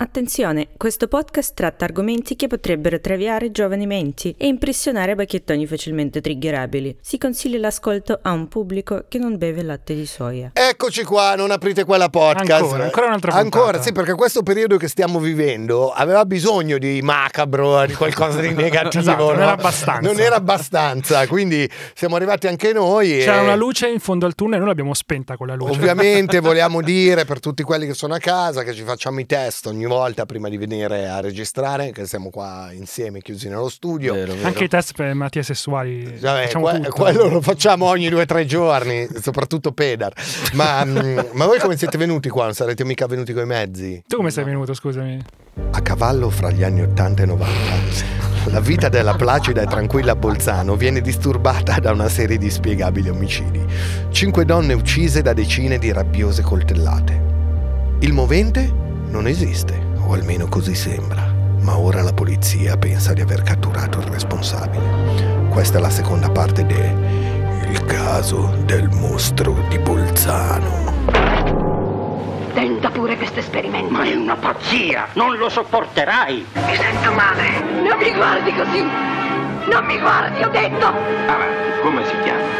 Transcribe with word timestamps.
Attenzione, 0.00 0.68
questo 0.76 1.08
podcast 1.08 1.54
tratta 1.54 1.84
argomenti 1.84 2.36
che 2.36 2.46
potrebbero 2.46 3.00
traviare 3.00 3.50
giovani 3.50 3.84
menti 3.84 4.32
e 4.38 4.46
impressionare 4.46 5.16
bacchettoni 5.16 5.66
facilmente 5.66 6.20
triggerabili. 6.20 6.98
Si 7.00 7.18
consiglia 7.18 7.58
l'ascolto 7.58 8.16
a 8.22 8.30
un 8.30 8.46
pubblico 8.46 9.06
che 9.08 9.18
non 9.18 9.36
beve 9.36 9.64
latte 9.64 9.96
di 9.96 10.06
soia. 10.06 10.52
Eccoci 10.52 11.02
qua, 11.02 11.34
non 11.34 11.50
aprite 11.50 11.82
quella 11.82 12.08
podcast. 12.10 12.62
Ancora, 12.62 12.84
ancora 12.84 13.06
un'altra 13.06 13.32
puntata. 13.32 13.58
Ancora, 13.58 13.82
sì, 13.82 13.90
perché 13.90 14.14
questo 14.14 14.44
periodo 14.44 14.76
che 14.76 14.86
stiamo 14.86 15.18
vivendo 15.18 15.90
aveva 15.90 16.24
bisogno 16.24 16.78
di 16.78 17.00
macabro, 17.02 17.84
di 17.84 17.94
qualcosa 17.94 18.40
di 18.40 18.54
negativo. 18.54 19.00
Esatto, 19.00 19.24
non 19.24 19.34
no? 19.34 19.42
era 19.42 19.50
abbastanza. 19.50 20.08
Non 20.08 20.20
era 20.20 20.36
abbastanza, 20.36 21.26
quindi 21.26 21.68
siamo 21.94 22.14
arrivati 22.14 22.46
anche 22.46 22.72
noi. 22.72 23.18
C'era 23.18 23.40
e 23.40 23.42
una 23.42 23.56
luce 23.56 23.88
in 23.88 23.98
fondo 23.98 24.26
al 24.26 24.36
tunnel 24.36 24.54
e 24.54 24.58
noi 24.58 24.68
l'abbiamo 24.68 24.94
spenta 24.94 25.36
quella 25.36 25.56
luce. 25.56 25.72
Ovviamente 25.72 26.38
vogliamo 26.38 26.82
dire 26.82 27.24
per 27.24 27.40
tutti 27.40 27.64
quelli 27.64 27.84
che 27.84 27.94
sono 27.94 28.14
a 28.14 28.18
casa 28.18 28.62
che 28.62 28.72
ci 28.74 28.84
facciamo 28.84 29.18
i 29.18 29.26
test 29.26 29.66
ogni 29.66 29.86
volta 29.88 30.24
prima 30.26 30.48
di 30.48 30.56
venire 30.56 31.08
a 31.08 31.20
registrare, 31.20 31.90
che 31.90 32.06
siamo 32.06 32.30
qua 32.30 32.68
insieme 32.72 33.20
chiusi 33.20 33.48
nello 33.48 33.68
studio. 33.68 34.14
Vero, 34.14 34.34
vero. 34.34 34.46
Anche 34.46 34.64
i 34.64 34.68
test 34.68 34.92
per 34.94 35.12
malattie 35.14 35.42
sessuali. 35.42 36.04
Vabbè, 36.20 36.44
facciamo 36.44 36.68
que- 36.68 36.76
tutto. 36.80 36.90
quello 36.90 37.28
lo 37.28 37.40
facciamo 37.40 37.86
ogni 37.86 38.08
due 38.08 38.22
o 38.22 38.26
tre 38.26 38.46
giorni, 38.46 39.08
soprattutto 39.20 39.72
pedar. 39.72 40.12
Ma, 40.52 40.84
mm, 40.84 41.18
ma 41.32 41.46
voi 41.46 41.58
come 41.58 41.76
siete 41.76 41.98
venuti 41.98 42.28
qua? 42.28 42.44
Non 42.44 42.54
sarete 42.54 42.84
mica 42.84 43.06
venuti 43.06 43.32
coi 43.32 43.46
mezzi? 43.46 44.02
Tu 44.06 44.16
come 44.16 44.30
sei 44.30 44.44
venuto, 44.44 44.74
scusami? 44.74 45.20
A 45.72 45.80
cavallo 45.82 46.30
fra 46.30 46.50
gli 46.50 46.62
anni 46.62 46.82
80 46.82 47.22
e 47.24 47.26
90, 47.26 48.50
la 48.50 48.60
vita 48.60 48.88
della 48.88 49.14
placida 49.14 49.62
e 49.62 49.66
tranquilla 49.66 50.14
Bolzano 50.14 50.76
viene 50.76 51.00
disturbata 51.00 51.78
da 51.80 51.90
una 51.90 52.08
serie 52.08 52.38
di 52.38 52.44
inspiegabili 52.44 53.08
omicidi. 53.08 53.64
Cinque 54.10 54.44
donne 54.44 54.74
uccise 54.74 55.20
da 55.20 55.32
decine 55.32 55.78
di 55.78 55.92
rabbiose 55.92 56.42
coltellate. 56.42 57.26
Il 58.00 58.12
movente 58.12 58.86
non 59.10 59.26
esiste, 59.26 59.80
o 60.06 60.12
almeno 60.12 60.46
così 60.48 60.74
sembra, 60.74 61.32
ma 61.60 61.78
ora 61.78 62.02
la 62.02 62.12
polizia 62.12 62.76
pensa 62.76 63.12
di 63.12 63.20
aver 63.20 63.42
catturato 63.42 63.98
il 63.98 64.06
responsabile. 64.06 65.48
Questa 65.50 65.78
è 65.78 65.80
la 65.80 65.90
seconda 65.90 66.30
parte 66.30 66.64
de 66.64 67.26
Il 67.70 67.84
caso 67.84 68.54
del 68.64 68.88
mostro 68.88 69.54
di 69.68 69.78
Bolzano. 69.78 70.86
Tenta 72.54 72.90
pure 72.90 73.16
questo 73.16 73.40
esperimento. 73.40 73.92
Ma 73.92 74.04
è 74.04 74.14
una 74.14 74.36
pazzia! 74.36 75.08
Non 75.12 75.36
lo 75.36 75.50
sopporterai! 75.50 76.46
Mi 76.54 76.74
sento 76.74 77.12
male. 77.12 77.60
Non 77.82 77.98
mi 77.98 78.10
guardi 78.14 78.54
così. 78.54 78.82
Non 79.70 79.84
mi 79.84 79.98
guardi, 79.98 80.42
ho 80.42 80.48
detto. 80.48 80.86
Avanti, 80.86 81.80
come 81.82 82.04
si 82.06 82.14
chiama? 82.22 82.58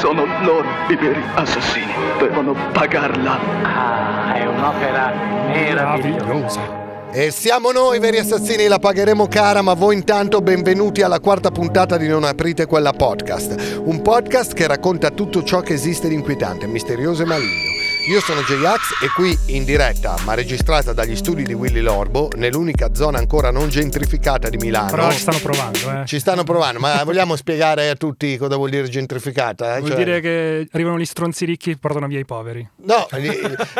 Sono 0.00 0.24
loro 0.42 0.66
i 0.88 0.96
veri 0.96 1.22
assassini. 1.34 1.92
Devono 2.18 2.54
pagarla. 2.72 3.38
Ah, 3.62 4.34
è 4.34 4.46
un'opera 4.46 5.12
meravigliosa. 5.48 7.10
E 7.12 7.30
siamo 7.30 7.70
noi 7.70 7.98
veri 7.98 8.16
assassini, 8.16 8.66
la 8.66 8.78
pagheremo 8.78 9.28
cara, 9.28 9.60
ma 9.60 9.74
voi 9.74 9.96
intanto 9.96 10.40
benvenuti 10.40 11.02
alla 11.02 11.20
quarta 11.20 11.50
puntata 11.50 11.98
di 11.98 12.08
Non 12.08 12.24
aprite 12.24 12.64
quella 12.64 12.92
podcast. 12.92 13.82
Un 13.84 14.00
podcast 14.00 14.54
che 14.54 14.66
racconta 14.66 15.10
tutto 15.10 15.42
ciò 15.42 15.60
che 15.60 15.74
esiste 15.74 16.08
di 16.08 16.14
inquietante, 16.14 16.66
misterioso 16.66 17.20
e 17.20 17.26
maligno. 17.26 17.69
Io 18.08 18.20
sono 18.20 18.40
J-Ax 18.40 19.02
e 19.04 19.08
qui 19.14 19.38
in 19.46 19.64
diretta, 19.64 20.16
ma 20.24 20.34
registrata 20.34 20.92
dagli 20.92 21.14
studi 21.14 21.44
di 21.44 21.52
Willy 21.52 21.80
Lorbo, 21.80 22.28
nell'unica 22.36 22.92
zona 22.94 23.18
ancora 23.18 23.50
non 23.50 23.68
gentrificata 23.68 24.48
di 24.48 24.56
Milano. 24.56 24.90
Però 24.90 25.12
ci 25.12 25.18
stanno 25.18 25.38
provando, 25.38 25.78
eh. 26.00 26.06
Ci 26.06 26.18
stanno 26.18 26.42
provando, 26.42 26.80
ma 26.80 27.02
vogliamo 27.04 27.36
spiegare 27.36 27.88
a 27.90 27.94
tutti 27.94 28.36
cosa 28.36 28.56
vuol 28.56 28.70
dire 28.70 28.88
gentrificata? 28.88 29.76
eh? 29.76 29.78
Vuol 29.78 29.90
Cioè- 29.92 30.04
dire 30.04 30.20
che 30.20 30.66
arrivano 30.72 30.98
gli 30.98 31.04
stronzi 31.04 31.44
ricchi 31.44 31.70
e 31.70 31.76
portano 31.76 32.06
via 32.08 32.18
i 32.18 32.24
poveri. 32.24 32.66
No, 32.84 33.06
gli, 33.16 33.30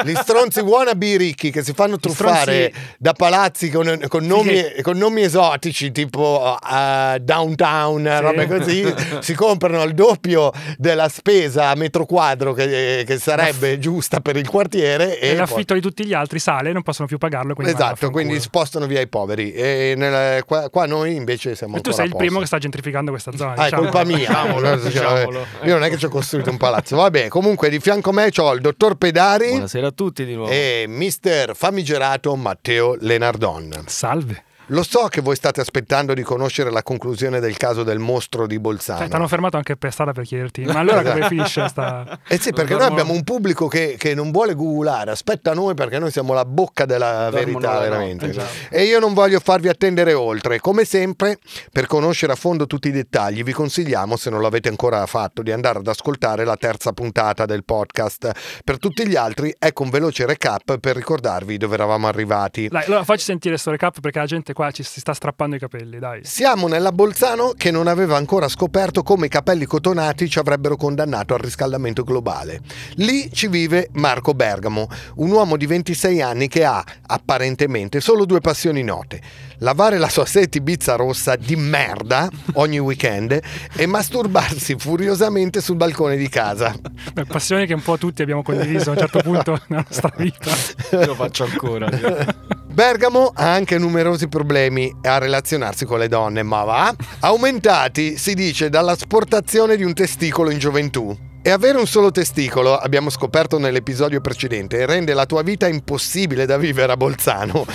gli 0.05 0.15
stronzi 0.15 0.61
wannabe 0.61 1.17
ricchi 1.17 1.51
che 1.51 1.65
si 1.65 1.73
fanno 1.73 1.99
truffare 1.99 2.69
stronzi- 2.71 2.95
da 2.99 3.13
palazzi 3.15 3.71
con, 3.71 4.01
con 4.07 4.27
nomi, 4.27 4.63
con 4.83 4.97
nomi 4.99 5.23
esotici 5.23 5.91
tipo 5.91 6.57
uh, 6.63 7.19
downtown, 7.19 8.19
robe 8.21 8.47
così, 8.47 8.95
si 9.21 9.35
comprano 9.35 9.83
il 9.83 9.95
doppio 9.95 10.53
della 10.77 11.09
spesa 11.09 11.71
a 11.71 11.75
metro 11.75 12.05
quadro 12.07 12.53
che, 12.53 13.03
che 13.07 13.19
sarebbe 13.19 13.79
giusta 14.11 14.21
per 14.21 14.37
il 14.37 14.49
quartiere 14.49 15.19
E, 15.21 15.29
e 15.29 15.35
l'affitto 15.37 15.73
poi- 15.73 15.81
di 15.81 15.87
tutti 15.87 16.05
gli 16.05 16.13
altri 16.13 16.41
sale, 16.41 16.73
non 16.73 16.83
possono 16.83 17.07
più 17.07 17.17
pagarlo. 17.19 17.55
Quindi 17.55 17.73
Esatto, 17.73 18.11
quindi 18.11 18.41
spostano 18.41 18.87
via 18.87 19.01
i 19.01 19.07
poveri 19.07 19.53
e 19.53 19.95
nel- 19.97 20.45
qua, 20.45 20.69
qua 20.69 20.87
noi 20.87 21.15
invece 21.15 21.55
siamo 21.55 21.77
E 21.77 21.81
tu 21.81 21.93
sei 21.93 22.07
il 22.07 22.17
primo 22.17 22.41
che 22.41 22.47
sta 22.47 22.59
gentrificando 22.59 23.11
questa 23.11 23.31
zona. 23.37 23.53
Ah, 23.53 23.61
è 23.67 23.71
diciamo. 23.71 23.83
colpa 23.83 24.05
mia. 24.05 24.19
Diciamolo, 24.41 24.67
Cioè, 24.67 24.79
diciamolo. 24.91 25.47
Io 25.63 25.75
non 25.75 25.85
è 25.85 25.89
che 25.91 25.97
ci 25.97 26.05
ho 26.07 26.09
costruito 26.09 26.51
un 26.51 26.57
palazzo. 26.57 26.97
Vabbè, 26.97 27.29
comunque 27.29 27.69
di 27.69 27.79
fianco 27.79 28.11
a 28.11 28.13
me 28.13 28.31
ho 28.37 28.53
il 28.55 28.61
dottor 28.61 28.97
Pedari 28.97 29.51
Buonasera 29.51 29.87
a 29.89 29.91
tutti 29.93 30.25
di 30.25 30.35
nuovo. 30.35 30.51
e 30.51 30.85
mister 30.89 31.55
famigerato 31.55 32.35
Matteo 32.37 32.97
Lenardon. 33.01 33.85
Salve. 33.87 34.45
Lo 34.71 34.85
so 34.85 35.09
che 35.09 35.21
voi 35.21 35.35
state 35.35 35.61
aspettando 35.61 36.15
di 36.15 36.23
conoscere 36.23 36.71
la 36.71 36.85
conclusione 36.85 37.41
del 37.41 37.57
caso 37.57 37.83
del 37.83 37.99
mostro 37.99 38.47
di 38.47 38.61
Bolzano. 38.61 39.01
Cioè, 39.01 39.09
ti 39.09 39.17
hanno 39.17 39.27
fermato 39.27 39.57
anche 39.57 39.77
per 39.77 39.91
strada 39.91 40.13
per 40.13 40.25
chiederti. 40.25 40.63
Ma 40.63 40.79
allora 40.79 41.03
come 41.03 41.27
finisce 41.29 41.67
sta. 41.67 42.21
Eh 42.29 42.39
sì, 42.39 42.53
perché 42.53 42.75
noi 42.75 42.85
abbiamo 42.85 43.13
un 43.13 43.25
pubblico 43.25 43.67
che, 43.67 43.97
che 43.99 44.15
non 44.15 44.31
vuole 44.31 44.55
googolare, 44.55 45.11
aspetta 45.11 45.55
noi 45.55 45.75
perché 45.75 45.99
noi 45.99 46.13
siamo 46.13 46.35
la 46.35 46.45
bocca 46.45 46.85
della 46.85 47.31
Dormono 47.31 47.45
verità, 47.45 47.73
la 47.75 47.81
veramente. 47.81 48.27
notte, 48.29 48.43
E 48.71 48.85
io 48.85 49.01
non 49.01 49.13
voglio 49.13 49.41
farvi 49.41 49.69
attendere 49.69 50.13
oltre. 50.15 50.61
Come 50.61 50.85
sempre, 50.85 51.39
per 51.73 51.87
conoscere 51.87 52.33
a 52.33 52.37
fondo 52.37 52.69
tutti 52.69 52.89
i 52.89 52.93
dettagli, 52.93 53.43
vi 53.43 53.53
consigliamo, 53.53 54.17
se 54.17 54.31
non 54.31 54.41
l'avete 54.41 54.69
ancora 54.69 55.05
fatto, 55.07 55.43
di 55.43 55.51
andare 55.51 55.81
ad 55.81 55.87
ascoltare 55.89 56.45
la 56.45 56.57
terza 56.57 56.93
puntata 56.93 57.45
del 57.45 57.65
podcast. 57.65 58.31
Per 58.63 58.79
tutti 58.79 59.05
gli 59.05 59.17
altri, 59.17 59.53
ecco 59.59 59.83
un 59.83 59.91
veloce 59.91 60.27
recap 60.27 60.79
per 60.79 60.95
ricordarvi 60.95 61.57
dove 61.57 61.75
eravamo 61.75 62.07
arrivati. 62.07 62.69
Dai, 62.69 62.85
allora 62.85 63.03
facci 63.03 63.25
sentire 63.25 63.57
sto 63.57 63.73
recap 63.73 63.99
perché 64.01 64.21
la 64.21 64.27
gente 64.27 64.53
qua 64.61 64.71
ci 64.73 64.83
si 64.83 65.01
sta 65.01 65.15
strappando 65.15 65.57
i 65.57 65.59
capelli, 65.59 65.99
dai. 65.99 66.21
Siamo 66.23 66.69
nella 66.69 66.93
Bolzano 66.93 67.55
che 67.57 67.71
non 67.71 67.87
aveva 67.87 68.19
ancora 68.19 68.47
scoperto 68.47 69.03
come 69.03 69.25
i 69.25 69.29
capelli 69.31 69.65
cotonati 69.65 70.29
ci 70.29 70.39
avrebbero 70.39 70.77
condannato 70.77 71.33
al 71.33 71.41
riscaldamento 71.41 72.05
globale. 72.05 72.61
Lì 72.97 73.33
ci 73.33 73.49
vive 73.49 73.89
Marco 73.93 74.35
Bergamo, 74.35 74.87
un 75.15 75.31
uomo 75.31 75.57
di 75.57 75.65
26 75.65 76.21
anni 76.21 76.49
che 76.49 76.67
ha, 76.67 76.85
apparentemente, 77.07 78.01
solo 78.01 78.27
due 78.27 78.41
passioni 78.41 78.83
note. 78.83 79.23
Lavare 79.61 79.97
la 79.97 80.11
sua 80.11 80.27
seti 80.27 80.59
Ibiza 80.59 80.95
rossa 80.97 81.37
di 81.37 81.57
merda 81.57 82.29
ogni 82.55 82.79
weekend 82.79 83.41
e 83.75 83.87
masturbarsi 83.87 84.77
furiosamente 84.77 85.63
sul 85.63 85.77
balcone 85.77 86.19
di 86.19 86.29
casa. 86.29 86.75
Beh, 87.15 87.25
passione 87.25 87.65
che 87.65 87.73
un 87.73 87.83
po' 87.83 87.97
tutti 87.97 88.21
abbiamo 88.21 88.43
condiviso 88.43 88.91
a 88.91 88.93
un 88.93 88.99
certo 88.99 89.21
punto 89.21 89.59
nella 89.69 89.85
nostra 89.89 90.13
vita. 90.19 90.51
Io 90.91 91.07
lo 91.07 91.15
faccio 91.15 91.45
ancora. 91.45 91.89
Bergamo 92.81 93.31
ha 93.35 93.53
anche 93.53 93.77
numerosi 93.77 94.27
problemi 94.27 94.91
a 95.03 95.19
relazionarsi 95.19 95.85
con 95.85 95.99
le 95.99 96.09
donne, 96.09 96.43
ma 96.43 96.65
va? 96.65 96.97
Aumentati, 97.19 98.17
si 98.17 98.33
dice, 98.33 98.71
dalla 98.71 98.97
sportazione 98.97 99.77
di 99.77 99.85
un 99.85 99.93
testicolo 99.93 100.49
in 100.49 100.59
gioventù. 100.59 101.15
E 101.43 101.51
avere 101.51 101.77
un 101.77 101.87
solo 101.87 102.11
testicolo, 102.11 102.75
abbiamo 102.75 103.11
scoperto 103.11 103.59
nell'episodio 103.59 104.23
precedente, 104.23 104.87
rende 104.87 105.13
la 105.13 105.27
tua 105.27 105.43
vita 105.43 105.69
impossibile 105.69 106.47
da 106.47 106.57
vivere 106.57 106.93
a 106.93 106.97
Bolzano. 106.97 107.67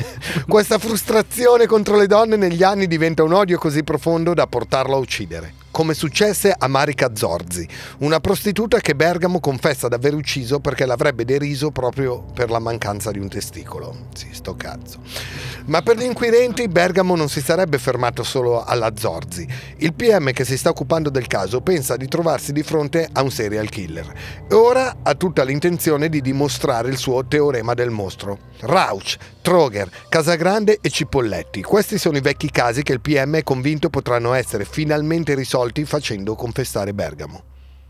Questa 0.48 0.78
frustrazione 0.78 1.66
contro 1.66 1.98
le 1.98 2.06
donne 2.06 2.36
negli 2.36 2.62
anni 2.62 2.86
diventa 2.86 3.22
un 3.22 3.34
odio 3.34 3.58
così 3.58 3.84
profondo 3.84 4.32
da 4.32 4.46
portarlo 4.46 4.94
a 4.94 4.98
uccidere. 4.98 5.63
Come 5.74 5.94
successe 5.94 6.54
a 6.56 6.68
Marica 6.68 7.16
Zorzi, 7.16 7.66
una 7.98 8.20
prostituta 8.20 8.78
che 8.78 8.94
Bergamo 8.94 9.40
confessa 9.40 9.88
di 9.88 9.94
aver 9.94 10.14
ucciso 10.14 10.60
perché 10.60 10.86
l'avrebbe 10.86 11.24
deriso 11.24 11.72
proprio 11.72 12.22
per 12.32 12.48
la 12.48 12.60
mancanza 12.60 13.10
di 13.10 13.18
un 13.18 13.28
testicolo. 13.28 14.06
Sì, 14.14 14.28
sto 14.30 14.54
cazzo. 14.54 15.00
Ma 15.64 15.82
per 15.82 15.96
gli 15.96 16.04
inquirenti 16.04 16.68
Bergamo 16.68 17.16
non 17.16 17.28
si 17.28 17.40
sarebbe 17.40 17.78
fermato 17.78 18.22
solo 18.22 18.62
alla 18.62 18.92
Zorzi. 18.94 19.48
Il 19.78 19.94
PM 19.94 20.30
che 20.30 20.44
si 20.44 20.56
sta 20.56 20.68
occupando 20.68 21.10
del 21.10 21.26
caso 21.26 21.60
pensa 21.60 21.96
di 21.96 22.06
trovarsi 22.06 22.52
di 22.52 22.62
fronte 22.62 23.08
a 23.10 23.22
un 23.22 23.32
serial 23.32 23.68
killer 23.68 24.12
e 24.48 24.54
ora 24.54 24.98
ha 25.02 25.14
tutta 25.16 25.42
l'intenzione 25.42 26.08
di 26.08 26.20
dimostrare 26.20 26.88
il 26.88 26.98
suo 26.98 27.26
teorema 27.26 27.74
del 27.74 27.90
mostro. 27.90 28.52
Rauch, 28.60 29.16
Troger, 29.42 29.90
Casagrande 30.08 30.78
e 30.80 30.88
Cipolletti. 30.88 31.62
Questi 31.62 31.98
sono 31.98 32.16
i 32.16 32.20
vecchi 32.20 32.50
casi 32.50 32.82
che 32.82 32.92
il 32.92 33.00
PM 33.00 33.36
è 33.36 33.42
convinto 33.42 33.90
potranno 33.90 34.32
essere 34.34 34.64
finalmente 34.64 35.34
risolti 35.34 35.62
facendo 35.84 36.34
confessare 36.34 36.92
Bergamo. 36.92 37.42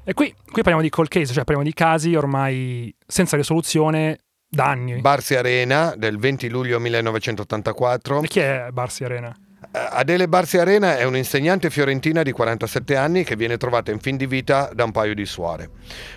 E 0.04 0.12
qui, 0.12 0.34
qui 0.44 0.60
parliamo 0.62 0.82
di 0.82 0.90
cold 0.90 1.08
case, 1.08 1.32
cioè 1.32 1.44
parliamo 1.44 1.62
di 1.62 1.72
casi 1.72 2.14
ormai 2.14 2.94
senza 3.06 3.36
risoluzione 3.36 4.18
da 4.48 4.66
anni. 4.66 5.00
Barsi 5.00 5.34
Arena 5.34 5.94
del 5.96 6.18
20 6.18 6.48
luglio 6.48 6.78
1984. 6.78 8.22
e 8.22 8.28
chi 8.28 8.40
è 8.40 8.68
Barsi 8.70 9.04
Arena? 9.04 9.34
Adele 9.70 10.28
Barsi 10.28 10.58
Arena 10.58 10.96
è 10.96 11.04
un'insegnante 11.04 11.70
fiorentina 11.70 12.22
di 12.22 12.32
47 12.32 12.96
anni 12.96 13.24
che 13.24 13.36
viene 13.36 13.56
trovata 13.56 13.90
in 13.90 13.98
fin 13.98 14.16
di 14.16 14.26
vita 14.26 14.70
da 14.74 14.84
un 14.84 14.92
paio 14.92 15.14
di 15.14 15.24
suore. 15.24 15.70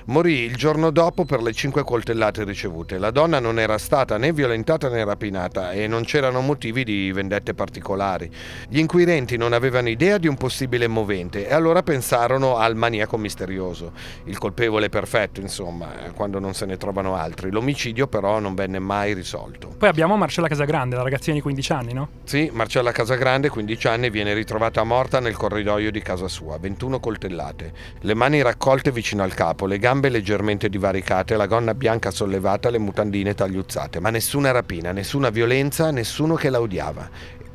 Morì 0.05 0.39
il 0.39 0.55
giorno 0.55 0.89
dopo 0.89 1.25
per 1.25 1.41
le 1.41 1.53
cinque 1.53 1.83
coltellate 1.83 2.43
ricevute. 2.43 2.97
La 2.97 3.11
donna 3.11 3.39
non 3.39 3.59
era 3.59 3.77
stata 3.77 4.17
né 4.17 4.33
violentata 4.33 4.89
né 4.89 5.03
rapinata 5.03 5.71
e 5.71 5.87
non 5.87 6.03
c'erano 6.03 6.41
motivi 6.41 6.83
di 6.83 7.11
vendette 7.11 7.53
particolari. 7.53 8.29
Gli 8.67 8.79
inquirenti 8.79 9.37
non 9.37 9.53
avevano 9.53 9.89
idea 9.89 10.17
di 10.17 10.27
un 10.27 10.35
possibile 10.35 10.87
movente 10.87 11.47
e 11.47 11.53
allora 11.53 11.83
pensarono 11.83 12.57
al 12.57 12.75
maniaco 12.75 13.17
misterioso, 13.17 13.91
il 14.25 14.37
colpevole 14.37 14.89
perfetto, 14.89 15.39
insomma, 15.39 16.05
eh, 16.05 16.11
quando 16.11 16.39
non 16.39 16.53
se 16.53 16.65
ne 16.65 16.77
trovano 16.77 17.15
altri. 17.15 17.51
L'omicidio 17.51 18.07
però 18.07 18.39
non 18.39 18.55
venne 18.55 18.79
mai 18.79 19.13
risolto. 19.13 19.75
Poi 19.77 19.89
abbiamo 19.89 20.17
Marcella 20.17 20.47
Casagrande, 20.47 20.95
la 20.95 21.03
ragazzina 21.03 21.35
di 21.35 21.41
15 21.41 21.71
anni, 21.71 21.93
no? 21.93 22.09
Sì, 22.23 22.49
Marcella 22.51 22.91
Casagrande 22.91 23.36
15 23.47 23.87
anni, 23.87 24.09
viene 24.09 24.33
ritrovata 24.33 24.83
morta 24.83 25.19
nel 25.19 25.37
corridoio 25.37 25.91
di 25.91 26.01
casa 26.01 26.27
sua, 26.27 26.57
21 26.57 26.99
coltellate, 26.99 27.71
le 28.01 28.13
mani 28.15 28.41
raccolte 28.41 28.91
vicino 28.91 29.21
al 29.21 29.33
capo, 29.33 29.67
le 29.67 29.77
gambe 29.77 30.09
leggermente 30.09 30.67
divaricate, 30.67 31.37
la 31.37 31.45
gonna 31.45 31.75
bianca 31.75 32.09
sollevata, 32.09 32.71
le 32.71 32.79
mutandine 32.79 33.35
tagliuzzate, 33.35 33.99
ma 33.99 34.09
nessuna 34.09 34.49
rapina, 34.49 34.91
nessuna 34.91 35.29
violenza, 35.29 35.91
nessuno 35.91 36.33
che 36.33 36.49
la 36.49 36.59
odiava. 36.59 37.09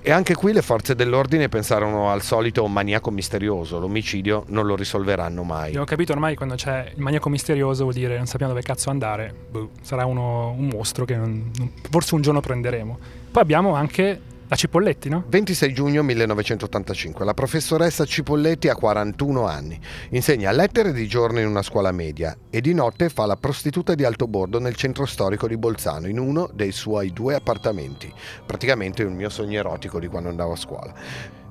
E 0.04 0.10
anche 0.10 0.34
qui 0.34 0.52
le 0.52 0.62
forze 0.62 0.96
dell'ordine 0.96 1.48
pensarono 1.48 2.10
al 2.10 2.22
solito 2.22 2.66
maniaco 2.66 3.12
misterioso, 3.12 3.78
l'omicidio 3.78 4.44
non 4.48 4.66
lo 4.66 4.74
risolveranno 4.74 5.44
mai. 5.44 5.68
Abbiamo 5.68 5.84
capito 5.84 6.12
ormai 6.12 6.34
quando 6.34 6.56
c'è 6.56 6.90
il 6.92 7.00
maniaco 7.00 7.28
misterioso 7.28 7.82
vuol 7.84 7.94
dire 7.94 8.16
non 8.16 8.26
sappiamo 8.26 8.52
dove 8.52 8.64
cazzo 8.64 8.90
andare, 8.90 9.32
boh, 9.48 9.70
sarà 9.80 10.04
uno, 10.04 10.50
un 10.58 10.66
mostro 10.66 11.04
che 11.04 11.14
non, 11.14 11.52
forse 11.88 12.16
un 12.16 12.20
giorno 12.20 12.40
prenderemo. 12.40 12.98
Poi 13.30 13.42
abbiamo 13.42 13.74
anche 13.74 14.20
la 14.52 14.58
Cipolletti, 14.58 15.08
no? 15.08 15.24
26 15.28 15.72
giugno 15.72 16.02
1985. 16.02 17.24
La 17.24 17.32
professoressa 17.32 18.04
Cipolletti 18.04 18.68
ha 18.68 18.74
41 18.74 19.46
anni. 19.46 19.80
Insegna 20.10 20.52
lettere 20.52 20.92
di 20.92 21.08
giorno 21.08 21.40
in 21.40 21.46
una 21.46 21.62
scuola 21.62 21.90
media 21.90 22.36
e 22.50 22.60
di 22.60 22.74
notte 22.74 23.08
fa 23.08 23.24
la 23.24 23.36
prostituta 23.36 23.94
di 23.94 24.04
alto 24.04 24.28
bordo 24.28 24.58
nel 24.58 24.74
centro 24.74 25.06
storico 25.06 25.48
di 25.48 25.56
Bolzano, 25.56 26.06
in 26.06 26.18
uno 26.18 26.50
dei 26.52 26.70
suoi 26.70 27.14
due 27.14 27.34
appartamenti. 27.34 28.12
Praticamente 28.44 29.04
un 29.04 29.14
mio 29.14 29.30
sogno 29.30 29.58
erotico 29.58 29.98
di 29.98 30.08
quando 30.08 30.28
andavo 30.28 30.52
a 30.52 30.56
scuola. 30.56 30.94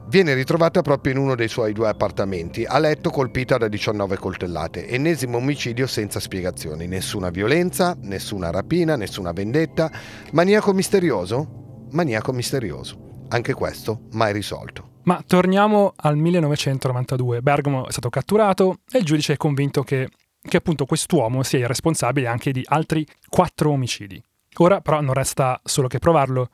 Viene 0.07 0.35
ritrovata 0.35 0.83
proprio 0.83 1.13
in 1.13 1.19
uno 1.19 1.33
dei 1.33 1.47
suoi 1.47 1.73
due 1.73 1.89
appartamenti, 1.89 2.65
a 2.65 2.77
letto 2.77 3.09
colpita 3.09 3.57
da 3.57 3.67
19 3.67 4.17
coltellate, 4.17 4.87
ennesimo 4.87 5.37
omicidio 5.37 5.87
senza 5.87 6.19
spiegazioni, 6.19 6.85
nessuna 6.85 7.31
violenza, 7.31 7.97
nessuna 7.99 8.51
rapina, 8.51 8.95
nessuna 8.95 9.31
vendetta, 9.31 9.89
maniaco 10.33 10.71
misterioso? 10.73 11.60
Maniaco 11.91 12.31
misterioso. 12.31 13.25
Anche 13.29 13.53
questo 13.53 14.07
mai 14.11 14.33
risolto. 14.33 14.89
Ma 15.03 15.23
torniamo 15.25 15.93
al 15.95 16.17
1992. 16.17 17.41
Bergamo 17.41 17.87
è 17.87 17.91
stato 17.91 18.09
catturato 18.09 18.79
e 18.91 18.99
il 18.99 19.05
giudice 19.05 19.33
è 19.33 19.37
convinto 19.37 19.83
che, 19.83 20.09
che 20.41 20.57
appunto 20.57 20.85
quest'uomo 20.85 21.43
sia 21.43 21.59
il 21.59 21.67
responsabile 21.67 22.27
anche 22.27 22.51
di 22.51 22.61
altri 22.65 23.05
quattro 23.27 23.71
omicidi. 23.71 24.21
Ora 24.57 24.81
però 24.81 25.01
non 25.01 25.13
resta 25.13 25.59
solo 25.63 25.87
che 25.87 25.99
provarlo, 25.99 26.49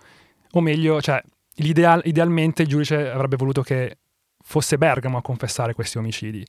o 0.52 0.62
meglio, 0.62 1.02
cioè, 1.02 1.22
idealmente 1.56 2.62
il 2.62 2.68
giudice 2.68 3.10
avrebbe 3.10 3.36
voluto 3.36 3.64
che 3.64 3.98
fosse 4.40 4.78
Bergamo 4.78 5.18
a 5.18 5.22
confessare 5.22 5.74
questi 5.74 5.98
omicidi, 5.98 6.46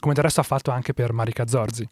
come 0.00 0.14
del 0.14 0.24
resto 0.24 0.40
ha 0.40 0.44
fatto 0.44 0.70
anche 0.70 0.94
per 0.94 1.12
Marica 1.12 1.46
Zorzi. 1.46 1.88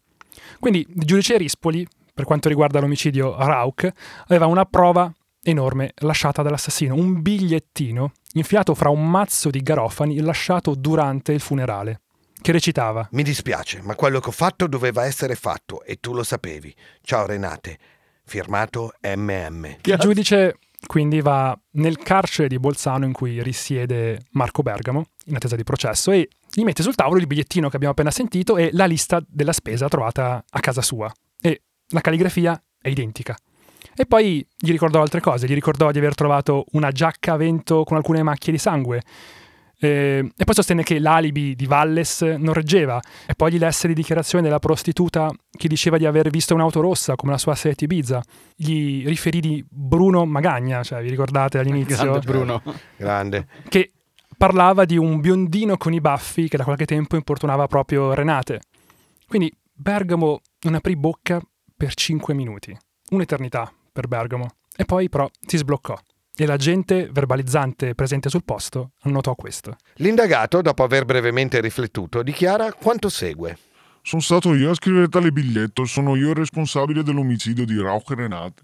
Quindi 0.59 0.85
il 0.87 1.05
giudice 1.05 1.37
Rispoli, 1.37 1.87
per 2.13 2.25
quanto 2.25 2.49
riguarda 2.49 2.79
l'omicidio 2.79 3.35
Rauch, 3.37 3.87
aveva 4.27 4.47
una 4.47 4.65
prova 4.65 5.11
enorme 5.45 5.91
lasciata 5.97 6.41
dall'assassino, 6.41 6.95
un 6.95 7.21
bigliettino 7.21 8.11
infilato 8.33 8.73
fra 8.73 8.89
un 8.89 9.09
mazzo 9.09 9.49
di 9.49 9.61
garofani 9.61 10.19
lasciato 10.19 10.75
durante 10.75 11.31
il 11.31 11.39
funerale, 11.39 12.01
che 12.41 12.51
recitava 12.51 13.07
Mi 13.11 13.23
dispiace, 13.23 13.81
ma 13.81 13.95
quello 13.95 14.19
che 14.19 14.29
ho 14.29 14.33
fatto 14.33 14.67
doveva 14.67 15.05
essere 15.05 15.35
fatto 15.35 15.83
e 15.83 15.97
tu 15.99 16.13
lo 16.13 16.23
sapevi. 16.23 16.75
Ciao 17.01 17.25
Renate. 17.25 17.77
Firmato 18.27 18.93
MM. 19.03 19.77
Il 19.83 19.97
giudice 19.99 20.57
quindi 20.85 21.21
va 21.21 21.57
nel 21.71 21.97
carcere 21.97 22.47
di 22.47 22.59
Bolzano 22.59 23.05
in 23.05 23.11
cui 23.11 23.41
risiede 23.41 24.25
Marco 24.31 24.61
Bergamo, 24.61 25.05
in 25.25 25.35
attesa 25.35 25.55
di 25.55 25.63
processo, 25.63 26.11
e 26.11 26.29
gli 26.51 26.63
mette 26.63 26.83
sul 26.83 26.95
tavolo 26.95 27.19
il 27.19 27.27
bigliettino 27.27 27.69
che 27.69 27.75
abbiamo 27.75 27.93
appena 27.93 28.11
sentito 28.11 28.57
e 28.57 28.69
la 28.71 28.85
lista 28.85 29.23
della 29.27 29.53
spesa 29.53 29.87
trovata 29.87 30.43
a 30.47 30.59
casa 30.59 30.81
sua. 30.81 31.11
E 31.41 31.63
la 31.89 32.01
calligrafia 32.01 32.61
è 32.81 32.89
identica. 32.89 33.35
E 33.95 34.05
poi 34.05 34.45
gli 34.57 34.71
ricordò 34.71 35.01
altre 35.01 35.21
cose, 35.21 35.47
gli 35.47 35.53
ricordò 35.53 35.91
di 35.91 35.97
aver 35.97 36.15
trovato 36.15 36.65
una 36.71 36.91
giacca 36.91 37.33
a 37.33 37.37
vento 37.37 37.83
con 37.83 37.97
alcune 37.97 38.23
macchie 38.23 38.51
di 38.51 38.57
sangue. 38.57 39.01
E 39.77 40.31
poi 40.35 40.55
sostenne 40.55 40.83
che 40.83 40.99
l'alibi 40.99 41.55
di 41.55 41.65
Valles 41.65 42.21
non 42.21 42.53
reggeva. 42.53 42.99
E 43.27 43.35
poi 43.35 43.51
gli 43.51 43.57
lesse 43.57 43.87
le 43.87 43.93
dichiarazioni 43.93 44.43
della 44.43 44.57
prostituta 44.57 45.31
che 45.51 45.67
diceva 45.67 45.97
di 45.97 46.05
aver 46.05 46.29
visto 46.29 46.55
un'auto 46.55 46.81
rossa 46.81 47.15
come 47.15 47.33
la 47.33 47.37
sua 47.37 47.55
Seat 47.55 47.83
Ibiza. 47.83 48.23
Gli 48.55 49.05
riferì 49.05 49.39
di 49.39 49.63
Bruno 49.69 50.25
Magagna, 50.25 50.81
cioè 50.81 51.01
vi 51.01 51.09
ricordate 51.09 51.59
all'inizio? 51.59 52.03
Grande 52.03 52.19
Bruno. 52.19 52.63
Grande. 52.97 53.47
Che 53.69 53.91
parlava 54.37 54.85
di 54.85 54.97
un 54.97 55.19
biondino 55.19 55.77
con 55.77 55.93
i 55.93 56.01
baffi 56.01 56.49
che 56.49 56.57
da 56.57 56.63
qualche 56.63 56.85
tempo 56.85 57.15
importunava 57.15 57.67
proprio 57.67 58.13
Renate. 58.13 58.61
Quindi 59.27 59.55
Bergamo 59.71 60.41
non 60.61 60.75
aprì 60.75 60.95
bocca 60.95 61.39
per 61.77 61.93
cinque 61.93 62.33
minuti. 62.33 62.75
Un'eternità 63.11 63.71
per 63.95 64.09
Bergamo. 64.09 64.55
E 64.75 64.83
poi 64.83 65.07
però 65.07 65.29
si 65.47 65.55
sbloccò 65.55 65.97
e 66.37 66.45
l'agente 66.45 67.07
verbalizzante 67.09 67.95
presente 67.95 68.29
sul 68.29 68.43
posto 68.43 68.91
annotò 69.03 69.35
questo. 69.35 69.77
L'indagato, 69.95 70.61
dopo 70.61 70.83
aver 70.83 71.05
brevemente 71.05 71.61
riflettuto, 71.61 72.21
dichiara 72.21 72.73
quanto 72.73 73.07
segue. 73.07 73.57
Sono 74.01 74.21
stato 74.21 74.53
io 74.53 74.71
a 74.71 74.75
scrivere 74.75 75.07
tale 75.07 75.31
biglietto, 75.31 75.85
sono 75.85 76.17
io 76.17 76.31
il 76.31 76.35
responsabile 76.35 77.03
dell'omicidio 77.03 77.65
di 77.65 77.81
Rauch 77.81 78.09
Renate. 78.09 78.63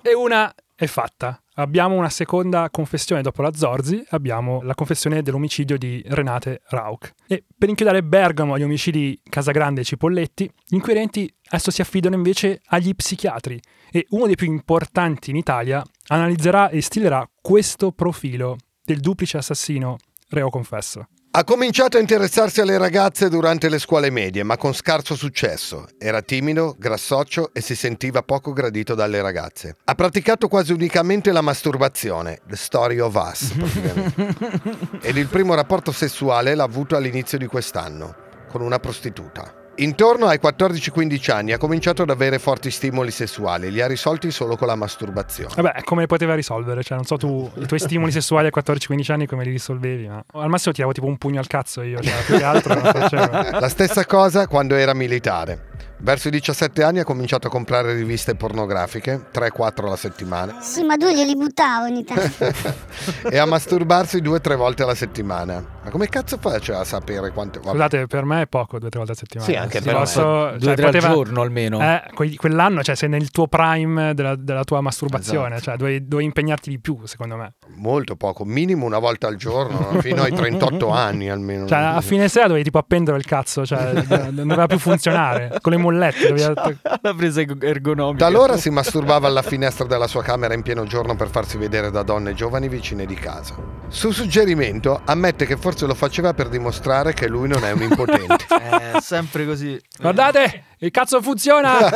E 0.00 0.14
una 0.14 0.54
è 0.76 0.86
fatta. 0.86 1.42
Abbiamo 1.58 1.96
una 1.96 2.08
seconda 2.08 2.70
confessione 2.70 3.20
dopo 3.20 3.42
la 3.42 3.52
Zorzi, 3.52 4.00
abbiamo 4.10 4.62
la 4.62 4.76
confessione 4.76 5.22
dell'omicidio 5.22 5.76
di 5.76 6.00
Renate 6.06 6.62
Rauch. 6.68 7.12
E 7.26 7.44
per 7.58 7.68
inchiodare 7.68 8.04
Bergamo 8.04 8.54
agli 8.54 8.62
omicidi 8.62 9.20
Casagrande 9.28 9.80
e 9.80 9.84
Cipolletti, 9.84 10.44
gli 10.44 10.76
inquirenti 10.76 11.28
adesso 11.48 11.72
si 11.72 11.80
affidano 11.80 12.14
invece 12.14 12.60
agli 12.66 12.94
psichiatri 12.94 13.60
e 13.90 14.06
uno 14.10 14.26
dei 14.26 14.36
più 14.36 14.46
importanti 14.46 15.30
in 15.30 15.36
Italia 15.36 15.82
analizzerà 16.06 16.68
e 16.68 16.80
stilerà 16.80 17.28
questo 17.40 17.90
profilo 17.90 18.56
del 18.84 19.00
duplice 19.00 19.38
assassino 19.38 19.96
reo 20.28 20.50
confesso. 20.50 21.08
Ha 21.30 21.44
cominciato 21.44 21.98
a 21.98 22.00
interessarsi 22.00 22.62
alle 22.62 22.78
ragazze 22.78 23.28
durante 23.28 23.68
le 23.68 23.78
scuole 23.78 24.08
medie, 24.08 24.42
ma 24.42 24.56
con 24.56 24.72
scarso 24.72 25.14
successo. 25.14 25.86
Era 25.98 26.22
timido, 26.22 26.74
grassoccio 26.78 27.50
e 27.52 27.60
si 27.60 27.76
sentiva 27.76 28.22
poco 28.22 28.54
gradito 28.54 28.94
dalle 28.94 29.20
ragazze. 29.20 29.76
Ha 29.84 29.94
praticato 29.94 30.48
quasi 30.48 30.72
unicamente 30.72 31.30
la 31.30 31.42
masturbazione, 31.42 32.40
the 32.48 32.56
story 32.56 32.98
of 32.98 33.14
us, 33.14 33.52
praticamente. 33.52 34.98
Ed 35.02 35.18
il 35.18 35.26
primo 35.26 35.54
rapporto 35.54 35.92
sessuale 35.92 36.54
l'ha 36.54 36.64
avuto 36.64 36.96
all'inizio 36.96 37.36
di 37.36 37.46
quest'anno, 37.46 38.14
con 38.48 38.62
una 38.62 38.78
prostituta. 38.78 39.57
Intorno 39.80 40.26
ai 40.26 40.40
14-15 40.42 41.30
anni 41.30 41.52
ha 41.52 41.58
cominciato 41.58 42.02
ad 42.02 42.10
avere 42.10 42.40
forti 42.40 42.68
stimoli 42.68 43.12
sessuali, 43.12 43.70
li 43.70 43.80
ha 43.80 43.86
risolti 43.86 44.32
solo 44.32 44.56
con 44.56 44.66
la 44.66 44.74
masturbazione. 44.74 45.54
Vabbè, 45.54 45.84
come 45.84 46.00
li 46.00 46.06
poteva 46.08 46.34
risolvere? 46.34 46.82
Cioè, 46.82 46.96
non 46.96 47.06
so 47.06 47.16
tu, 47.16 47.48
i 47.54 47.66
tuoi 47.66 47.78
stimoli 47.78 48.10
sessuali 48.10 48.48
a 48.48 48.50
14-15 48.52 49.12
anni 49.12 49.26
come 49.26 49.44
li 49.44 49.50
risolvevi, 49.50 50.08
ma 50.08 50.24
al 50.32 50.48
massimo 50.48 50.74
tiravo 50.74 50.92
tipo 50.92 51.06
un 51.06 51.16
pugno 51.16 51.38
al 51.38 51.46
cazzo 51.46 51.82
io, 51.82 52.00
cioè, 52.00 52.24
più 52.24 52.38
che 52.38 52.42
altro 52.42 52.74
non 52.74 52.82
facevo. 52.82 53.58
La 53.60 53.68
stessa 53.68 54.04
cosa 54.04 54.48
quando 54.48 54.74
era 54.74 54.94
militare. 54.94 55.67
Verso 56.00 56.28
i 56.28 56.30
17 56.30 56.82
anni 56.82 57.00
ha 57.00 57.04
cominciato 57.04 57.48
a 57.48 57.50
comprare 57.50 57.92
riviste 57.92 58.36
pornografiche, 58.36 59.26
3-4 59.32 59.86
alla 59.86 59.96
settimana. 59.96 60.60
Sì, 60.60 60.84
ma 60.84 60.96
due 60.96 61.12
glieli 61.12 61.34
buttavo 61.34 61.86
ogni 61.86 62.04
tanto. 62.04 62.52
e 63.28 63.36
a 63.36 63.46
masturbarsi 63.46 64.18
2-3 64.18 64.56
volte 64.56 64.84
alla 64.84 64.94
settimana. 64.94 65.64
Ma 65.82 65.90
come 65.90 66.08
cazzo 66.08 66.38
faccio 66.38 66.76
a 66.76 66.84
sapere 66.84 67.32
quante 67.32 67.58
volte? 67.58 67.78
Scusate, 67.78 68.06
per 68.06 68.24
me 68.24 68.42
è 68.42 68.46
poco 68.46 68.78
2-3 68.78 68.96
volte 68.96 69.12
a 69.12 69.14
settimana. 69.16 69.50
Sì, 69.50 69.56
anche 69.56 69.80
per 69.80 69.94
posso, 69.94 70.50
me. 70.52 70.60
Cioè, 70.60 70.74
2-3 70.74 70.82
poteva, 70.82 71.06
al 71.08 71.14
giorno 71.14 71.42
almeno. 71.42 71.80
Eh, 71.80 72.36
quell'anno, 72.36 72.82
cioè 72.84 72.94
sei 72.94 73.08
nel 73.08 73.30
tuo 73.30 73.48
prime 73.48 74.14
della, 74.14 74.36
della 74.36 74.62
tua 74.62 74.80
masturbazione, 74.80 75.56
esatto. 75.56 75.62
cioè 75.62 75.76
dovevi, 75.76 76.06
dovevi, 76.06 76.26
impegnarti 76.26 76.70
di 76.70 76.78
più, 76.78 77.00
secondo 77.06 77.36
me. 77.36 77.54
Molto 77.76 78.16
poco, 78.16 78.44
minimo 78.44 78.86
una 78.86 78.98
volta 78.98 79.28
al 79.28 79.36
giorno, 79.36 79.98
fino 80.02 80.22
ai 80.22 80.32
38 80.32 80.88
anni 80.90 81.30
almeno. 81.30 81.66
Cioè, 81.66 81.78
a 81.78 82.00
fine 82.00 82.28
sera 82.28 82.46
dovevi 82.46 82.64
tipo 82.64 82.78
appendere 82.78 83.16
il 83.18 83.24
cazzo, 83.24 83.64
cioè 83.64 83.92
non 84.32 84.48
doveva 84.48 84.66
più 84.66 84.78
funzionare. 84.78 85.58
con 85.60 85.72
le 85.72 85.78
mollette. 85.78 86.34
La 87.00 87.14
presa 87.14 87.42
ergonomica. 87.60 88.24
Talora 88.24 88.56
si 88.56 88.70
masturbava 88.70 89.28
alla 89.28 89.42
finestra 89.42 89.86
della 89.86 90.06
sua 90.06 90.22
camera 90.22 90.54
in 90.54 90.62
pieno 90.62 90.84
giorno 90.84 91.14
per 91.14 91.28
farsi 91.30 91.56
vedere 91.56 91.90
da 91.90 92.02
donne 92.02 92.34
giovani 92.34 92.68
vicine 92.68 93.06
di 93.06 93.14
casa. 93.14 93.54
Su 93.88 94.10
suggerimento 94.10 95.00
ammette 95.04 95.46
che 95.46 95.56
forse 95.56 95.86
lo 95.86 95.94
faceva 95.94 96.34
per 96.34 96.48
dimostrare 96.48 97.12
che 97.12 97.28
lui 97.28 97.48
non 97.48 97.64
è 97.64 97.70
un 97.70 97.82
impotente. 97.82 98.44
È 98.48 99.00
sempre 99.00 99.46
così. 99.46 99.80
Guardate, 100.00 100.64
il 100.78 100.90
cazzo 100.90 101.20
funziona! 101.20 101.90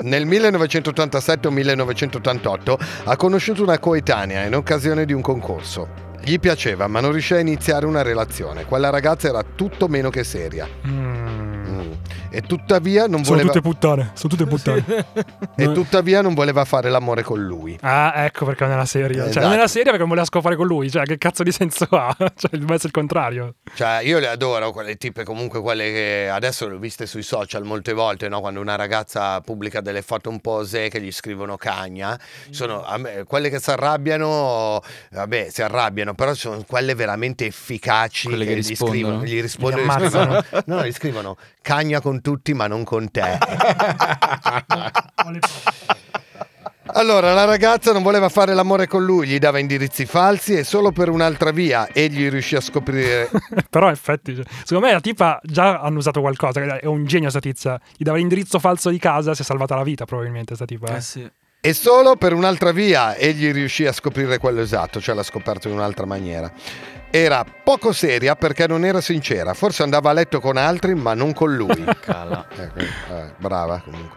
Nel 0.00 0.26
1987 0.26 1.46
o 1.46 1.50
1988 1.50 2.78
ha 3.04 3.16
conosciuto 3.16 3.62
una 3.62 3.78
coetanea 3.94 4.44
in 4.44 4.56
occasione 4.56 5.04
di 5.04 5.12
un 5.12 5.20
concorso. 5.20 6.02
Gli 6.20 6.40
piaceva, 6.40 6.88
ma 6.88 6.98
non 6.98 7.12
riusciva 7.12 7.38
a 7.38 7.42
iniziare 7.42 7.86
una 7.86 8.02
relazione. 8.02 8.64
Quella 8.64 8.90
ragazza 8.90 9.28
era 9.28 9.44
tutto 9.44 9.86
meno 9.86 10.10
che 10.10 10.24
seria. 10.24 10.66
Mm. 10.86 11.53
E 12.34 12.42
tuttavia 12.42 13.06
non 13.06 13.22
Sono 13.24 13.36
voleva... 13.36 13.52
tutte 13.52 13.60
puttane, 13.60 14.10
sono 14.14 14.34
tutte 14.34 14.46
puttane. 14.46 15.06
E 15.56 15.72
tuttavia 15.72 16.20
non 16.20 16.34
voleva 16.34 16.64
fare 16.64 16.90
l'amore 16.90 17.22
con 17.22 17.40
lui. 17.44 17.78
Ah, 17.82 18.24
ecco 18.24 18.44
perché 18.44 18.64
non 18.64 18.72
era 18.72 18.84
seria. 18.84 19.20
Cioè, 19.20 19.28
Esatto. 19.28 19.46
non 19.46 19.54
era 19.54 19.66
seria 19.68 19.84
perché 19.84 19.98
non 20.00 20.08
voleva 20.08 20.26
scopare 20.26 20.56
con 20.56 20.66
lui. 20.66 20.90
Cioè, 20.90 21.04
che 21.04 21.16
cazzo 21.18 21.42
di 21.42 21.52
senso 21.52 21.86
ha? 21.90 22.14
Cioè, 22.34 22.50
deve 22.58 22.72
essere 22.74 22.88
il 22.88 22.92
contrario. 22.92 23.54
Cioè, 23.74 24.00
io 24.02 24.18
le 24.18 24.28
adoro 24.28 24.72
quelle 24.72 24.96
tipe, 24.96 25.22
comunque 25.24 25.60
quelle 25.60 25.90
che 25.92 26.28
adesso 26.30 26.66
le 26.68 26.74
ho 26.74 26.78
viste 26.78 27.06
sui 27.06 27.22
social 27.22 27.62
molte 27.64 27.92
volte, 27.92 28.28
no? 28.28 28.40
Quando 28.40 28.60
una 28.60 28.74
ragazza 28.76 29.40
pubblica 29.40 29.80
delle 29.80 30.02
foto 30.02 30.28
un 30.28 30.40
po' 30.40 30.52
osè 30.52 30.90
che 30.90 31.00
gli 31.00 31.12
scrivono 31.12 31.56
cagna, 31.56 32.18
sono 32.50 32.84
me- 32.98 33.24
quelle 33.26 33.48
che 33.48 33.60
si 33.60 33.70
arrabbiano, 33.70 34.80
vabbè, 35.12 35.48
si 35.50 35.62
arrabbiano, 35.62 36.14
però 36.14 36.34
sono 36.34 36.64
quelle 36.66 36.94
veramente 36.94 37.46
efficaci 37.46 38.28
Quelle 38.28 38.44
che 38.44 38.52
gli 38.56 38.66
rispondono? 38.66 38.90
scrivono, 39.20 39.24
gli 39.24 39.40
rispondono, 39.40 39.82
Gli 39.82 39.86
gli 39.86 39.90
ammazzano. 39.90 40.40
scrivono- 40.42 40.62
no, 40.66 40.86
gli 40.86 40.92
scrivono 40.92 41.36
cagna 41.62 42.00
con 42.00 42.20
tutti 42.24 42.54
ma 42.54 42.66
non 42.66 42.84
con 42.84 43.10
te. 43.10 43.38
Allora, 46.96 47.32
la 47.32 47.44
ragazza 47.44 47.92
non 47.92 48.02
voleva 48.02 48.28
fare 48.28 48.54
l'amore 48.54 48.86
con 48.86 49.04
lui, 49.04 49.26
gli 49.26 49.38
dava 49.38 49.58
indirizzi 49.58 50.06
falsi 50.06 50.54
e 50.54 50.64
solo 50.64 50.92
per 50.92 51.08
un'altra 51.08 51.50
via 51.50 51.88
egli 51.92 52.28
riuscì 52.28 52.56
a 52.56 52.60
scoprire 52.60 53.28
Però, 53.70 53.86
in 53.86 53.92
effetti, 53.92 54.34
cioè, 54.36 54.44
secondo 54.62 54.86
me 54.86 54.92
la 54.92 55.00
tipa 55.00 55.40
già 55.42 55.80
hanno 55.80 55.98
usato 55.98 56.20
qualcosa. 56.20 56.60
È 56.78 56.86
un 56.86 57.04
genio 57.06 57.30
sta 57.30 57.40
tizia. 57.40 57.80
Gli 57.96 58.04
dava 58.04 58.18
l'indirizzo 58.18 58.58
falso 58.58 58.90
di 58.90 58.98
casa, 58.98 59.34
si 59.34 59.42
è 59.42 59.44
salvata 59.44 59.74
la 59.74 59.82
vita, 59.82 60.04
probabilmente, 60.04 60.54
sta 60.54 60.66
tipa. 60.66 60.92
eh. 60.92 60.96
Eh 60.96 61.00
sì. 61.00 61.28
E 61.60 61.72
solo 61.72 62.16
per 62.16 62.34
un'altra 62.34 62.70
via 62.72 63.16
egli 63.16 63.50
riuscì 63.50 63.86
a 63.86 63.92
scoprire 63.92 64.36
quello 64.38 64.60
esatto, 64.60 65.00
cioè 65.00 65.14
l'ha 65.14 65.22
scoperto 65.22 65.68
in 65.68 65.74
un'altra 65.74 66.04
maniera. 66.04 66.52
Era 67.16 67.44
poco 67.44 67.92
seria 67.92 68.34
perché 68.34 68.66
non 68.66 68.84
era 68.84 69.00
sincera, 69.00 69.54
forse 69.54 69.84
andava 69.84 70.10
a 70.10 70.12
letto 70.12 70.40
con 70.40 70.56
altri 70.56 70.96
ma 70.96 71.14
non 71.14 71.32
con 71.32 71.54
lui. 71.54 71.84
Cala. 72.02 72.44
Ecco, 72.50 72.78
eh, 72.80 73.32
brava 73.36 73.80
comunque. 73.84 74.16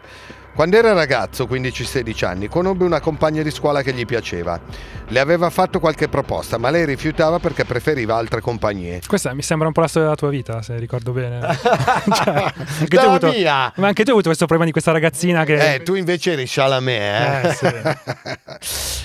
Quando 0.52 0.76
era 0.76 0.92
ragazzo, 0.94 1.44
15-16 1.44 2.24
anni, 2.24 2.48
conobbe 2.48 2.82
una 2.84 2.98
compagna 2.98 3.42
di 3.42 3.52
scuola 3.52 3.82
che 3.82 3.92
gli 3.92 4.04
piaceva. 4.04 4.58
Le 5.06 5.20
aveva 5.20 5.48
fatto 5.48 5.78
qualche 5.78 6.08
proposta, 6.08 6.58
ma 6.58 6.70
lei 6.70 6.84
rifiutava 6.86 7.38
perché 7.38 7.64
preferiva 7.64 8.16
altre 8.16 8.40
compagnie. 8.40 9.00
Questa 9.06 9.32
mi 9.32 9.42
sembra 9.42 9.68
un 9.68 9.72
po' 9.72 9.82
la 9.82 9.86
storia 9.86 10.08
della 10.08 10.18
tua 10.18 10.30
vita, 10.30 10.60
se 10.62 10.76
ricordo 10.76 11.12
bene. 11.12 11.38
Cioè, 11.56 12.52
anche 12.80 12.96
tu 12.96 13.06
avuto- 13.06 13.28
mia! 13.28 13.72
Ma 13.76 13.86
anche 13.86 14.02
tu 14.02 14.08
hai 14.08 14.14
avuto 14.14 14.26
questo 14.26 14.46
problema 14.46 14.64
di 14.64 14.72
questa 14.72 14.90
ragazzina 14.90 15.44
che... 15.44 15.74
Eh, 15.74 15.82
tu 15.84 15.94
invece 15.94 16.32
eri 16.32 16.46
Chalamet, 16.48 17.62
eh? 17.62 17.68
Eh, 17.68 18.58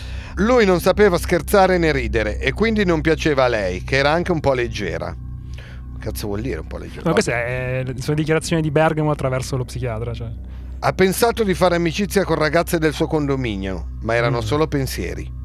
Lui 0.37 0.65
non 0.65 0.79
sapeva 0.79 1.17
scherzare 1.17 1.77
né 1.77 1.91
ridere 1.91 2.39
e 2.39 2.53
quindi 2.53 2.85
non 2.85 3.01
piaceva 3.01 3.43
a 3.45 3.47
lei, 3.47 3.83
che 3.83 3.97
era 3.97 4.11
anche 4.11 4.31
un 4.31 4.39
po' 4.39 4.53
leggera. 4.53 5.15
Cazzo 5.99 6.27
vuol 6.27 6.41
dire 6.41 6.59
un 6.59 6.67
po' 6.67 6.77
leggera? 6.77 7.03
Ma 7.05 7.13
queste 7.13 7.85
sono 7.99 8.15
dichiarazioni 8.15 8.61
di 8.61 8.71
Bergamo 8.71 9.11
attraverso 9.11 9.55
lo 9.57 9.63
psichiatra. 9.63 10.13
Cioè. 10.13 10.27
Ha 10.79 10.91
pensato 10.93 11.43
di 11.43 11.53
fare 11.53 11.75
amicizia 11.75 12.23
con 12.25 12.35
ragazze 12.35 12.77
del 12.77 12.93
suo 12.93 13.07
condominio, 13.07 13.89
ma 14.01 14.15
erano 14.15 14.39
Mm. 14.39 14.41
solo 14.41 14.67
pensieri. 14.67 15.41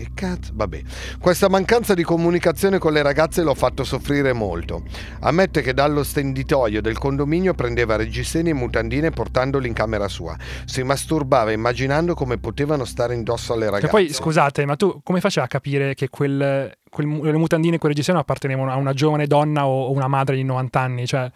Che 0.00 0.12
cazzo? 0.14 0.52
Vabbè. 0.54 0.80
Questa 1.20 1.50
mancanza 1.50 1.92
di 1.92 2.02
comunicazione 2.02 2.78
con 2.78 2.94
le 2.94 3.02
ragazze 3.02 3.42
l'ha 3.42 3.52
fatto 3.52 3.84
soffrire 3.84 4.32
molto. 4.32 4.84
Ammette 5.20 5.60
che 5.60 5.74
dallo 5.74 6.02
stenditoio 6.02 6.80
del 6.80 6.96
condominio 6.96 7.52
prendeva 7.52 7.96
reggiseni 7.96 8.48
e 8.48 8.54
mutandine 8.54 9.10
portandoli 9.10 9.68
in 9.68 9.74
camera 9.74 10.08
sua. 10.08 10.34
Si 10.64 10.82
masturbava 10.82 11.52
immaginando 11.52 12.14
come 12.14 12.38
potevano 12.38 12.86
stare 12.86 13.12
indosso 13.12 13.52
alle 13.52 13.66
ragazze. 13.66 13.88
poi, 13.88 14.10
scusate, 14.10 14.64
ma 14.64 14.74
tu 14.74 15.00
come 15.02 15.20
facevi 15.20 15.44
a 15.44 15.48
capire 15.48 15.92
che 15.92 16.08
quel, 16.08 16.72
quel 16.88 17.06
le 17.06 17.36
mutandine 17.36 17.76
e 17.76 17.78
quel 17.78 17.92
reggiseno 17.92 18.18
appartenevano 18.18 18.70
a 18.70 18.76
una 18.76 18.94
giovane 18.94 19.26
donna 19.26 19.66
o, 19.66 19.88
o 19.88 19.92
una 19.92 20.08
madre 20.08 20.34
di 20.34 20.44
90 20.44 20.80
anni? 20.80 21.06
Cioè, 21.06 21.30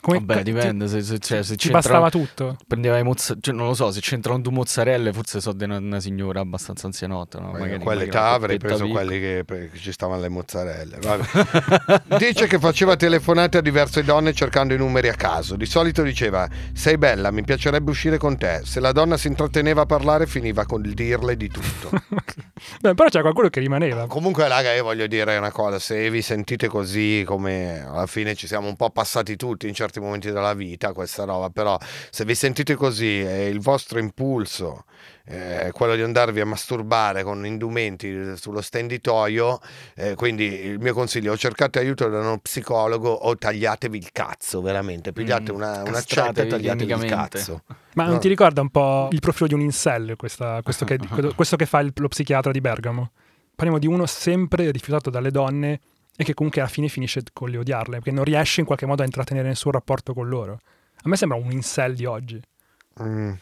come, 0.00 0.18
Vabbè, 0.18 0.42
ti- 0.42 0.52
dipende. 0.52 0.88
Se, 0.88 1.02
se, 1.02 1.18
cioè, 1.18 1.42
se 1.42 1.56
Ci 1.56 1.70
bastava 1.70 2.08
tutto. 2.10 2.56
Prendeva 2.66 2.98
i 2.98 3.02
mozzarella, 3.02 3.40
cioè, 3.42 3.54
non 3.54 3.66
lo 3.66 3.74
so, 3.74 3.90
se 3.90 4.00
c'entrano 4.00 4.40
due 4.40 4.52
mozzarelle, 4.52 5.12
forse 5.12 5.40
so 5.40 5.52
di 5.52 5.64
una, 5.64 5.76
una 5.76 6.00
signora 6.00 6.40
abbastanza 6.40 6.86
anzianotta. 6.86 7.38
No? 7.38 7.52
Magari, 7.52 7.78
quell'età 7.78 8.30
avrei 8.30 8.58
preso 8.58 8.84
piccola. 8.84 9.04
quelli 9.04 9.20
che, 9.20 9.44
che 9.46 9.78
ci 9.78 9.92
stavano 9.92 10.20
le 10.20 10.28
mozzarelle. 10.28 10.98
Vabbè. 11.00 12.02
Dice 12.18 12.46
che 12.46 12.58
faceva 12.58 12.96
telefonate 12.96 13.58
a 13.58 13.60
diverse 13.60 14.02
donne 14.02 14.32
cercando 14.32 14.74
i 14.74 14.78
numeri 14.78 15.08
a 15.08 15.14
caso. 15.14 15.56
Di 15.56 15.66
solito 15.66 16.02
diceva: 16.02 16.48
Sei 16.72 16.96
bella, 16.96 17.30
mi 17.30 17.42
piacerebbe 17.42 17.90
uscire 17.90 18.16
con 18.16 18.38
te. 18.38 18.62
Se 18.64 18.80
la 18.80 18.92
donna 18.92 19.16
si 19.16 19.26
intratteneva 19.26 19.82
a 19.82 19.86
parlare, 19.86 20.26
finiva 20.26 20.64
con 20.64 20.84
il 20.84 20.94
dirle 20.94 21.36
di 21.36 21.48
tutto. 21.48 21.90
Beh, 22.80 22.94
però 22.94 23.08
c'era 23.08 23.22
qualcuno 23.22 23.48
che 23.48 23.60
rimaneva. 23.60 24.06
Comunque, 24.06 24.48
raga, 24.48 24.72
io 24.72 24.82
voglio 24.82 25.06
dire 25.06 25.36
una 25.36 25.50
cosa: 25.50 25.78
se 25.78 26.08
vi 26.10 26.22
sentite 26.22 26.68
così, 26.68 27.22
come 27.26 27.84
alla 27.86 28.06
fine 28.06 28.34
ci 28.34 28.46
siamo 28.46 28.68
un 28.68 28.76
po' 28.76 28.90
passati 28.90 29.36
tutti 29.36 29.68
in 29.68 29.74
certi 29.90 30.00
momenti 30.00 30.30
della 30.30 30.54
vita, 30.54 30.92
questa 30.92 31.24
roba, 31.24 31.50
però 31.50 31.76
se 32.10 32.24
vi 32.24 32.34
sentite 32.36 32.76
così 32.76 33.20
e 33.20 33.48
il 33.48 33.60
vostro 33.60 33.98
impulso 33.98 34.84
eh, 35.26 35.66
è 35.66 35.72
quello 35.72 35.96
di 35.96 36.02
andarvi 36.02 36.40
a 36.40 36.46
masturbare 36.46 37.22
con 37.24 37.44
indumenti 37.44 38.36
sullo 38.36 38.60
stenditoio, 38.60 39.58
eh, 39.96 40.14
quindi 40.14 40.44
il 40.64 40.78
mio 40.78 40.94
consiglio: 40.94 41.32
o 41.32 41.36
cercate 41.36 41.78
aiuto 41.80 42.08
da 42.08 42.20
uno 42.20 42.38
psicologo 42.38 43.10
o 43.10 43.36
tagliatevi 43.36 43.98
il 43.98 44.12
cazzo, 44.12 44.60
veramente. 44.62 45.12
Pigliate 45.12 45.52
Mm, 45.52 45.54
una, 45.56 45.82
una 45.82 45.82
castratevi 45.92 46.06
cetta 46.06 46.42
e 46.42 46.46
tagliatevi 46.48 46.92
il 46.92 47.04
cazzo. 47.10 47.62
Ma 47.94 48.04
non 48.04 48.14
No. 48.14 48.18
ti 48.20 48.28
ricorda 48.28 48.60
un 48.60 48.68
po' 48.70 49.08
il 49.10 49.20
profilo 49.20 49.48
di 49.48 49.54
un 49.54 49.60
incel, 49.60 50.14
questa- 50.16 50.60
questo, 50.62 50.84
che, 50.86 50.98
questo 51.34 51.56
che 51.56 51.66
fa 51.66 51.80
il- 51.80 51.92
lo 51.94 52.08
psichiatra 52.08 52.52
di 52.52 52.60
Bergamo? 52.60 53.10
Parliamo 53.54 53.78
di 53.80 53.86
uno 53.88 54.06
sempre 54.06 54.70
rifiutato 54.70 55.10
dalle 55.10 55.30
donne 55.30 55.80
e 56.20 56.24
che 56.24 56.34
comunque 56.34 56.60
alla 56.60 56.68
fine 56.68 56.88
finisce 56.88 57.22
con 57.32 57.48
le 57.48 57.56
odiarle, 57.56 57.96
perché 57.96 58.10
non 58.10 58.24
riesce 58.24 58.60
in 58.60 58.66
qualche 58.66 58.84
modo 58.84 59.00
a 59.00 59.06
intrattenere 59.06 59.48
nessun 59.48 59.72
rapporto 59.72 60.12
con 60.12 60.28
loro. 60.28 60.58
A 61.02 61.08
me 61.08 61.16
sembra 61.16 61.38
un 61.38 61.50
incel 61.50 61.94
di 61.94 62.04
oggi. 62.04 62.38
Mm. 63.02 63.32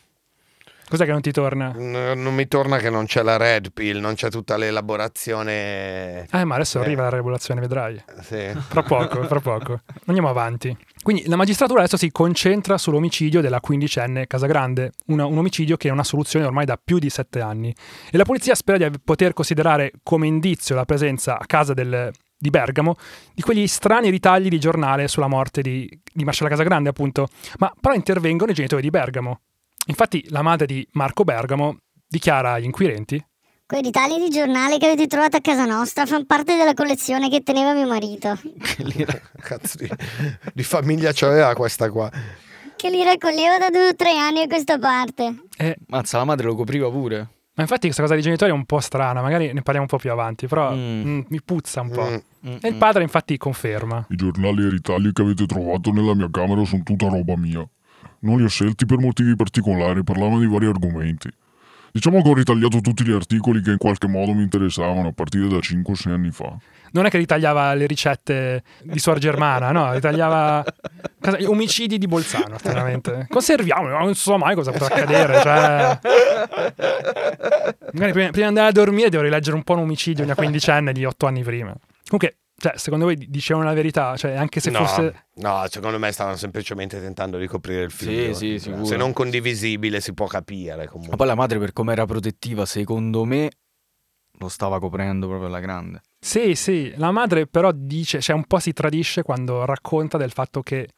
Cos'è 0.88 1.04
che 1.04 1.10
non 1.10 1.20
ti 1.20 1.32
torna? 1.32 1.72
N- 1.76 2.12
Non 2.22 2.34
mi 2.34 2.46
torna 2.46 2.78
che 2.78 2.88
non 2.88 3.04
c'è 3.06 3.22
la 3.22 3.36
red 3.36 3.72
pill, 3.72 3.98
non 3.98 4.14
c'è 4.14 4.30
tutta 4.30 4.56
l'elaborazione. 4.56 6.26
Eh, 6.30 6.44
ma 6.44 6.54
adesso 6.54 6.78
Eh. 6.78 6.82
arriva 6.82 7.02
la 7.02 7.16
rivoluzione, 7.16 7.60
vedrai. 7.60 8.02
Sì. 8.22 8.48
Fra 8.68 8.82
poco, 8.82 9.22
fra 9.24 9.40
poco. 9.40 9.80
Andiamo 10.06 10.28
avanti. 10.30 10.74
Quindi 11.02 11.26
la 11.26 11.36
magistratura 11.36 11.80
adesso 11.80 11.96
si 11.96 12.10
concentra 12.10 12.78
sull'omicidio 12.78 13.40
della 13.40 13.60
quindicenne 13.60 14.26
Casagrande, 14.26 14.92
una- 15.06 15.26
un 15.26 15.36
omicidio 15.36 15.76
che 15.76 15.88
è 15.88 15.90
una 15.90 16.04
soluzione 16.04 16.46
ormai 16.46 16.64
da 16.64 16.78
più 16.82 16.98
di 16.98 17.10
sette 17.10 17.40
anni. 17.40 17.74
E 18.10 18.16
la 18.16 18.24
polizia 18.24 18.54
spera 18.54 18.88
di 18.88 18.98
poter 19.02 19.32
considerare 19.34 19.92
come 20.02 20.26
indizio 20.26 20.74
la 20.74 20.84
presenza 20.84 21.38
a 21.38 21.44
casa 21.44 21.74
del- 21.74 22.10
di 22.38 22.50
Bergamo 22.50 22.94
di 23.34 23.42
quegli 23.42 23.66
strani 23.66 24.10
ritagli 24.10 24.48
di 24.48 24.60
giornale 24.60 25.08
sulla 25.08 25.26
morte 25.26 25.60
di, 25.60 25.88
di 26.12 26.24
Marcella 26.24 26.48
Casagrande, 26.48 26.88
appunto. 26.88 27.28
Ma 27.58 27.72
però 27.80 27.94
intervengono 27.94 28.52
i 28.52 28.54
genitori 28.54 28.82
di 28.82 28.90
Bergamo. 28.90 29.40
Infatti 29.86 30.24
la 30.30 30.42
madre 30.42 30.66
di 30.66 30.86
Marco 30.92 31.24
Bergamo 31.24 31.78
dichiara 32.06 32.52
agli 32.52 32.64
inquirenti 32.64 33.22
Quei 33.66 33.82
ritagli 33.82 34.18
di 34.18 34.30
giornale 34.30 34.78
che 34.78 34.86
avete 34.86 35.06
trovato 35.06 35.36
a 35.36 35.40
casa 35.42 35.66
nostra 35.66 36.06
fanno 36.06 36.24
parte 36.24 36.56
della 36.56 36.72
collezione 36.72 37.28
che 37.28 37.42
teneva 37.42 37.74
mio 37.74 37.86
marito, 37.86 38.38
Cazzo 39.42 39.76
di, 39.76 39.90
di 40.54 40.62
famiglia 40.62 41.10
c'aveva 41.12 41.54
questa 41.54 41.90
qua. 41.90 42.10
che 42.76 42.88
li 42.90 43.04
raccoglieva 43.04 43.58
da 43.58 43.68
due 43.68 43.88
o 43.88 43.94
tre 43.94 44.16
anni 44.16 44.40
a 44.40 44.46
questa 44.46 44.78
parte. 44.78 45.42
eh, 45.58 45.76
Mazza, 45.88 46.16
la 46.16 46.24
madre 46.24 46.46
lo 46.46 46.54
copriva 46.54 46.88
pure. 46.90 47.28
Ma 47.58 47.64
infatti 47.64 47.86
questa 47.86 48.02
cosa 48.02 48.14
dei 48.14 48.22
genitori 48.22 48.52
è 48.52 48.54
un 48.54 48.64
po' 48.66 48.78
strana, 48.78 49.20
magari 49.20 49.46
ne 49.52 49.62
parliamo 49.62 49.80
un 49.80 49.86
po' 49.88 49.96
più 49.98 50.12
avanti, 50.12 50.46
però 50.46 50.72
Mm. 50.76 51.08
mm, 51.08 51.20
mi 51.26 51.42
puzza 51.44 51.80
un 51.80 51.90
po'. 51.90 52.08
Mm. 52.48 52.56
E 52.60 52.68
il 52.68 52.76
padre 52.76 53.02
infatti 53.02 53.36
conferma. 53.36 54.06
I 54.10 54.14
giornali 54.14 54.62
e 54.62 54.66
i 54.66 54.70
ritagli 54.70 55.10
che 55.12 55.22
avete 55.22 55.44
trovato 55.44 55.90
nella 55.90 56.14
mia 56.14 56.28
camera 56.30 56.64
sono 56.64 56.84
tutta 56.84 57.08
roba 57.08 57.36
mia. 57.36 57.68
Non 58.20 58.36
li 58.38 58.44
ho 58.44 58.48
scelti 58.48 58.86
per 58.86 58.98
motivi 58.98 59.34
particolari, 59.34 60.04
parlavano 60.04 60.38
di 60.38 60.46
vari 60.46 60.66
argomenti. 60.66 61.28
Diciamo 61.90 62.22
che 62.22 62.28
ho 62.28 62.34
ritagliato 62.34 62.80
tutti 62.80 63.04
gli 63.04 63.12
articoli 63.12 63.60
che 63.60 63.70
in 63.72 63.78
qualche 63.78 64.06
modo 64.06 64.32
mi 64.32 64.42
interessavano 64.42 65.08
a 65.08 65.12
partire 65.12 65.48
da 65.48 65.56
5-6 65.56 66.10
anni 66.10 66.30
fa. 66.30 66.56
Non 66.90 67.04
è 67.04 67.10
che 67.10 67.18
ritagliava 67.18 67.74
le 67.74 67.86
ricette 67.86 68.62
di 68.82 68.98
Suor 68.98 69.18
Germana, 69.18 69.72
no, 69.72 69.92
ritagliava 69.92 70.64
omicidi 71.46 71.98
di 71.98 72.06
Bolzano, 72.06 72.56
veramente. 72.62 73.26
Conserviamo, 73.28 73.88
non 73.88 74.14
so 74.14 74.38
mai 74.38 74.54
cosa 74.54 74.72
potrà 74.72 74.86
accadere, 74.94 75.40
cioè... 75.42 75.98
Magari 77.92 78.12
prima, 78.12 78.30
prima 78.30 78.30
di 78.30 78.42
andare 78.42 78.68
a 78.68 78.72
dormire 78.72 79.10
devo 79.10 79.22
rileggere 79.22 79.56
un 79.56 79.64
po' 79.64 79.74
un 79.74 79.80
omicidio 79.80 80.24
di 80.24 80.30
una 80.30 80.34
quindicenne 80.34 80.92
di 80.92 81.04
otto 81.04 81.26
anni 81.26 81.42
prima. 81.42 81.74
Comunque, 82.08 82.38
Cioè, 82.60 82.76
secondo 82.76 83.04
voi 83.04 83.16
dicevano 83.28 83.66
la 83.66 83.72
verità? 83.72 84.16
Cioè, 84.16 84.32
anche 84.32 84.58
se 84.58 84.70
no, 84.70 84.84
fosse... 84.84 85.26
no, 85.34 85.64
secondo 85.68 85.96
me 85.96 86.10
stavano 86.10 86.34
semplicemente 86.34 87.00
tentando 87.00 87.38
di 87.38 87.46
coprire 87.46 87.82
il 87.84 87.92
figlio. 87.92 88.34
sì, 88.34 88.58
sicuro. 88.58 88.84
Se 88.84 88.96
non 88.96 89.12
condivisibile 89.12 90.00
si 90.00 90.12
può 90.12 90.26
capire 90.26 90.86
comunque. 90.86 91.10
Ma 91.10 91.16
poi 91.16 91.26
la 91.28 91.36
madre, 91.36 91.60
per 91.60 91.72
come 91.72 91.92
era 91.92 92.04
protettiva, 92.04 92.66
secondo 92.66 93.24
me 93.24 93.48
lo 94.38 94.48
stava 94.48 94.80
coprendo 94.80 95.28
proprio 95.28 95.46
alla 95.46 95.60
grande. 95.60 96.00
Sì, 96.18 96.56
sì, 96.56 96.92
la 96.96 97.12
madre 97.12 97.46
però 97.46 97.70
dice, 97.72 98.20
cioè 98.20 98.34
un 98.34 98.44
po' 98.44 98.58
si 98.58 98.72
tradisce 98.72 99.22
quando 99.22 99.64
racconta 99.64 100.18
del 100.18 100.32
fatto 100.32 100.60
che 100.62 100.88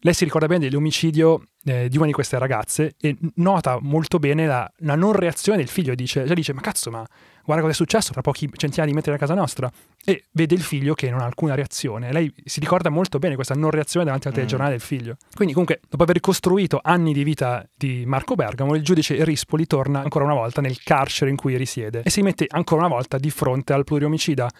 lei 0.00 0.14
si 0.14 0.24
ricorda 0.24 0.48
bene 0.48 0.68
dell'omicidio 0.68 1.42
eh, 1.64 1.88
di 1.88 1.96
una 1.96 2.06
di 2.06 2.12
queste 2.12 2.38
ragazze 2.38 2.94
e 3.00 3.16
nota 3.36 3.78
molto 3.80 4.18
bene 4.18 4.46
la, 4.46 4.70
la 4.78 4.94
non 4.94 5.12
reazione 5.12 5.58
del 5.58 5.68
figlio. 5.68 5.94
Dice, 5.94 6.26
cioè 6.26 6.34
dice, 6.34 6.52
ma 6.52 6.60
cazzo, 6.60 6.90
ma 6.90 7.06
guarda 7.44 7.62
cosa 7.62 7.74
è 7.74 7.76
successo 7.76 8.12
tra 8.12 8.20
pochi 8.20 8.50
centinaia 8.54 8.88
di 8.88 8.94
metri 8.94 9.10
da 9.10 9.18
casa 9.18 9.34
nostra. 9.34 9.70
E 10.04 10.24
vede 10.32 10.54
il 10.54 10.60
figlio 10.60 10.94
che 10.94 11.10
non 11.10 11.20
ha 11.20 11.24
alcuna 11.24 11.54
reazione. 11.54 12.12
Lei 12.12 12.32
si 12.44 12.60
ricorda 12.60 12.90
molto 12.90 13.18
bene 13.18 13.34
questa 13.34 13.54
non 13.54 13.70
reazione 13.70 14.04
davanti 14.04 14.28
al 14.28 14.34
telegiornale 14.34 14.72
del 14.72 14.80
figlio. 14.80 15.16
Quindi 15.34 15.54
comunque, 15.54 15.80
dopo 15.88 16.02
aver 16.02 16.20
costruito 16.20 16.80
anni 16.82 17.12
di 17.12 17.24
vita 17.24 17.66
di 17.74 18.04
Marco 18.06 18.34
Bergamo, 18.34 18.74
il 18.74 18.82
giudice 18.82 19.24
Rispoli 19.24 19.66
torna 19.66 20.00
ancora 20.00 20.24
una 20.24 20.34
volta 20.34 20.60
nel 20.60 20.82
carcere 20.82 21.30
in 21.30 21.36
cui 21.36 21.56
risiede 21.56 22.02
e 22.02 22.10
si 22.10 22.22
mette 22.22 22.46
ancora 22.48 22.84
una 22.84 22.94
volta 22.94 23.18
di 23.18 23.30
fronte 23.30 23.72
al 23.72 23.84
pluriomicida 23.84 24.50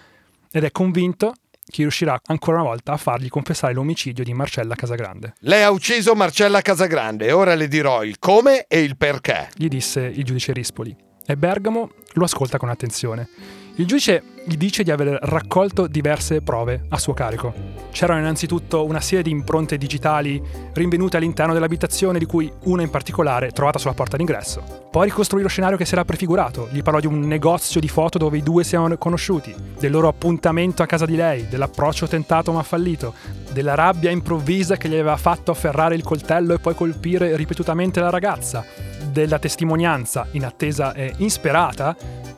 ed 0.50 0.64
è 0.64 0.70
convinto 0.70 1.34
che 1.66 1.82
riuscirà 1.82 2.18
ancora 2.26 2.60
una 2.60 2.68
volta 2.68 2.92
a 2.92 2.96
fargli 2.96 3.28
confessare 3.28 3.74
l'omicidio 3.74 4.24
di 4.24 4.34
Marcella 4.34 4.74
Casagrande. 4.74 5.34
Lei 5.40 5.62
ha 5.62 5.70
ucciso 5.70 6.14
Marcella 6.14 6.60
Casagrande 6.60 7.32
ora 7.32 7.54
le 7.54 7.68
dirò 7.68 8.04
il 8.04 8.18
come 8.18 8.66
e 8.66 8.80
il 8.80 8.96
perché. 8.96 9.48
Gli 9.54 9.68
disse 9.68 10.00
il 10.00 10.24
giudice 10.24 10.52
Rispoli. 10.52 10.96
E 11.26 11.36
Bergamo 11.36 11.90
lo 12.12 12.24
ascolta 12.24 12.58
con 12.58 12.68
attenzione. 12.68 13.28
Il 13.76 13.86
giudice 13.86 14.22
gli 14.46 14.56
dice 14.56 14.84
di 14.84 14.92
aver 14.92 15.18
raccolto 15.22 15.88
diverse 15.88 16.42
prove 16.42 16.84
a 16.90 16.98
suo 16.98 17.12
carico. 17.12 17.52
C'erano 17.90 18.20
innanzitutto 18.20 18.84
una 18.84 19.00
serie 19.00 19.24
di 19.24 19.30
impronte 19.30 19.76
digitali 19.76 20.40
rinvenute 20.74 21.16
all'interno 21.16 21.54
dell'abitazione, 21.54 22.20
di 22.20 22.24
cui 22.24 22.48
una 22.64 22.82
in 22.82 22.90
particolare 22.90 23.50
trovata 23.50 23.80
sulla 23.80 23.94
porta 23.94 24.16
d'ingresso. 24.16 24.88
Poi 24.92 25.06
ricostruì 25.06 25.42
lo 25.42 25.48
scenario 25.48 25.76
che 25.76 25.86
si 25.86 25.94
era 25.94 26.04
prefigurato. 26.04 26.68
Gli 26.70 26.82
parlò 26.82 27.00
di 27.00 27.08
un 27.08 27.18
negozio 27.22 27.80
di 27.80 27.88
foto 27.88 28.16
dove 28.16 28.36
i 28.36 28.44
due 28.44 28.62
si 28.62 28.76
erano 28.76 28.96
conosciuti, 28.96 29.52
del 29.76 29.90
loro 29.90 30.06
appuntamento 30.06 30.84
a 30.84 30.86
casa 30.86 31.04
di 31.04 31.16
lei, 31.16 31.48
dell'approccio 31.48 32.06
tentato 32.06 32.52
ma 32.52 32.62
fallito, 32.62 33.12
della 33.50 33.74
rabbia 33.74 34.12
improvvisa 34.12 34.76
che 34.76 34.88
gli 34.88 34.92
aveva 34.94 35.16
fatto 35.16 35.50
afferrare 35.50 35.96
il 35.96 36.04
coltello 36.04 36.54
e 36.54 36.60
poi 36.60 36.76
colpire 36.76 37.34
ripetutamente 37.34 37.98
la 37.98 38.10
ragazza, 38.10 38.64
della 39.10 39.40
testimonianza 39.40 40.28
inattesa 40.30 40.94
e 40.94 41.12
insperata 41.16 41.96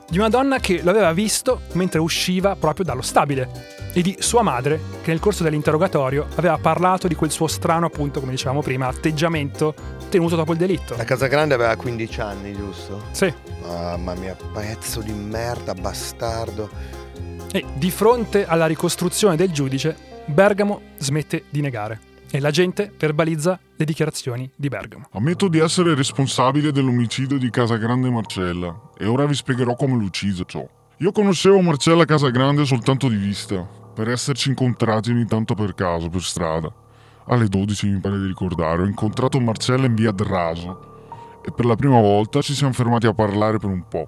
di 0.08 0.18
una 0.18 0.28
donna 0.28 0.58
che 0.58 0.80
lo 0.82 0.90
aveva 0.90 1.12
visto 1.12 1.62
mentre 1.72 2.00
usciva 2.00 2.56
proprio 2.56 2.84
dallo 2.84 3.02
stabile 3.02 3.74
e 3.92 4.02
di 4.02 4.16
sua 4.18 4.42
madre 4.42 4.80
che 5.02 5.10
nel 5.10 5.20
corso 5.20 5.42
dell'interrogatorio 5.42 6.26
aveva 6.36 6.58
parlato 6.58 7.08
di 7.08 7.14
quel 7.14 7.30
suo 7.30 7.46
strano, 7.46 7.86
appunto, 7.86 8.20
come 8.20 8.32
dicevamo 8.32 8.60
prima, 8.60 8.86
atteggiamento 8.86 9.74
tenuto 10.10 10.36
dopo 10.36 10.52
il 10.52 10.58
delitto. 10.58 10.96
La 10.96 11.04
Casagrande 11.04 11.54
aveva 11.54 11.74
15 11.76 12.20
anni, 12.20 12.52
giusto? 12.54 13.04
Sì. 13.12 13.32
Mamma 13.62 14.14
mia, 14.14 14.36
pezzo 14.52 15.00
di 15.00 15.12
merda, 15.12 15.74
bastardo. 15.74 16.68
E 17.50 17.64
di 17.74 17.90
fronte 17.90 18.46
alla 18.46 18.66
ricostruzione 18.66 19.36
del 19.36 19.50
giudice, 19.50 19.96
Bergamo 20.26 20.80
smette 20.98 21.44
di 21.48 21.60
negare 21.60 22.00
e 22.30 22.40
la 22.40 22.50
gente 22.50 22.92
verbalizza 22.98 23.58
le 23.76 23.84
dichiarazioni 23.84 24.50
di 24.56 24.68
Bergamo. 24.68 25.08
Ammetto 25.12 25.48
di 25.48 25.58
essere 25.58 25.94
responsabile 25.94 26.72
dell'omicidio 26.72 27.38
di 27.38 27.50
Casagrande 27.50 28.10
Marcella 28.10 28.90
e 28.96 29.06
ora 29.06 29.26
vi 29.26 29.34
spiegherò 29.34 29.74
come 29.74 29.96
l'ho 29.96 30.04
ucciso 30.04 30.44
ciò. 30.44 30.66
Io 30.98 31.12
conoscevo 31.12 31.60
Marcella 31.60 32.06
Casagrande 32.06 32.64
soltanto 32.64 33.08
di 33.08 33.16
vista, 33.16 33.56
per 33.94 34.08
esserci 34.08 34.48
incontrati 34.48 35.10
ogni 35.10 35.26
tanto 35.26 35.54
per 35.54 35.74
caso, 35.74 36.08
per 36.08 36.22
strada. 36.22 36.72
Alle 37.26 37.48
12 37.48 37.88
mi 37.88 38.00
pare 38.00 38.18
di 38.18 38.26
ricordare, 38.26 38.82
ho 38.82 38.86
incontrato 38.86 39.40
Marcella 39.40 39.86
in 39.86 39.94
via 39.94 40.12
del 40.12 40.26
Raso 40.26 40.94
e 41.44 41.52
per 41.52 41.66
la 41.66 41.76
prima 41.76 42.00
volta 42.00 42.40
ci 42.40 42.54
siamo 42.54 42.72
fermati 42.72 43.06
a 43.06 43.12
parlare 43.12 43.58
per 43.58 43.68
un 43.68 43.86
po'. 43.88 44.06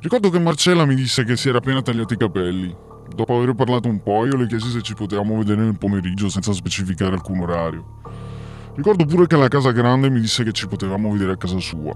Ricordo 0.00 0.30
che 0.30 0.38
Marcella 0.38 0.86
mi 0.86 0.94
disse 0.94 1.24
che 1.24 1.36
si 1.36 1.48
era 1.48 1.58
appena 1.58 1.82
tagliati 1.82 2.14
i 2.14 2.16
capelli. 2.16 2.74
Dopo 3.14 3.36
aver 3.36 3.54
parlato 3.54 3.88
un 3.88 4.02
po', 4.02 4.24
io 4.24 4.36
le 4.36 4.46
chiesi 4.46 4.70
se 4.70 4.80
ci 4.80 4.94
potevamo 4.94 5.36
vedere 5.36 5.60
nel 5.60 5.76
pomeriggio 5.76 6.28
senza 6.28 6.52
specificare 6.52 7.12
alcun 7.12 7.40
orario. 7.40 8.00
Ricordo 8.74 9.04
pure 9.04 9.26
che 9.26 9.36
la 9.36 9.48
casa 9.48 9.70
grande 9.70 10.08
mi 10.08 10.20
disse 10.20 10.44
che 10.44 10.52
ci 10.52 10.66
potevamo 10.66 11.12
vedere 11.12 11.32
a 11.32 11.36
casa 11.36 11.58
sua. 11.58 11.94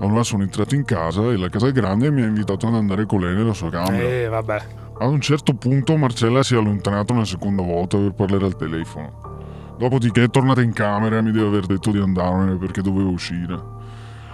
Allora 0.00 0.22
sono 0.22 0.42
entrato 0.42 0.74
in 0.74 0.84
casa 0.84 1.22
e 1.30 1.36
la 1.38 1.48
casa 1.48 1.70
grande 1.70 2.10
mi 2.10 2.22
ha 2.22 2.26
invitato 2.26 2.66
ad 2.66 2.74
andare 2.74 3.06
con 3.06 3.20
lei 3.20 3.34
nella 3.34 3.54
sua 3.54 3.70
camera. 3.70 4.02
Eh, 4.02 4.28
vabbè. 4.28 4.62
Ad 4.98 5.10
un 5.10 5.20
certo 5.20 5.54
punto 5.54 5.96
Marcella 5.96 6.42
si 6.42 6.54
è 6.54 6.58
allontanato 6.58 7.14
una 7.14 7.24
seconda 7.24 7.62
volta 7.62 7.96
per 7.96 8.12
parlare 8.12 8.44
al 8.44 8.56
telefono. 8.56 9.76
Dopodiché 9.78 10.24
è 10.24 10.28
tornata 10.28 10.60
in 10.60 10.74
camera 10.74 11.16
e 11.16 11.22
mi 11.22 11.32
deve 11.32 11.46
aver 11.46 11.64
detto 11.64 11.90
di 11.90 11.98
andarmene 11.98 12.56
perché 12.56 12.82
dovevo 12.82 13.08
uscire. 13.08 13.58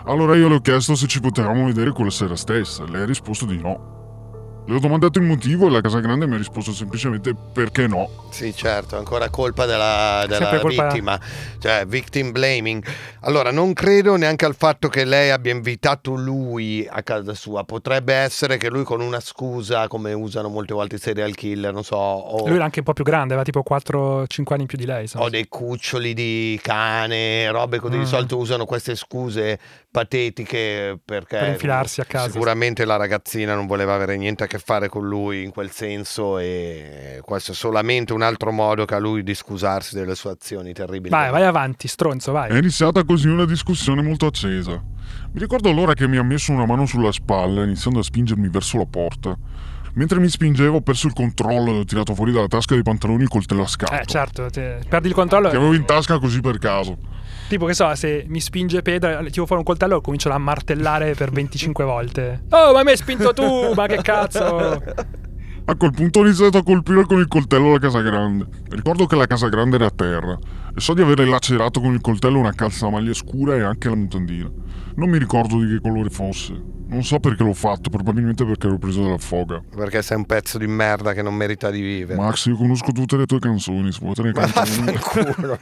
Allora 0.06 0.34
io 0.34 0.48
le 0.48 0.56
ho 0.56 0.60
chiesto 0.60 0.96
se 0.96 1.06
ci 1.06 1.20
potevamo 1.20 1.66
vedere 1.66 1.92
quella 1.92 2.10
sera 2.10 2.34
stessa 2.34 2.82
e 2.82 2.90
lei 2.90 3.02
ha 3.02 3.06
risposto 3.06 3.44
di 3.44 3.60
no. 3.60 4.05
Le 4.68 4.74
ho 4.74 4.80
domandato 4.80 5.20
il 5.20 5.24
motivo 5.24 5.68
e 5.68 5.70
la 5.70 5.80
Casa 5.80 6.00
Grande 6.00 6.26
mi 6.26 6.34
ha 6.34 6.38
risposto 6.38 6.72
semplicemente 6.72 7.32
perché 7.52 7.86
no. 7.86 8.24
Sì, 8.30 8.52
certo, 8.52 8.96
è 8.96 8.98
ancora 8.98 9.30
colpa 9.30 9.64
della, 9.64 10.24
della 10.26 10.58
colpa- 10.58 10.88
vittima, 10.88 11.20
cioè 11.60 11.84
victim 11.86 12.32
blaming. 12.32 12.84
Allora, 13.20 13.52
non 13.52 13.72
credo 13.74 14.16
neanche 14.16 14.44
al 14.44 14.56
fatto 14.56 14.88
che 14.88 15.04
lei 15.04 15.30
abbia 15.30 15.52
invitato 15.52 16.14
lui 16.14 16.84
a 16.90 17.02
casa 17.04 17.32
sua. 17.34 17.62
Potrebbe 17.62 18.12
essere 18.14 18.56
che 18.56 18.68
lui 18.68 18.82
con 18.82 19.00
una 19.00 19.20
scusa, 19.20 19.86
come 19.86 20.12
usano 20.12 20.48
molte 20.48 20.74
volte 20.74 20.96
i 20.96 20.98
serial 20.98 21.34
killer, 21.36 21.72
non 21.72 21.84
so, 21.84 21.94
o, 21.96 22.44
Lui 22.46 22.56
era 22.56 22.64
anche 22.64 22.80
un 22.80 22.84
po' 22.86 22.92
più 22.92 23.04
grande, 23.04 23.34
aveva 23.34 23.44
tipo 23.44 23.62
4-5 23.62 24.52
anni 24.52 24.62
in 24.62 24.66
più 24.66 24.78
di 24.78 24.84
lei. 24.86 25.08
o 25.14 25.28
dei 25.30 25.46
cuccioli 25.48 26.12
di 26.12 26.58
cane, 26.60 27.48
robe 27.52 27.78
così. 27.78 27.94
Di 27.96 28.02
Mm. 28.02 28.04
solito 28.06 28.36
usano 28.36 28.64
queste 28.66 28.96
scuse 28.96 29.58
patetiche 29.90 30.98
perché 31.02 31.38
Per 31.38 31.48
infilarsi 31.48 32.00
a 32.00 32.04
casa. 32.04 32.30
Sicuramente 32.30 32.84
la 32.84 32.96
ragazzina 32.96 33.54
non 33.54 33.66
voleva 33.66 33.94
avere 33.94 34.16
niente 34.16 34.44
a 34.44 34.46
che 34.46 34.55
fare 34.58 34.88
con 34.88 35.06
lui 35.06 35.42
in 35.42 35.50
quel 35.50 35.70
senso 35.70 36.38
e 36.38 37.20
questo 37.22 37.52
è 37.52 37.54
solamente 37.54 38.12
un 38.12 38.22
altro 38.22 38.52
modo 38.52 38.84
che 38.84 38.94
ha 38.94 38.98
lui 38.98 39.22
di 39.22 39.34
scusarsi 39.34 39.94
delle 39.94 40.14
sue 40.14 40.30
azioni 40.30 40.72
terribili. 40.72 41.10
Vai, 41.10 41.30
vai 41.30 41.44
avanti, 41.44 41.88
stronzo, 41.88 42.30
È 42.30 42.34
vai. 42.34 42.58
iniziata 42.58 43.04
così 43.04 43.28
una 43.28 43.44
discussione 43.44 44.02
molto 44.02 44.26
accesa. 44.26 44.72
Mi 45.32 45.40
ricordo 45.40 45.68
allora 45.68 45.94
che 45.94 46.08
mi 46.08 46.16
ha 46.16 46.22
messo 46.22 46.52
una 46.52 46.66
mano 46.66 46.86
sulla 46.86 47.12
spalla 47.12 47.62
iniziando 47.64 48.00
a 48.00 48.02
spingermi 48.02 48.48
verso 48.48 48.78
la 48.78 48.86
porta. 48.86 49.36
Mentre 49.94 50.18
mi 50.18 50.28
spingevo 50.28 50.76
ho 50.76 50.80
perso 50.82 51.06
il 51.06 51.14
controllo 51.14 51.70
e 51.72 51.78
ho 51.78 51.84
tirato 51.84 52.14
fuori 52.14 52.30
dalla 52.32 52.48
tasca 52.48 52.74
dei 52.74 52.82
pantaloni 52.82 53.22
il 53.22 53.28
coltello 53.28 53.62
a 53.62 53.66
scatto. 53.66 53.94
Eh, 53.94 54.04
certo, 54.04 54.50
te- 54.50 54.80
perdi 54.86 55.08
il 55.08 55.14
controllo. 55.14 55.48
Che 55.48 55.56
avevo 55.56 55.72
in 55.72 55.86
tasca 55.86 56.18
così 56.18 56.40
per 56.40 56.58
caso. 56.58 56.98
Tipo, 57.48 57.66
che 57.66 57.74
so, 57.74 57.94
se 57.94 58.24
mi 58.26 58.40
spinge 58.40 58.82
Pedro, 58.82 59.22
tiro 59.30 59.46
fuori 59.46 59.62
un 59.62 59.64
coltello 59.64 60.00
comincio 60.00 60.30
a 60.30 60.38
martellare 60.38 61.14
per 61.14 61.30
25 61.30 61.84
volte. 61.84 62.42
Oh, 62.50 62.72
ma 62.72 62.82
mi 62.82 62.90
hai 62.90 62.96
spinto 62.96 63.32
tu! 63.32 63.72
Ma 63.72 63.86
che 63.86 64.02
cazzo! 64.02 64.82
A 65.68 65.74
quel 65.74 65.90
punto 65.90 66.20
ho 66.20 66.24
iniziato 66.24 66.58
a 66.58 66.62
colpire 66.62 67.04
con 67.06 67.18
il 67.18 67.26
coltello 67.26 67.72
la 67.72 67.78
casa 67.80 68.00
grande. 68.00 68.46
Ricordo 68.70 69.06
che 69.06 69.16
la 69.16 69.26
casa 69.26 69.48
grande 69.48 69.74
era 69.74 69.86
a 69.86 69.90
terra 69.90 70.38
e 70.74 70.80
so 70.80 70.94
di 70.94 71.02
aver 71.02 71.26
lacerato 71.26 71.80
con 71.80 71.92
il 71.92 72.00
coltello 72.00 72.38
una 72.38 72.52
calzamaglia 72.52 73.12
scura 73.12 73.56
e 73.56 73.62
anche 73.62 73.88
la 73.88 73.96
mutandina. 73.96 74.48
Non 74.94 75.10
mi 75.10 75.18
ricordo 75.18 75.58
di 75.58 75.66
che 75.72 75.80
colore 75.80 76.08
fosse. 76.08 76.74
Non 76.88 77.02
so 77.02 77.18
perché 77.18 77.42
l'ho 77.42 77.52
fatto, 77.52 77.90
probabilmente 77.90 78.44
perché 78.44 78.68
ero 78.68 78.78
preso 78.78 79.02
dalla 79.02 79.18
foga. 79.18 79.60
Perché 79.74 80.02
sei 80.02 80.18
un 80.18 80.24
pezzo 80.24 80.56
di 80.56 80.68
merda 80.68 81.12
che 81.14 81.22
non 81.22 81.34
merita 81.34 81.68
di 81.68 81.80
vivere. 81.80 82.16
Max, 82.16 82.46
io 82.46 82.56
conosco 82.56 82.92
tutte 82.92 83.16
le 83.16 83.26
tue 83.26 83.40
canzoni, 83.40 83.90
se 83.90 83.98
vuoi 84.00 84.14
te 84.14 84.22
ne 84.22 84.30
Ma 84.32 84.46
canto 84.46 84.80
una. 84.80 84.92
vaffanculo. 84.92 85.58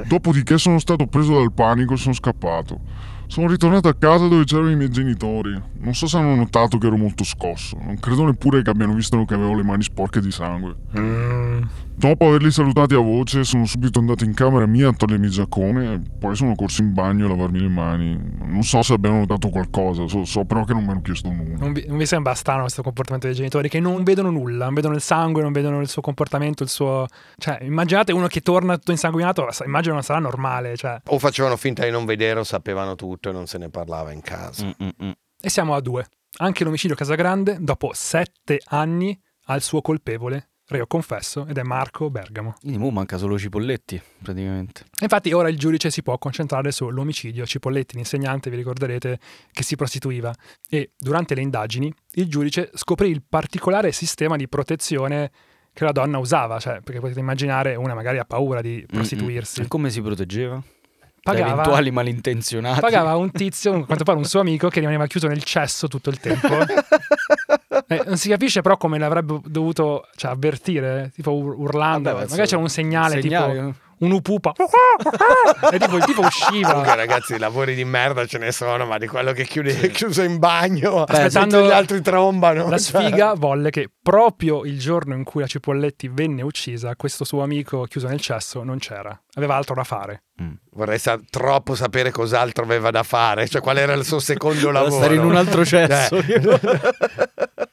Dopodiché 0.08 0.56
sono 0.56 0.78
stato 0.78 1.06
preso 1.06 1.34
dal 1.34 1.52
panico 1.52 1.92
e 1.92 1.96
sono 1.98 2.14
scappato. 2.14 2.80
Sono 3.26 3.48
ritornato 3.48 3.88
a 3.88 3.94
casa 3.94 4.28
dove 4.28 4.44
c'erano 4.44 4.70
i 4.70 4.76
miei 4.76 4.90
genitori. 4.90 5.60
Non 5.78 5.94
so 5.94 6.06
se 6.06 6.16
hanno 6.16 6.34
notato 6.34 6.78
che 6.78 6.86
ero 6.86 6.96
molto 6.96 7.24
scosso. 7.24 7.76
Non 7.80 7.98
credo 7.98 8.24
neppure 8.24 8.62
che 8.62 8.70
abbiano 8.70 8.94
visto 8.94 9.24
che 9.24 9.34
avevo 9.34 9.54
le 9.54 9.62
mani 9.62 9.82
sporche 9.82 10.20
di 10.20 10.30
sangue. 10.30 10.74
Mm. 10.98 11.62
Dopo 11.98 12.28
averli 12.28 12.50
salutati 12.50 12.94
a 12.94 12.98
voce, 12.98 13.42
sono 13.42 13.64
subito 13.64 13.98
andato 13.98 14.22
in 14.24 14.34
camera 14.34 14.66
mia 14.66 14.90
a 14.90 14.92
togliermi 14.92 15.26
il 15.26 15.32
giaccone 15.32 15.94
e 15.94 16.00
poi 16.18 16.36
sono 16.36 16.54
corso 16.54 16.82
in 16.82 16.92
bagno 16.92 17.24
a 17.24 17.28
lavarmi 17.30 17.58
le 17.58 17.68
mani. 17.68 18.20
Non 18.44 18.62
so 18.64 18.82
se 18.82 18.92
abbiano 18.92 19.20
notato 19.20 19.48
qualcosa, 19.48 20.06
so, 20.06 20.24
so 20.26 20.44
però 20.44 20.64
che 20.64 20.74
non 20.74 20.84
mi 20.84 20.90
hanno 20.90 21.00
chiesto 21.00 21.30
nulla. 21.30 21.56
Non 21.56 21.72
vi, 21.72 21.86
non 21.88 21.96
vi 21.96 22.04
sembra 22.04 22.34
strano 22.34 22.62
questo 22.62 22.82
comportamento 22.82 23.26
dei 23.26 23.34
genitori 23.34 23.70
che 23.70 23.80
non 23.80 24.02
vedono 24.02 24.30
nulla, 24.30 24.66
non 24.66 24.74
vedono 24.74 24.94
il 24.94 25.00
sangue, 25.00 25.40
non 25.40 25.52
vedono 25.52 25.80
il 25.80 25.88
suo 25.88 26.02
comportamento, 26.02 26.62
il 26.62 26.68
suo... 26.68 27.06
Cioè, 27.38 27.60
immaginate 27.62 28.12
uno 28.12 28.26
che 28.26 28.40
torna 28.42 28.76
tutto 28.76 28.90
insanguinato, 28.90 29.46
sa- 29.50 29.64
immagino 29.64 29.94
non 29.94 30.02
sarà 30.02 30.18
normale, 30.18 30.76
cioè... 30.76 31.00
O 31.06 31.18
facevano 31.18 31.56
finta 31.56 31.82
di 31.84 31.90
non 31.90 32.04
vedere 32.04 32.40
o 32.40 32.44
sapevano 32.44 32.94
tutto 32.94 33.15
e 33.20 33.32
non 33.32 33.46
se 33.46 33.58
ne 33.58 33.68
parlava 33.68 34.12
in 34.12 34.20
casa. 34.20 34.64
Mm-mm-mm. 34.64 35.12
E 35.40 35.50
siamo 35.50 35.74
a 35.74 35.80
due. 35.80 36.06
Anche 36.38 36.64
l'omicidio 36.64 36.96
Casagrande, 36.96 37.58
dopo 37.60 37.92
sette 37.94 38.60
anni, 38.66 39.18
ha 39.46 39.54
il 39.54 39.62
suo 39.62 39.80
colpevole, 39.80 40.50
reo 40.68 40.86
confesso, 40.86 41.46
ed 41.46 41.56
è 41.56 41.62
Marco 41.62 42.10
Bergamo. 42.10 42.54
Quindi 42.60 42.78
mo 42.78 42.90
manca 42.90 43.16
solo 43.16 43.38
Cipolletti, 43.38 44.00
praticamente. 44.22 44.84
Infatti 45.00 45.32
ora 45.32 45.48
il 45.48 45.56
giudice 45.56 45.90
si 45.90 46.02
può 46.02 46.18
concentrare 46.18 46.72
sull'omicidio 46.72 47.46
Cipolletti, 47.46 47.96
l'insegnante, 47.96 48.50
vi 48.50 48.56
ricorderete, 48.56 49.18
che 49.52 49.62
si 49.62 49.76
prostituiva. 49.76 50.34
E 50.68 50.92
durante 50.98 51.34
le 51.34 51.42
indagini 51.42 51.92
il 52.14 52.28
giudice 52.28 52.70
scoprì 52.74 53.08
il 53.10 53.22
particolare 53.26 53.92
sistema 53.92 54.36
di 54.36 54.48
protezione 54.48 55.30
che 55.72 55.84
la 55.84 55.92
donna 55.92 56.18
usava, 56.18 56.58
cioè, 56.58 56.80
perché 56.80 57.00
potete 57.00 57.20
immaginare 57.20 57.74
una 57.74 57.94
magari 57.94 58.18
ha 58.18 58.24
paura 58.24 58.62
di 58.62 58.82
prostituirsi. 58.86 59.60
E 59.60 59.68
come 59.68 59.90
si 59.90 60.00
proteggeva? 60.00 60.62
Pagava- 61.32 61.52
eventuali 61.52 61.90
malintenzionati. 61.90 62.80
Pagava 62.80 63.16
un 63.16 63.30
tizio, 63.32 63.74
a 63.74 63.84
quanto 63.84 64.04
pare 64.04 64.16
un 64.18 64.24
suo 64.24 64.40
amico, 64.40 64.68
che 64.68 64.78
rimaneva 64.78 65.06
chiuso 65.06 65.26
nel 65.26 65.42
cesso 65.42 65.88
tutto 65.88 66.10
il 66.10 66.20
tempo. 66.20 66.48
Eh, 67.88 68.02
non 68.04 68.16
si 68.16 68.28
capisce 68.28 68.62
però 68.62 68.76
come 68.76 68.98
l'avrebbe 68.98 69.38
dovuto 69.44 70.08
cioè, 70.16 70.32
avvertire, 70.32 71.12
tipo 71.14 71.32
ur- 71.34 71.54
urlando. 71.56 72.10
Vabbè, 72.10 72.22
ma 72.24 72.30
Magari 72.30 72.48
c'era 72.48 72.60
un 72.60 72.68
segnale, 72.68 73.20
segnale, 73.20 73.52
tipo 73.54 73.68
eh. 73.68 73.74
un 73.98 74.10
upupa. 74.12 74.52
e 75.72 75.78
tipo 75.78 75.96
il 75.96 76.04
tipo 76.04 76.22
usciva. 76.22 76.70
Comunque, 76.70 76.96
ragazzi, 76.96 77.38
lavori 77.38 77.74
di 77.76 77.84
merda 77.84 78.26
ce 78.26 78.38
ne 78.38 78.50
sono, 78.50 78.86
ma 78.86 78.98
di 78.98 79.06
quello 79.06 79.32
che 79.32 79.44
chiude 79.44 79.90
chiuso 79.92 80.22
in 80.22 80.38
bagno, 80.38 81.04
Aspettando 81.04 81.64
gli 81.64 81.70
altri 81.70 82.00
trombano. 82.02 82.68
La 82.68 82.78
cioè. 82.78 83.02
sfiga 83.02 83.34
volle 83.34 83.70
che 83.70 83.88
proprio 84.02 84.64
il 84.64 84.80
giorno 84.80 85.14
in 85.14 85.22
cui 85.22 85.42
la 85.42 85.46
Cipolletti 85.46 86.08
venne 86.08 86.42
uccisa, 86.42 86.96
questo 86.96 87.24
suo 87.24 87.42
amico 87.42 87.82
chiuso 87.84 88.08
nel 88.08 88.20
cesso 88.20 88.64
non 88.64 88.78
c'era. 88.78 89.16
Aveva 89.34 89.54
altro 89.54 89.74
da 89.74 89.84
fare. 89.84 90.22
Vorrei 90.70 90.98
sa- 90.98 91.18
troppo 91.30 91.74
sapere 91.74 92.10
cos'altro 92.10 92.62
aveva 92.64 92.90
da 92.90 93.02
fare, 93.02 93.48
cioè 93.48 93.62
qual 93.62 93.78
era 93.78 93.94
il 93.94 94.04
suo 94.04 94.18
secondo 94.18 94.70
lavoro. 94.72 94.96
stare 94.96 95.14
in 95.14 95.24
un 95.24 95.34
altro 95.36 95.64
cesso. 95.64 96.16
Eh. 96.16 96.60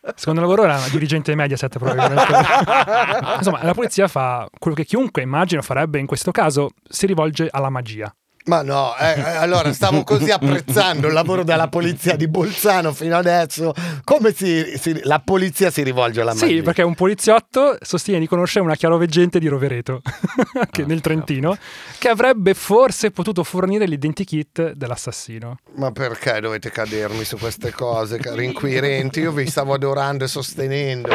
Secondo 0.16 0.42
lavoro 0.42 0.64
era 0.64 0.80
dirigente 0.92 1.32
di 1.32 1.38
Mediaset 1.38 1.78
probabilmente. 1.78 2.32
Insomma, 3.38 3.64
la 3.64 3.74
polizia 3.74 4.08
fa 4.08 4.48
quello 4.60 4.76
che 4.76 4.86
chiunque 4.86 5.22
immagino 5.22 5.62
farebbe 5.62 6.00
in 6.00 6.06
questo 6.06 6.32
caso, 6.32 6.70
si 6.88 7.06
rivolge 7.08 7.48
alla 7.52 7.70
magia. 7.70 8.14
Ma 8.46 8.62
no, 8.62 8.94
eh, 8.98 9.14
eh, 9.18 9.36
allora 9.38 9.72
stavo 9.72 10.04
così 10.04 10.30
apprezzando 10.30 11.08
il 11.08 11.14
lavoro 11.14 11.44
della 11.44 11.70
polizia 11.70 12.18
di 12.18 12.28
Bolzano 12.28 12.92
fino 12.92 13.16
adesso. 13.16 13.74
Come 14.04 14.34
si, 14.34 14.78
si- 14.78 15.00
la 15.04 15.20
polizia 15.20 15.72
si 15.72 15.82
rivolge 15.82 16.20
alla 16.20 16.34
magia? 16.34 16.48
Sì, 16.48 16.62
perché 16.62 16.82
un 16.82 16.94
poliziotto 16.94 17.78
sostiene 17.80 18.20
di 18.20 18.28
conoscere 18.28 18.66
una 18.66 18.76
chiaroveggente 18.76 19.40
di 19.40 19.48
Rovereto, 19.48 20.02
che 20.72 20.84
nel 20.86 21.00
Trentino, 21.00 21.58
che 21.98 22.10
avrebbe 22.10 22.54
forse 22.54 23.12
potuto 23.12 23.44
fornire 23.46 23.86
l'identikit 23.86 24.74
dell'assassino. 24.74 25.60
Ma 25.76 25.92
perché 25.92 26.42
dovete 26.42 26.70
cadermi 26.70 27.24
su 27.24 27.38
queste 27.38 27.72
cose, 27.72 28.18
cari 28.18 28.44
inquirenti? 28.46 29.22
Io 29.22 29.32
vi 29.32 29.48
stavo 29.48 29.74
adorando 29.74 30.26
e 30.26 30.28
sostenendo. 30.28 31.10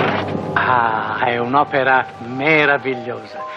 Ah, 0.55 1.25
è 1.27 1.37
un'opera 1.37 2.07
meravigliosa. 2.27 3.57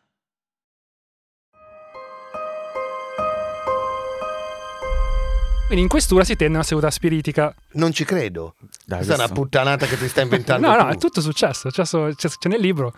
Quindi 5.71 5.87
in 5.87 5.87
questura 5.97 6.25
si 6.25 6.35
tende 6.35 6.55
una 6.55 6.65
seduta 6.65 6.91
spiritica. 6.91 7.55
Non 7.75 7.93
ci 7.93 8.03
credo. 8.03 8.55
Dai, 8.85 8.97
Questa 9.05 9.13
è 9.13 9.17
una 9.25 9.29
puttanata 9.29 9.85
che 9.85 9.97
ti 9.97 10.05
stai 10.09 10.23
inventando. 10.27 10.67
No, 10.67 10.75
tu. 10.75 10.83
no, 10.83 10.89
è 10.89 10.97
tutto 10.97 11.21
successo. 11.21 11.69
C'è, 11.69 11.83
c'è- 11.85 12.13
c'è 12.13 12.49
nel 12.49 12.59
libro. 12.59 12.91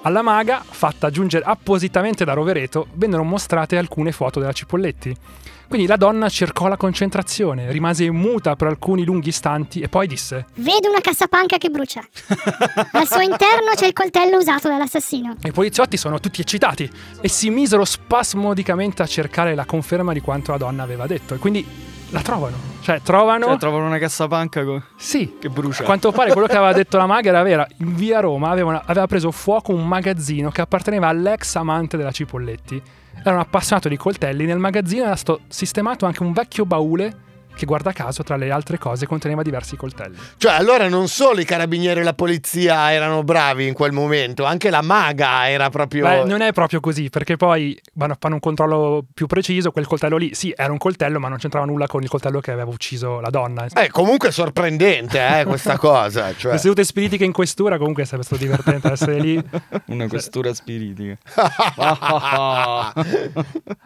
Alla 0.00 0.22
maga, 0.22 0.64
fatta 0.66 1.08
aggiungere 1.08 1.44
appositamente 1.44 2.24
da 2.24 2.32
Rovereto, 2.32 2.86
vennero 2.94 3.22
mostrate 3.22 3.76
alcune 3.76 4.12
foto 4.12 4.40
della 4.40 4.52
Cipolletti. 4.54 5.14
Quindi 5.68 5.86
la 5.86 5.96
donna 5.96 6.30
cercò 6.30 6.68
la 6.68 6.78
concentrazione, 6.78 7.70
rimase 7.70 8.10
muta 8.10 8.56
per 8.56 8.68
alcuni 8.68 9.04
lunghi 9.04 9.28
istanti 9.28 9.80
e 9.80 9.90
poi 9.90 10.06
disse: 10.06 10.46
Vedo 10.54 10.88
una 10.88 11.02
cassapanca 11.02 11.58
che 11.58 11.68
brucia. 11.68 12.00
Al 12.92 13.06
suo 13.06 13.20
interno 13.20 13.72
c'è 13.74 13.84
il 13.88 13.92
coltello 13.92 14.38
usato 14.38 14.68
dall'assassino. 14.68 15.36
I 15.42 15.52
poliziotti 15.52 15.98
sono 15.98 16.18
tutti 16.18 16.40
eccitati 16.40 16.90
e 17.20 17.28
si 17.28 17.50
misero 17.50 17.84
spasmodicamente 17.84 19.02
a 19.02 19.06
cercare 19.06 19.54
la 19.54 19.66
conferma 19.66 20.14
di 20.14 20.20
quanto 20.20 20.52
la 20.52 20.56
donna 20.56 20.82
aveva 20.82 21.06
detto. 21.06 21.34
E 21.34 21.38
quindi 21.38 21.94
la 22.10 22.20
trovano. 22.22 22.56
Cioè, 22.80 23.00
trovano. 23.02 23.46
Cioè, 23.46 23.56
trovano 23.58 23.86
una 23.86 23.98
cassapanca 23.98 24.64
co- 24.64 24.82
Sì, 24.96 25.36
che 25.40 25.48
brucia. 25.48 25.82
A 25.82 25.84
quanto 25.84 26.12
pare 26.12 26.32
quello 26.32 26.46
che 26.46 26.56
aveva 26.56 26.72
detto 26.72 26.96
la 26.96 27.06
maga 27.06 27.30
era 27.30 27.42
vera. 27.42 27.66
In 27.78 27.94
via 27.94 28.20
Roma 28.20 28.50
aveva, 28.50 28.68
una- 28.70 28.82
aveva 28.86 29.06
preso 29.06 29.30
fuoco 29.32 29.72
un 29.72 29.86
magazzino 29.86 30.50
che 30.50 30.60
apparteneva 30.60 31.08
all'ex 31.08 31.56
amante 31.56 31.96
della 31.96 32.12
Cipolletti. 32.12 32.80
Era 33.22 33.32
un 33.34 33.40
appassionato 33.40 33.88
di 33.88 33.96
coltelli. 33.96 34.44
Nel 34.44 34.58
magazzino 34.58 35.04
era 35.04 35.16
stato 35.16 35.40
sistemato 35.48 36.06
anche 36.06 36.22
un 36.22 36.32
vecchio 36.32 36.64
baule 36.64 37.24
che, 37.56 37.66
guarda 37.66 37.92
caso, 37.92 38.22
tra 38.22 38.36
le 38.36 38.50
altre 38.50 38.78
cose, 38.78 39.06
conteneva 39.06 39.42
diversi 39.42 39.76
coltelli. 39.76 40.16
Cioè, 40.36 40.52
allora 40.52 40.88
non 40.88 41.08
solo 41.08 41.40
i 41.40 41.44
carabinieri 41.44 42.00
e 42.00 42.02
la 42.02 42.14
polizia 42.14 42.92
erano 42.92 43.22
bravi 43.22 43.66
in 43.66 43.74
quel 43.74 43.92
momento, 43.92 44.44
anche 44.44 44.70
la 44.70 44.82
maga 44.82 45.48
era 45.48 45.70
proprio. 45.70 46.06
Beh, 46.06 46.24
non 46.24 46.42
è 46.42 46.52
proprio 46.52 46.80
così, 46.80 47.08
perché 47.08 47.36
poi 47.36 47.78
vanno 47.94 48.12
a 48.12 48.16
fare 48.18 48.34
un 48.34 48.40
controllo 48.40 49.04
più 49.12 49.26
preciso. 49.26 49.70
Quel 49.70 49.86
coltello 49.86 50.16
lì, 50.16 50.34
sì, 50.34 50.52
era 50.54 50.70
un 50.70 50.78
coltello, 50.78 51.18
ma 51.18 51.28
non 51.28 51.38
c'entrava 51.38 51.66
nulla 51.66 51.86
con 51.86 52.02
il 52.02 52.08
coltello 52.08 52.40
che 52.40 52.52
aveva 52.52 52.70
ucciso 52.70 53.20
la 53.20 53.30
donna. 53.30 53.66
Eh, 53.74 53.90
comunque 53.90 54.28
è 54.28 54.32
sorprendente, 54.32 55.40
eh, 55.40 55.44
questa 55.48 55.78
cosa. 55.78 56.34
Cioè. 56.34 56.52
Le 56.52 56.58
sedute 56.58 56.84
spiritiche 56.84 57.24
in 57.24 57.32
questura, 57.32 57.78
comunque 57.78 58.04
sarebbe 58.04 58.24
stato 58.24 58.42
divertente 58.42 58.92
essere 58.92 59.18
lì. 59.18 59.42
Una 59.86 60.06
questura 60.08 60.52
spiritica. 60.52 61.16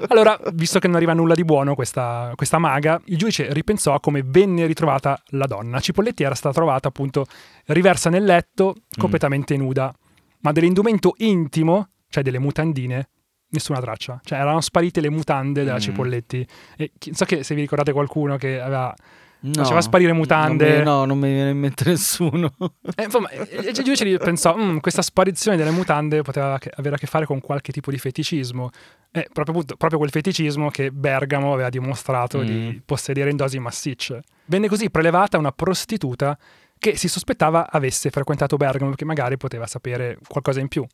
Allora, 0.09 0.39
visto 0.53 0.79
che 0.79 0.87
non 0.87 0.97
arriva 0.97 1.13
nulla 1.13 1.35
di 1.35 1.45
buono 1.45 1.75
questa, 1.75 2.33
questa 2.35 2.59
maga, 2.59 3.01
il 3.07 3.17
giudice 3.17 3.53
ripensò 3.61 3.95
a 3.95 4.01
come 4.01 4.23
venne 4.25 4.67
ritrovata 4.67 5.21
la 5.29 5.47
donna. 5.47 5.81
Cipolletti 5.81 6.23
era 6.23 6.35
stata 6.35 6.55
trovata 6.55 6.89
appunto 6.89 7.27
riversa 7.67 8.11
nel 8.11 8.25
letto, 8.25 8.75
completamente 8.97 9.57
nuda, 9.57 9.95
ma 10.41 10.53
dell'indumento 10.53 11.15
intimo, 11.19 11.91
cioè 12.09 12.23
delle 12.23 12.39
mutandine, 12.39 13.09
nessuna 13.51 13.81
traccia. 13.81 14.21
Cioè 14.25 14.39
erano 14.39 14.61
sparite 14.61 15.01
le 15.01 15.11
mutande 15.11 15.65
della 15.65 15.77
Mm. 15.77 15.81
Cipolletti. 15.81 16.47
E 16.77 16.93
so 17.13 17.25
che 17.25 17.43
se 17.45 17.55
vi 17.55 17.61
ricordate 17.61 17.93
qualcuno 17.93 18.37
che 18.37 18.61
aveva... 18.61 18.95
No, 19.43 19.53
Faceva 19.63 19.81
sparire 19.81 20.13
mutande. 20.13 20.69
non 20.69 20.79
mi- 20.79 20.85
no, 20.85 21.05
non 21.07 21.19
mi 21.19 21.33
viene 21.33 21.51
in 21.51 21.59
mente 21.59 21.85
nessuno. 21.89 22.53
Eh, 22.97 23.05
insomma, 23.05 23.31
il 23.33 23.73
giudice 23.73 24.19
pensò, 24.19 24.55
"Mm, 24.57 24.79
questa 24.79 25.01
sparizione 25.03 25.57
delle 25.57 25.71
mutande 25.71 26.21
poteva 26.23 26.59
avere 26.77 26.95
a 26.97 26.99
che 26.99 27.07
fare 27.07 27.25
con 27.25 27.41
qualche 27.41 27.73
tipo 27.73 27.91
di 27.91 27.99
feticismo. 27.99 28.69
E 29.11 29.29
proprio, 29.33 29.55
appunto, 29.55 29.77
proprio 29.77 29.99
quel 29.99 30.11
feticismo 30.11 30.69
che 30.71 30.91
Bergamo 30.91 31.53
aveva 31.55 31.71
dimostrato 31.71 32.39
Mm. 32.41 32.45
di 32.45 32.83
possedere 32.85 33.31
in 33.31 33.37
dosi 33.37 33.59
massicce. 33.59 34.23
Venne 34.47 34.69
così 34.69 34.91
prelevata 34.91 35.39
una 35.39 35.53
prostituta 35.53 36.37
che 36.79 36.97
si 36.97 37.09
sospettava 37.09 37.71
avesse 37.71 38.11
frequentato 38.11 38.57
Bergamo 38.57 38.91
perché 38.91 39.05
magari 39.05 39.37
poteva 39.37 39.67
sapere 39.67 40.19
qualcosa 40.27 40.61
in 40.61 40.69
più. 40.69 40.85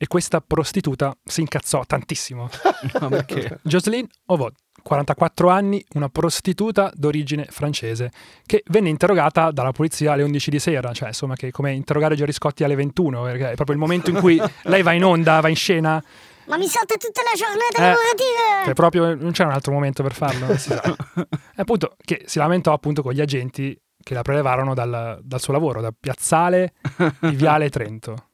E 0.00 0.06
questa 0.06 0.40
prostituta 0.40 1.16
si 1.24 1.40
incazzò 1.40 1.84
tantissimo. 1.86 2.48
No, 3.00 3.08
perché? 3.08 3.58
Jocelyn 3.62 4.06
Ovod, 4.26 4.54
44 4.82 5.48
anni, 5.48 5.84
una 5.94 6.08
prostituta 6.08 6.92
d'origine 6.94 7.44
francese, 7.50 8.12
che 8.46 8.62
venne 8.68 8.88
interrogata 8.88 9.50
dalla 9.50 9.72
polizia 9.72 10.12
alle 10.12 10.22
11 10.22 10.50
di 10.50 10.58
sera, 10.60 10.92
cioè 10.92 11.08
insomma 11.08 11.34
che 11.34 11.48
è 11.48 11.50
come 11.50 11.72
interrogare 11.72 12.14
Gerry 12.14 12.32
Scotti 12.32 12.62
alle 12.62 12.76
21, 12.76 13.22
perché 13.22 13.50
è 13.50 13.54
proprio 13.54 13.74
il 13.74 13.80
momento 13.82 14.10
in 14.10 14.16
cui 14.20 14.40
lei 14.64 14.82
va 14.82 14.92
in 14.92 15.04
onda, 15.04 15.40
va 15.40 15.48
in 15.48 15.56
scena, 15.56 16.02
Ma 16.46 16.56
mi 16.56 16.66
salta 16.68 16.94
tutta 16.96 17.20
la 17.22 17.36
giornata 17.36 17.76
Eh, 17.76 17.80
lavorativa! 17.80 18.64
cioè 18.64 18.74
proprio 18.74 19.14
non 19.16 19.32
c'era 19.32 19.48
un 19.48 19.54
altro 19.54 19.72
momento 19.72 20.02
per 20.04 20.12
farlo, 20.14 20.46
si 20.56 20.70
sa. 20.70 20.80
E 21.16 21.26
appunto 21.60 21.96
che 22.04 22.22
si 22.26 22.38
lamentò 22.38 22.72
appunto 22.72 23.02
con 23.02 23.12
gli 23.12 23.20
agenti 23.20 23.76
che 24.00 24.14
la 24.14 24.22
prelevarono 24.22 24.72
dal, 24.74 25.18
dal 25.20 25.40
suo 25.40 25.52
lavoro, 25.52 25.80
da 25.80 25.92
Piazzale 25.98 26.74
di 27.18 27.34
Viale 27.34 27.68
Trento. 27.68 28.27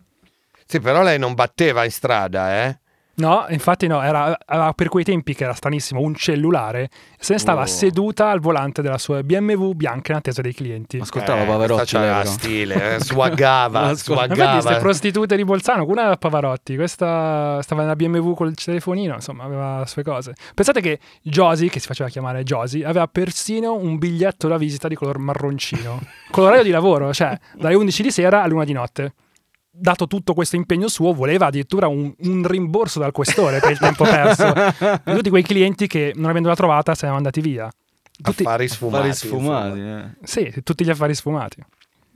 Sì, 0.74 0.80
però 0.80 1.02
lei 1.04 1.20
non 1.20 1.34
batteva 1.34 1.84
in 1.84 1.90
strada, 1.92 2.64
eh? 2.64 2.78
No, 3.16 3.46
infatti 3.50 3.86
no, 3.86 4.02
era, 4.02 4.36
aveva 4.44 4.72
per 4.72 4.88
quei 4.88 5.04
tempi 5.04 5.34
che 5.36 5.44
era 5.44 5.52
stranissimo, 5.52 6.00
un 6.00 6.16
cellulare, 6.16 6.88
se 7.16 7.34
ne 7.34 7.38
stava 7.38 7.62
Oh. 7.62 7.66
seduta 7.66 8.28
al 8.28 8.40
volante 8.40 8.82
della 8.82 8.98
sua 8.98 9.22
BMW 9.22 9.70
bianca 9.74 10.10
in 10.10 10.18
attesa 10.18 10.42
dei 10.42 10.52
clienti. 10.52 10.98
Ascoltava 10.98 11.42
Eh, 11.42 11.46
Pavarotti. 11.46 11.92
però. 11.96 12.24
stile, 12.24 12.94
eh, 12.96 12.98
swaggava, 13.04 13.78
vedi 13.82 13.90
queste 13.92 14.12
swaggava. 14.12 14.76
prostitute 14.78 15.36
di 15.36 15.44
Bolzano, 15.44 15.84
una 15.86 16.06
era 16.06 16.16
Pavarotti, 16.16 16.74
questa 16.74 17.60
stava 17.62 17.82
nella 17.82 17.94
BMW 17.94 18.34
col 18.34 18.52
telefonino, 18.52 19.14
insomma, 19.14 19.44
aveva 19.44 19.78
le 19.78 19.86
sue 19.86 20.02
cose. 20.02 20.32
Pensate 20.52 20.80
che 20.80 20.98
Josie, 21.22 21.68
che 21.68 21.78
si 21.78 21.86
faceva 21.86 22.08
chiamare 22.08 22.42
Josie, 22.42 22.84
aveva 22.84 23.06
persino 23.06 23.74
un 23.76 23.96
biglietto 23.96 24.48
da 24.48 24.56
visita 24.58 24.88
di 24.88 24.96
color 24.96 25.18
marroncino, 25.18 26.00
con 26.32 26.42
l'orario 26.42 26.64
di 26.64 26.70
lavoro, 26.70 27.12
cioè 27.14 27.38
dalle 27.54 27.76
11 27.76 28.02
di 28.02 28.10
sera 28.10 28.42
all'una 28.42 28.64
di 28.64 28.72
notte. 28.72 29.12
Dato 29.76 30.06
tutto 30.06 30.34
questo 30.34 30.54
impegno 30.54 30.86
suo, 30.86 31.12
voleva 31.12 31.46
addirittura 31.46 31.88
un, 31.88 32.12
un 32.16 32.46
rimborso 32.46 33.00
dal 33.00 33.10
questore 33.10 33.58
per 33.58 33.72
il 33.72 33.78
tempo 33.78 34.04
perso. 34.04 34.52
di 35.04 35.12
tutti 35.16 35.30
quei 35.30 35.42
clienti 35.42 35.88
che, 35.88 36.12
non 36.14 36.30
avendola 36.30 36.54
trovata, 36.54 36.94
se 36.94 37.06
ne 37.06 37.12
erano 37.12 37.16
andati 37.26 37.40
via. 37.40 37.68
Tutti, 38.22 38.44
Affari 38.44 38.68
sfumati. 38.68 39.08
Affari 39.08 39.14
sfumati. 39.14 39.80
eh. 39.80 40.04
sì, 40.22 40.54
tutti 40.62 40.84
gli 40.84 40.90
affari 40.90 41.14
sfumati. 41.14 41.60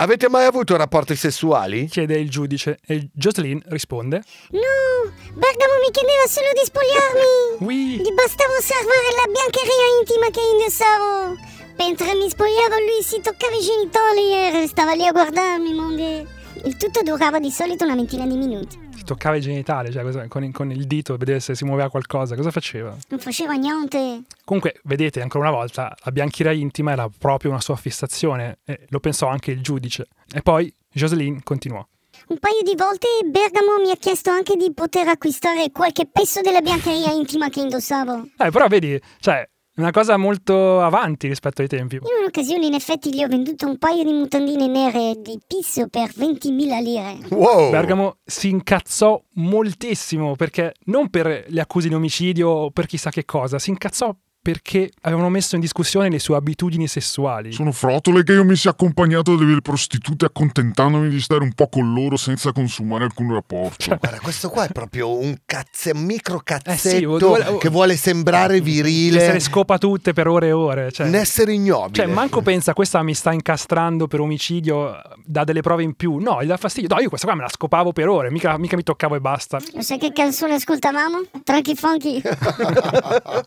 Avete 0.01 0.29
mai 0.29 0.45
avuto 0.45 0.77
rapporti 0.77 1.17
sessuali? 1.17 1.87
Chiede 1.89 2.17
il 2.17 2.31
giudice 2.31 2.79
e 2.87 3.09
Jocelyn 3.13 3.61
risponde 3.67 4.23
No, 4.51 5.11
Bergamo 5.35 5.75
mi 5.85 5.91
chiedeva 5.91 6.27
solo 6.29 6.47
di 6.55 6.63
spogliarmi. 6.65 7.27
Oui. 7.67 7.97
Gli 7.99 8.13
bastava 8.15 8.53
osservare 8.57 9.11
la 9.19 9.27
biancheria 9.33 9.99
intima 9.99 10.31
che 10.31 10.41
indossavo. 10.55 11.35
Mentre 11.79 12.15
mi 12.15 12.31
spogliavo 12.31 12.79
lui 12.79 13.03
si 13.03 13.21
toccava 13.21 13.57
i 13.57 13.61
genitali 13.61 14.33
e 14.33 14.61
restava 14.61 14.95
lì 14.95 15.05
a 15.05 15.11
guardarmi, 15.11 15.75
mon 15.75 15.97
Dieu. 15.97 16.27
Il 16.65 16.77
tutto 16.77 17.03
durava 17.03 17.39
di 17.39 17.51
solito 17.51 17.85
una 17.85 17.95
ventina 17.95 18.27
di 18.27 18.37
minuti. 18.37 18.79
si 18.97 19.05
toccava 19.05 19.37
i 19.37 19.41
genitali, 19.41 19.93
cioè 19.93 20.03
cosa- 20.03 20.27
con, 20.29 20.51
con 20.53 20.71
il 20.71 20.87
dito 20.87 21.17
vedere 21.17 21.41
se 21.41 21.55
si 21.55 21.65
muoveva 21.65 21.89
qualcosa, 21.89 22.35
cosa 22.35 22.51
faceva? 22.51 22.97
Non 23.09 23.21
faceva 23.21 23.55
niente. 23.55 24.23
Comunque, 24.45 24.81
vedete, 24.85 25.21
ancora 25.23 25.49
una 25.49 25.57
volta, 25.57 25.95
la 26.03 26.11
biancheria 26.13 26.53
intima 26.53 26.93
era 26.93 27.09
proprio 27.17 27.51
una 27.51 27.61
sua 27.61 27.77
fissazione 27.77 28.59
e 28.65 28.87
lo 28.89 29.01
pensò 29.01 29.29
anche 29.29 29.51
il 29.53 29.63
giudice. 29.63 30.09
E 30.33 30.43
poi 30.43 30.73
Jocelyn 30.93 31.43
continuò. 31.43 31.87
Un 32.29 32.39
paio 32.39 32.63
di 32.63 32.75
volte 32.77 33.07
Bergamo 33.25 33.79
mi 33.81 33.91
ha 33.91 33.97
chiesto 33.97 34.31
anche 34.31 34.57
di 34.57 34.73
poter 34.75 35.07
acquistare 35.09 35.71
qualche 35.71 36.07
pezzo 36.07 36.41
della 36.41 36.61
biancheria 36.61 37.13
intima 37.13 37.49
che 37.49 37.61
indossavo. 37.61 38.29
Eh, 38.37 38.51
però 38.51 38.67
vedi, 38.67 39.01
cioè, 39.21 39.49
una 39.79 39.91
cosa 39.91 40.17
molto 40.17 40.81
avanti 40.81 41.29
rispetto 41.29 41.63
ai 41.63 41.69
tempi. 41.69 41.97
In 41.97 42.03
un'occasione 42.21 42.67
in 42.67 42.75
effetti 42.75 43.15
gli 43.15 43.23
ho 43.23 43.29
venduto 43.29 43.67
un 43.67 43.79
paio 43.79 44.05
di 44.05 44.13
mutandine 44.13 44.67
nere 44.67 45.15
di 45.21 45.39
pisso 45.47 45.89
per 45.89 46.11
20.000 46.11 46.83
lire. 46.83 47.19
Wow! 47.31 47.71
Bergamo 47.71 48.17
si 48.25 48.51
incazzò 48.51 49.21
moltissimo 49.35 50.35
perché 50.37 50.75
non 50.87 51.09
per 51.11 51.45
le 51.47 51.61
accuse 51.61 51.89
di 51.89 51.95
omicidio 51.95 52.49
o 52.49 52.71
per 52.71 52.87
chissà 52.87 53.11
che 53.11 53.25
cosa, 53.25 53.59
si 53.59 53.71
incazzò 53.71 54.15
perché 54.49 54.91
avevano 55.03 55.29
messo 55.29 55.57
in 55.57 55.61
discussione 55.61 56.09
le 56.09 56.19
sue 56.19 56.35
abitudini 56.35 56.89
sessuali. 56.89 57.53
Sono 57.53 57.71
frotole 57.71 58.25
che 58.25 58.33
io 58.33 58.45
mi 58.45 58.57
sia 58.57 58.71
accompagnato 58.71 59.37
delle 59.37 59.61
prostitute 59.61 60.25
accontentandomi 60.25 61.11
di 61.11 61.21
stare 61.21 61.43
un 61.43 61.53
po' 61.53 61.69
con 61.69 61.93
loro 61.93 62.17
senza 62.17 62.51
consumare 62.53 63.05
alcun 63.05 63.31
rapporto. 63.35 63.85
Guarda, 64.01 64.19
questo 64.21 64.49
qua 64.49 64.65
è 64.65 64.73
proprio 64.73 65.19
un 65.19 65.37
cazzo, 65.45 65.91
un 65.93 66.03
micro 66.03 66.39
Eh 66.39 66.45
cazzetto 66.45 66.79
sì, 66.97 67.05
vuole- 67.05 67.59
che 67.59 67.69
vuole 67.69 67.95
sembrare 67.97 68.55
Se 68.55 68.61
le 68.61 68.61
virile, 68.63 69.41
scopa 69.41 69.77
tutte 69.77 70.15
per 70.15 70.27
ore 70.29 70.47
e 70.47 70.53
ore. 70.53 70.93
Cioè, 70.93 71.07
un 71.07 71.15
essere 71.15 71.53
ignobile. 71.53 71.93
cioè, 71.93 72.07
manco 72.07 72.41
pensa 72.41 72.73
questa 72.73 73.03
mi 73.03 73.13
sta 73.13 73.33
incastrando 73.33 74.07
per 74.07 74.21
omicidio, 74.21 74.99
dà 75.27 75.45
delle 75.45 75.61
prove 75.61 75.83
in 75.83 75.93
più. 75.93 76.17
No, 76.17 76.43
gli 76.43 76.47
dà 76.47 76.57
fastidio. 76.57 76.89
No, 76.95 77.03
io 77.03 77.11
questa 77.11 77.27
qua 77.27 77.37
me 77.37 77.43
la 77.43 77.51
scopavo 77.51 77.93
per 77.93 78.09
ore, 78.09 78.31
mica, 78.31 78.57
mica 78.57 78.77
mi 78.77 78.83
toccavo 78.83 79.15
e 79.15 79.21
basta. 79.21 79.59
Lo 79.75 79.83
sai 79.83 79.99
che 79.99 80.11
canzone 80.11 80.55
ascoltavamo? 80.55 81.21
Tranqui 81.45 81.75
Funky. 81.75 82.23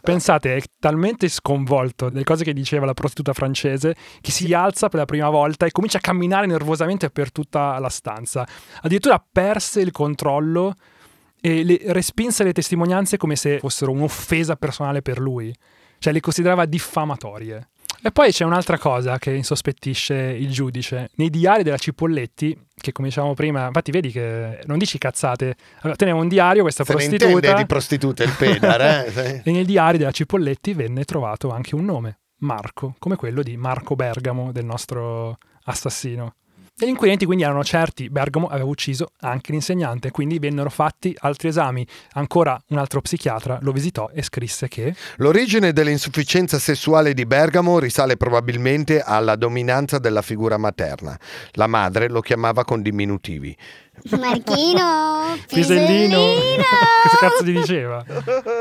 Pensate, 0.03 0.57
è 0.57 0.61
talmente 0.91 1.29
sconvolto 1.29 2.09
delle 2.09 2.25
cose 2.25 2.43
che 2.43 2.51
diceva 2.51 2.85
la 2.85 2.93
prostituta 2.93 3.31
francese 3.31 3.95
che 4.19 4.31
si 4.31 4.53
alza 4.53 4.89
per 4.89 4.99
la 4.99 5.05
prima 5.05 5.29
volta 5.29 5.65
e 5.65 5.71
comincia 5.71 5.99
a 5.99 6.01
camminare 6.01 6.45
nervosamente 6.47 7.09
per 7.09 7.31
tutta 7.31 7.79
la 7.79 7.87
stanza. 7.87 8.45
Addirittura 8.81 9.23
perse 9.31 9.79
il 9.79 9.91
controllo 9.91 10.75
e 11.39 11.63
le, 11.63 11.79
respinse 11.85 12.43
le 12.43 12.51
testimonianze 12.51 13.15
come 13.15 13.37
se 13.37 13.59
fossero 13.59 13.91
un'offesa 13.91 14.57
personale 14.57 15.01
per 15.01 15.19
lui. 15.19 15.55
Cioè 15.97 16.11
le 16.11 16.19
considerava 16.19 16.65
diffamatorie. 16.65 17.69
E 18.03 18.11
poi 18.11 18.31
c'è 18.31 18.43
un'altra 18.45 18.79
cosa 18.79 19.19
che 19.19 19.31
insospettisce 19.31 20.15
il 20.15 20.49
giudice. 20.49 21.11
Nei 21.15 21.29
diari 21.29 21.61
della 21.61 21.77
Cipolletti, 21.77 22.57
che 22.75 22.91
come 22.91 23.09
dicevamo 23.09 23.35
prima, 23.35 23.67
infatti 23.67 23.91
vedi 23.91 24.11
che 24.11 24.59
non 24.65 24.79
dici 24.79 24.97
cazzate, 24.97 25.55
allora, 25.81 25.95
teneva 25.95 26.17
un 26.19 26.27
diario 26.27 26.63
questa 26.63 26.83
Se 26.83 26.93
prostituta. 26.93 27.53
di 27.53 27.65
prostitute 27.67 28.23
il 28.23 28.33
pedar, 28.37 28.81
eh? 28.81 29.41
E 29.45 29.51
nel 29.51 29.65
diario 29.65 29.99
della 29.99 30.11
Cipolletti 30.11 30.73
venne 30.73 31.03
trovato 31.03 31.51
anche 31.51 31.75
un 31.75 31.85
nome, 31.85 32.21
Marco, 32.39 32.95
come 32.97 33.15
quello 33.15 33.43
di 33.43 33.55
Marco 33.55 33.95
Bergamo, 33.95 34.51
del 34.51 34.65
nostro 34.65 35.37
assassino. 35.65 36.35
Gli 36.83 36.87
inquirenti 36.87 37.25
quindi 37.25 37.43
erano 37.43 37.63
certi, 37.63 38.09
Bergamo 38.09 38.47
aveva 38.47 38.65
ucciso 38.65 39.11
anche 39.19 39.51
l'insegnante, 39.51 40.09
quindi 40.09 40.39
vennero 40.39 40.71
fatti 40.71 41.15
altri 41.19 41.49
esami. 41.49 41.85
Ancora 42.13 42.59
un 42.69 42.79
altro 42.79 43.01
psichiatra 43.01 43.59
lo 43.61 43.71
visitò 43.71 44.09
e 44.11 44.23
scrisse 44.23 44.67
che 44.67 44.95
L'origine 45.17 45.73
dell'insufficienza 45.73 46.57
sessuale 46.57 47.13
di 47.13 47.27
Bergamo 47.27 47.77
risale 47.77 48.17
probabilmente 48.17 48.99
alla 48.99 49.35
dominanza 49.35 49.99
della 49.99 50.23
figura 50.23 50.57
materna. 50.57 51.15
La 51.51 51.67
madre 51.67 52.09
lo 52.09 52.21
chiamava 52.21 52.65
con 52.65 52.81
diminutivi. 52.81 53.55
Marchino, 54.17 55.37
Pisellino, 55.47 56.17
Pisellino. 56.17 56.63
cosa 57.03 57.17
cazzo 57.19 57.43
ti 57.43 57.51
diceva? 57.51 58.03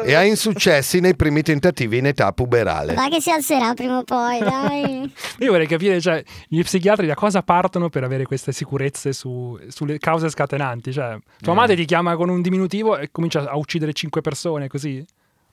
e 0.04 0.14
ha 0.14 0.24
insuccessi 0.24 1.00
nei 1.00 1.16
primi 1.16 1.42
tentativi 1.42 1.98
in 1.98 2.06
età 2.06 2.32
puberale. 2.32 2.94
Va 2.94 3.08
che 3.08 3.20
si 3.20 3.30
alzerà 3.30 3.72
prima 3.74 3.98
o 3.98 4.04
poi, 4.04 4.38
dai. 4.40 5.12
Io 5.38 5.50
vorrei 5.50 5.66
capire, 5.66 6.00
cioè, 6.00 6.22
gli 6.46 6.62
psichiatri 6.62 7.06
da 7.06 7.14
cosa 7.14 7.42
partono 7.42 7.88
per 7.88 8.04
avere 8.04 8.24
queste 8.24 8.52
sicurezze 8.52 9.12
su- 9.12 9.58
sulle 9.68 9.98
cause 9.98 10.28
scatenanti? 10.28 10.92
Cioè, 10.92 11.18
tua 11.40 11.54
madre 11.54 11.76
ti 11.76 11.84
chiama 11.84 12.16
con 12.16 12.28
un 12.28 12.42
diminutivo 12.42 12.98
e 12.98 13.10
comincia 13.10 13.48
a 13.48 13.56
uccidere 13.56 13.92
cinque 13.92 14.20
persone 14.20 14.68
così? 14.68 15.04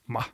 Ma... 0.06 0.24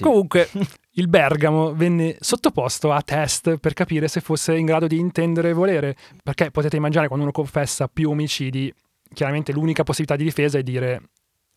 Comunque, 0.00 0.48
il 0.92 1.08
Bergamo 1.08 1.74
venne 1.74 2.16
sottoposto 2.18 2.90
a 2.90 3.02
test 3.02 3.58
per 3.58 3.74
capire 3.74 4.08
se 4.08 4.20
fosse 4.20 4.56
in 4.56 4.64
grado 4.64 4.86
di 4.86 4.98
intendere 4.98 5.50
e 5.50 5.52
volere, 5.52 5.94
perché 6.22 6.50
potete 6.50 6.76
immaginare 6.76 7.06
quando 7.06 7.26
uno 7.26 7.34
confessa 7.34 7.86
più 7.86 8.08
omicidi, 8.08 8.72
chiaramente 9.14 9.52
l'unica 9.52 9.82
possibilità 9.82 10.16
di 10.16 10.24
difesa 10.24 10.58
è 10.58 10.62
dire 10.62 11.00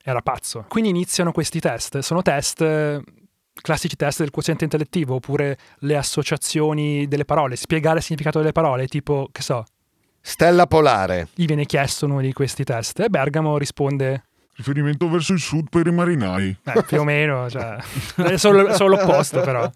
era 0.04 0.22
pazzo. 0.22 0.66
Quindi 0.70 0.90
iniziano 0.90 1.34
questi 1.34 1.60
test, 1.60 2.00
sono 2.00 2.22
test 2.22 2.62
eh, 2.62 3.02
classici 3.54 3.96
test 3.98 4.20
del 4.20 4.32
quoziente 4.32 4.64
intellettivo 4.64 5.16
oppure 5.16 5.58
le 5.80 5.98
associazioni 5.98 7.08
delle 7.08 7.26
parole, 7.26 7.58
spiegare 7.58 7.98
il 7.98 8.04
significato 8.04 8.40
delle 8.40 8.54
parole, 8.54 8.88
tipo, 8.88 9.28
che 9.32 9.42
so, 9.42 9.66
Stella 10.22 10.68
polare. 10.68 11.30
gli 11.36 11.46
viene 11.46 11.66
chiesto 11.66 12.06
uno 12.06 12.22
di 12.22 12.34
questi 12.34 12.64
test 12.64 13.00
e 13.00 13.10
Bergamo 13.10 13.58
risponde 13.58 14.24
Riferimento 14.58 15.08
verso 15.08 15.34
il 15.34 15.40
sud 15.40 15.68
per 15.70 15.86
i 15.86 15.92
marinai. 15.92 16.58
eh, 16.64 16.84
più 16.84 17.02
o 17.02 17.04
meno, 17.04 17.48
cioè, 17.48 17.78
è 18.26 18.38
solo, 18.38 18.74
solo 18.74 18.96
l'opposto 18.96 19.42
però. 19.42 19.70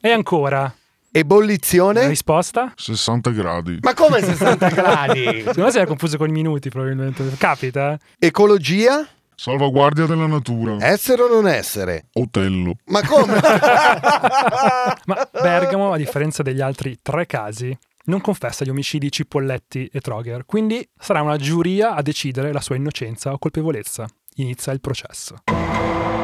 E 0.00 0.10
ancora, 0.10 0.72
la 1.18 1.24
Ebollizione? 1.34 2.06
risposta? 2.08 2.72
60 2.76 3.30
gradi. 3.30 3.78
Ma 3.82 3.94
come 3.94 4.20
60 4.22 4.68
gradi? 4.70 5.24
Secondo 5.38 5.62
me 5.64 5.70
si 5.70 5.76
era 5.76 5.86
confuso 5.86 6.16
con 6.16 6.28
i 6.28 6.32
minuti 6.32 6.68
probabilmente. 6.70 7.24
Capita, 7.38 7.92
eh? 7.92 7.98
Ecologia? 8.26 9.06
Salvaguardia 9.34 10.06
della 10.06 10.26
natura. 10.26 10.76
Essere 10.80 11.22
o 11.22 11.28
non 11.28 11.46
essere? 11.46 12.06
Otello. 12.14 12.74
Ma 12.86 13.06
come? 13.06 13.34
Ma 15.06 15.28
Bergamo, 15.30 15.92
a 15.92 15.96
differenza 15.96 16.42
degli 16.42 16.60
altri 16.60 16.98
tre 17.00 17.24
casi, 17.26 17.76
non 18.06 18.20
confessa 18.20 18.64
gli 18.64 18.70
omicidi 18.70 19.12
Cipolletti 19.12 19.88
e 19.92 20.00
Troger, 20.00 20.44
quindi 20.44 20.86
sarà 20.98 21.22
una 21.22 21.36
giuria 21.36 21.94
a 21.94 22.02
decidere 22.02 22.52
la 22.52 22.60
sua 22.60 22.74
innocenza 22.76 23.32
o 23.32 23.38
colpevolezza. 23.38 24.06
Inizia 24.36 24.72
il 24.72 24.80
processo. 24.80 25.36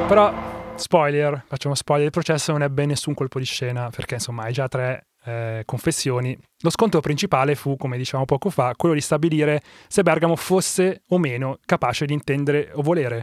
Però, 0.09 0.54
spoiler, 0.77 1.45
facciamo 1.47 1.75
spoiler, 1.75 2.07
il 2.07 2.13
processo 2.13 2.53
non 2.53 2.63
ebbe 2.63 2.87
nessun 2.87 3.15
colpo 3.15 3.39
di 3.39 3.45
scena, 3.45 3.91
perché 3.91 4.15
insomma 4.15 4.45
hai 4.45 4.53
già 4.53 4.69
tre 4.69 5.07
eh, 5.25 5.63
confessioni. 5.65 6.37
Lo 6.61 6.71
scontro 6.71 7.01
principale 7.01 7.55
fu, 7.55 7.77
come 7.77 7.97
dicevamo 7.97 8.25
poco 8.25 8.51
fa, 8.51 8.75
quello 8.77 8.95
di 8.95 9.01
stabilire 9.01 9.63
se 9.89 10.03
Bergamo 10.03 10.37
fosse 10.37 11.03
o 11.09 11.19
meno 11.19 11.59
capace 11.65 12.07
di 12.07 12.13
intendere 12.13 12.71
o 12.75 12.83
volere. 12.83 13.23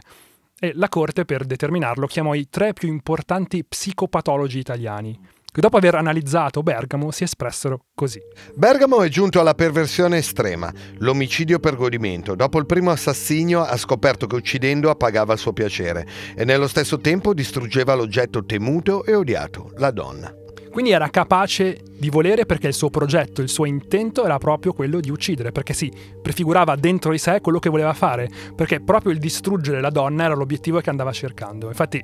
E 0.58 0.72
la 0.74 0.88
Corte, 0.88 1.24
per 1.24 1.44
determinarlo, 1.44 2.06
chiamò 2.06 2.34
i 2.34 2.48
tre 2.48 2.72
più 2.72 2.88
importanti 2.88 3.64
psicopatologi 3.64 4.58
italiani, 4.58 5.18
che 5.52 5.60
dopo 5.60 5.76
aver 5.76 5.96
analizzato 5.96 6.62
Bergamo 6.62 7.10
si 7.10 7.24
espressero 7.24 7.84
così. 7.94 8.18
Bergamo 8.54 9.02
è 9.02 9.08
giunto 9.08 9.38
alla 9.38 9.54
perversione 9.54 10.16
estrema, 10.16 10.72
l'omicidio 10.98 11.58
per 11.58 11.76
godimento. 11.76 12.34
Dopo 12.34 12.58
il 12.58 12.64
primo 12.64 12.90
assassinio 12.90 13.60
ha 13.60 13.76
scoperto 13.76 14.26
che 14.26 14.34
uccidendo 14.34 14.88
appagava 14.88 15.34
il 15.34 15.38
suo 15.38 15.52
piacere 15.52 16.06
e 16.34 16.46
nello 16.46 16.66
stesso 16.66 16.98
tempo 16.98 17.34
distruggeva 17.34 17.94
l'oggetto 17.94 18.46
temuto 18.46 19.04
e 19.04 19.14
odiato, 19.14 19.72
la 19.76 19.90
donna. 19.90 20.34
Quindi 20.70 20.92
era 20.92 21.10
capace 21.10 21.82
di 21.98 22.08
volere 22.08 22.46
perché 22.46 22.68
il 22.68 22.72
suo 22.72 22.88
progetto, 22.88 23.42
il 23.42 23.50
suo 23.50 23.66
intento 23.66 24.24
era 24.24 24.38
proprio 24.38 24.72
quello 24.72 25.00
di 25.00 25.10
uccidere, 25.10 25.52
perché 25.52 25.74
sì, 25.74 25.92
prefigurava 26.22 26.76
dentro 26.76 27.10
di 27.10 27.18
sé 27.18 27.42
quello 27.42 27.58
che 27.58 27.68
voleva 27.68 27.92
fare, 27.92 28.26
perché 28.56 28.80
proprio 28.80 29.12
il 29.12 29.18
distruggere 29.18 29.82
la 29.82 29.90
donna 29.90 30.24
era 30.24 30.34
l'obiettivo 30.34 30.80
che 30.80 30.88
andava 30.88 31.12
cercando. 31.12 31.66
Infatti 31.66 32.02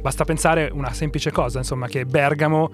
basta 0.00 0.24
pensare 0.24 0.70
una 0.72 0.92
semplice 0.92 1.30
cosa, 1.30 1.58
insomma, 1.58 1.86
che 1.86 2.04
Bergamo 2.04 2.70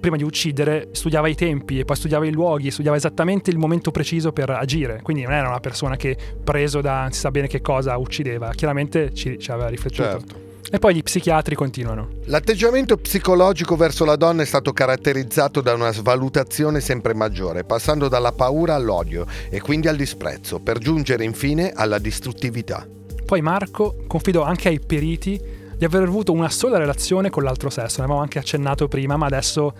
prima 0.00 0.16
di 0.16 0.24
uccidere 0.24 0.88
studiava 0.92 1.28
i 1.28 1.34
tempi 1.34 1.78
e 1.78 1.84
poi 1.84 1.94
studiava 1.94 2.26
i 2.26 2.32
luoghi, 2.32 2.70
studiava 2.70 2.96
esattamente 2.96 3.50
il 3.50 3.58
momento 3.58 3.90
preciso 3.90 4.32
per 4.32 4.50
agire, 4.50 5.00
quindi 5.02 5.22
non 5.22 5.32
era 5.32 5.48
una 5.48 5.60
persona 5.60 5.96
che 5.96 6.16
preso 6.42 6.80
da 6.80 7.02
non 7.02 7.12
si 7.12 7.20
sa 7.20 7.30
bene 7.30 7.46
che 7.46 7.60
cosa 7.60 7.96
uccideva, 7.98 8.50
chiaramente 8.50 9.12
ci, 9.14 9.38
ci 9.38 9.50
aveva 9.50 9.68
riflettuto. 9.68 10.02
Certo. 10.02 10.48
E 10.72 10.78
poi 10.78 10.94
gli 10.94 11.02
psichiatri 11.02 11.54
continuano. 11.54 12.08
L'atteggiamento 12.26 12.96
psicologico 12.96 13.76
verso 13.76 14.04
la 14.04 14.16
donna 14.16 14.42
è 14.42 14.44
stato 14.46 14.72
caratterizzato 14.72 15.60
da 15.60 15.74
una 15.74 15.92
svalutazione 15.92 16.80
sempre 16.80 17.12
maggiore, 17.12 17.64
passando 17.64 18.08
dalla 18.08 18.32
paura 18.32 18.74
all'odio 18.74 19.26
e 19.48 19.60
quindi 19.60 19.88
al 19.88 19.96
disprezzo, 19.96 20.60
per 20.60 20.78
giungere 20.78 21.24
infine 21.24 21.72
alla 21.74 21.98
distruttività. 21.98 22.86
Poi 23.24 23.40
Marco 23.40 23.96
confidò 24.06 24.42
anche 24.42 24.68
ai 24.68 24.80
periti 24.80 25.40
di 25.80 25.86
aver 25.86 26.02
avuto 26.02 26.32
una 26.32 26.50
sola 26.50 26.76
relazione 26.76 27.30
con 27.30 27.42
l'altro 27.42 27.70
sesso, 27.70 28.00
ne 28.00 28.04
avevamo 28.04 28.20
anche 28.20 28.38
accennato 28.38 28.86
prima, 28.86 29.16
ma 29.16 29.24
adesso 29.24 29.72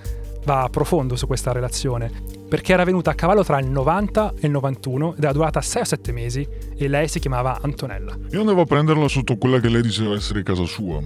va 0.46 0.62
a 0.62 0.70
profondo 0.70 1.14
su 1.14 1.26
questa 1.26 1.52
relazione, 1.52 2.10
perché 2.48 2.72
era 2.72 2.84
venuta 2.84 3.10
a 3.10 3.14
cavallo 3.14 3.44
tra 3.44 3.60
il 3.60 3.66
90 3.66 4.32
e 4.40 4.46
il 4.46 4.50
91 4.50 5.16
ed 5.18 5.22
era 5.22 5.32
durata 5.34 5.60
6 5.60 5.82
o 5.82 5.84
7 5.84 6.12
mesi 6.12 6.48
e 6.74 6.88
lei 6.88 7.06
si 7.06 7.18
chiamava 7.18 7.58
Antonella. 7.60 8.16
Io 8.30 8.40
andavo 8.40 8.62
a 8.62 8.64
prenderla 8.64 9.08
sotto 9.08 9.36
quella 9.36 9.60
che 9.60 9.68
lei 9.68 9.82
diceva 9.82 10.14
essere 10.14 10.42
casa 10.42 10.64
sua. 10.64 11.02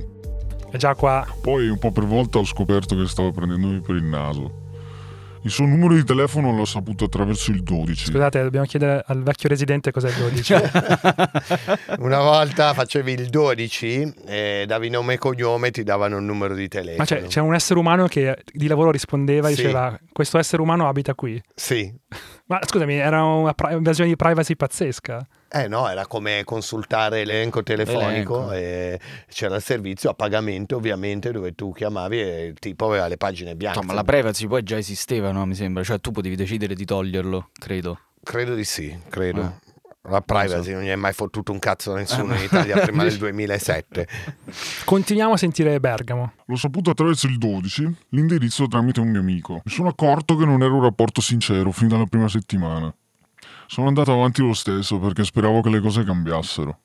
E 0.70 0.78
già 0.78 0.94
qua... 0.94 1.26
Poi 1.40 1.68
un 1.68 1.78
po' 1.78 1.90
per 1.90 2.04
volta 2.04 2.38
ho 2.38 2.44
scoperto 2.44 2.94
che 2.94 3.08
stava 3.08 3.32
prendendomi 3.32 3.80
per 3.80 3.96
il 3.96 4.04
naso. 4.04 4.62
Il 5.44 5.50
suo 5.50 5.66
numero 5.66 5.92
di 5.92 6.04
telefono 6.04 6.56
l'ho 6.56 6.64
saputo 6.64 7.04
attraverso 7.04 7.50
il 7.50 7.62
12. 7.62 8.06
Scusate, 8.06 8.42
dobbiamo 8.42 8.64
chiedere 8.64 9.04
al 9.06 9.22
vecchio 9.22 9.50
residente 9.50 9.90
cos'è 9.92 10.08
il 10.08 10.14
12. 10.14 10.54
Una 12.00 12.20
volta 12.20 12.72
facevi 12.72 13.12
il 13.12 13.28
12 13.28 14.14
e 14.26 14.64
davi 14.66 14.88
nome 14.88 15.14
e 15.14 15.18
cognome 15.18 15.68
e 15.68 15.70
ti 15.70 15.82
davano 15.82 16.16
un 16.16 16.24
numero 16.24 16.54
di 16.54 16.66
telefono. 16.68 16.96
Ma 16.98 17.04
c'è, 17.04 17.22
c'è 17.26 17.40
un 17.40 17.54
essere 17.54 17.78
umano 17.78 18.06
che 18.06 18.38
di 18.52 18.66
lavoro 18.66 18.90
rispondeva 18.90 19.48
e 19.48 19.54
Sì. 19.54 19.62
diceva 19.62 19.98
questo 20.12 20.38
essere 20.38 20.62
umano 20.62 20.88
abita 20.88 21.14
qui. 21.14 21.40
Sì. 21.54 21.92
Ma 22.46 22.58
scusami, 22.62 22.94
era 22.94 23.22
una 23.22 23.52
pri- 23.52 23.74
invasione 23.74 24.08
di 24.08 24.16
privacy 24.16 24.56
pazzesca. 24.56 25.26
Eh 25.56 25.68
no, 25.68 25.88
era 25.88 26.04
come 26.06 26.42
consultare 26.44 27.24
l'elenco 27.24 27.62
telefonico 27.62 28.48
L'elenco. 28.48 28.52
e 28.52 29.00
c'era 29.28 29.54
il 29.54 29.62
servizio 29.62 30.10
a 30.10 30.14
pagamento 30.14 30.74
ovviamente 30.74 31.30
dove 31.30 31.54
tu 31.54 31.72
chiamavi 31.72 32.20
e 32.20 32.44
il 32.46 32.58
tipo 32.58 32.86
aveva 32.86 33.06
le 33.06 33.16
pagine 33.16 33.54
bianche. 33.54 33.78
Insomma, 33.78 33.94
la 33.94 34.02
privacy 34.02 34.48
poi 34.48 34.64
già 34.64 34.76
esisteva, 34.76 35.30
no? 35.30 35.46
Mi 35.46 35.54
sembra. 35.54 35.84
Cioè, 35.84 36.00
tu 36.00 36.10
potevi 36.10 36.34
decidere 36.34 36.74
di 36.74 36.84
toglierlo, 36.84 37.50
credo. 37.52 38.00
Credo 38.22 38.54
di 38.56 38.64
sì, 38.64 38.98
credo. 39.08 39.42
Eh. 39.42 39.72
La 40.10 40.20
privacy 40.20 40.72
non 40.72 40.82
gli 40.82 40.88
è 40.88 40.96
mai 40.96 41.12
fottuto 41.12 41.52
un 41.52 41.60
cazzo 41.60 41.92
a 41.92 41.98
nessuno 41.98 42.34
in 42.34 42.42
Italia 42.42 42.80
prima 42.80 43.04
del 43.04 43.16
2007. 43.16 44.08
Continuiamo 44.84 45.34
a 45.34 45.36
sentire 45.36 45.78
Bergamo. 45.78 46.32
L'ho 46.46 46.56
saputo 46.56 46.90
attraverso 46.90 47.26
il 47.26 47.38
12, 47.38 47.96
l'indirizzo 48.10 48.66
tramite 48.66 49.00
un 49.00 49.08
mio 49.08 49.20
amico. 49.20 49.62
Mi 49.64 49.70
sono 49.72 49.88
accorto 49.88 50.36
che 50.36 50.44
non 50.44 50.62
era 50.62 50.74
un 50.74 50.82
rapporto 50.82 51.20
sincero 51.20 51.70
fin 51.70 51.88
dalla 51.88 52.06
prima 52.06 52.28
settimana. 52.28 52.94
Sono 53.66 53.88
andato 53.88 54.12
avanti 54.12 54.42
lo 54.42 54.54
stesso 54.54 54.98
perché 54.98 55.24
speravo 55.24 55.60
che 55.60 55.70
le 55.70 55.80
cose 55.80 56.04
cambiassero. 56.04 56.80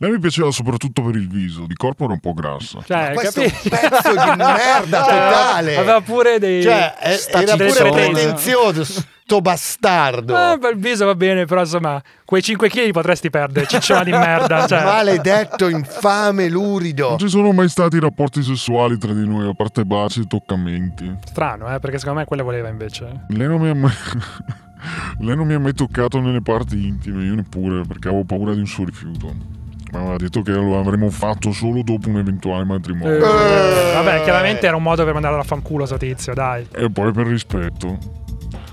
Lei 0.00 0.12
mi 0.12 0.20
piaceva 0.20 0.52
soprattutto 0.52 1.02
per 1.02 1.16
il 1.16 1.26
viso, 1.28 1.66
di 1.66 1.74
corpo 1.74 2.04
era 2.04 2.12
un 2.12 2.20
po' 2.20 2.32
grassa. 2.32 2.78
Cioè, 2.86 3.14
Questo 3.14 3.40
è 3.40 3.46
un 3.46 3.68
pezzo 3.68 4.10
di 4.10 4.36
merda 4.36 5.02
Cioè, 5.02 5.14
totale. 5.14 5.76
Aveva 5.76 6.00
pure 6.00 6.38
dei... 6.38 6.62
Cioè, 6.62 6.94
era 7.32 7.56
pure 7.56 7.90
pretenzioso, 7.90 8.84
sto 8.84 9.40
bastardo. 9.40 10.36
Eh, 10.52 10.58
per 10.60 10.74
il 10.74 10.78
viso 10.78 11.04
va 11.04 11.16
bene, 11.16 11.46
però 11.46 11.62
insomma, 11.62 12.00
quei 12.24 12.42
5 12.42 12.68
kg 12.68 12.92
potresti 12.92 13.28
perdere, 13.28 13.66
cicciona 13.66 14.04
di 14.04 14.12
merda. 14.12 14.66
Cioè. 14.68 14.84
Maledetto, 14.84 15.66
infame, 15.66 16.48
lurido. 16.48 17.08
Non 17.08 17.18
ci 17.18 17.28
sono 17.28 17.50
mai 17.50 17.68
stati 17.68 17.98
rapporti 17.98 18.40
sessuali 18.44 18.98
tra 18.98 19.12
di 19.12 19.26
noi, 19.26 19.48
a 19.48 19.54
parte 19.54 19.84
baci 19.84 20.20
e 20.20 20.26
toccamenti. 20.28 21.12
Strano, 21.24 21.74
eh, 21.74 21.80
perché 21.80 21.98
secondo 21.98 22.20
me 22.20 22.24
quella 22.24 22.44
voleva 22.44 22.68
invece. 22.68 23.24
Lei 23.30 23.48
non 23.48 23.60
mi 23.60 23.68
ha 23.68 23.74
mai... 23.74 23.90
Lei 25.18 25.34
non 25.34 25.44
mi 25.44 25.54
ha 25.54 25.58
mai 25.58 25.74
toccato 25.74 26.20
nelle 26.20 26.40
parti 26.40 26.86
intime, 26.86 27.24
io 27.24 27.34
neppure, 27.34 27.82
perché 27.84 28.06
avevo 28.06 28.22
paura 28.22 28.52
di 28.54 28.60
un 28.60 28.66
suo 28.66 28.84
rifiuto. 28.84 29.56
Ma 29.92 30.00
aveva 30.00 30.16
detto 30.16 30.42
che 30.42 30.52
lo 30.52 30.78
avremmo 30.78 31.08
fatto 31.10 31.50
solo 31.52 31.82
dopo 31.82 32.08
un 32.08 32.18
eventuale 32.18 32.64
matrimonio. 32.64 33.16
Eh, 33.16 33.92
vabbè, 33.94 34.22
chiaramente 34.22 34.66
era 34.66 34.76
un 34.76 34.82
modo 34.82 35.02
per 35.04 35.12
mandare 35.14 35.38
a 35.38 35.42
fanculo 35.42 35.86
sto 35.86 35.96
tizio, 35.96 36.34
dai. 36.34 36.66
E 36.74 36.90
poi 36.90 37.12
per 37.12 37.26
rispetto. 37.26 37.98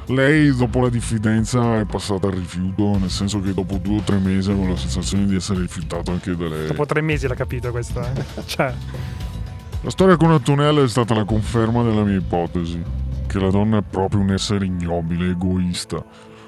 Lei 0.07 0.55
dopo 0.55 0.81
la 0.81 0.89
diffidenza 0.89 1.79
è 1.79 1.85
passata 1.85 2.27
al 2.27 2.33
rifiuto, 2.33 2.97
nel 2.99 3.09
senso 3.09 3.39
che 3.39 3.53
dopo 3.53 3.77
due 3.77 3.97
o 3.97 4.01
tre 4.01 4.17
mesi 4.17 4.51
avevo 4.51 4.69
la 4.69 4.75
sensazione 4.77 5.25
di 5.25 5.35
essere 5.35 5.61
rifiutato 5.61 6.11
anche 6.11 6.35
da 6.35 6.47
lei. 6.47 6.67
Dopo 6.67 6.85
tre 6.85 7.01
mesi 7.01 7.27
l'ha 7.27 7.33
capito 7.33 7.71
questo, 7.71 8.01
eh. 8.01 8.23
Cioè, 8.45 8.73
La 9.81 9.89
storia 9.89 10.15
con 10.15 10.31
Antonella 10.31 10.83
è 10.83 10.87
stata 10.87 11.15
la 11.15 11.23
conferma 11.23 11.81
della 11.81 12.03
mia 12.03 12.17
ipotesi, 12.17 12.79
che 13.25 13.39
la 13.39 13.49
donna 13.49 13.79
è 13.79 13.83
proprio 13.89 14.21
un 14.21 14.31
essere 14.31 14.65
ignobile, 14.65 15.31
egoista, 15.31 16.03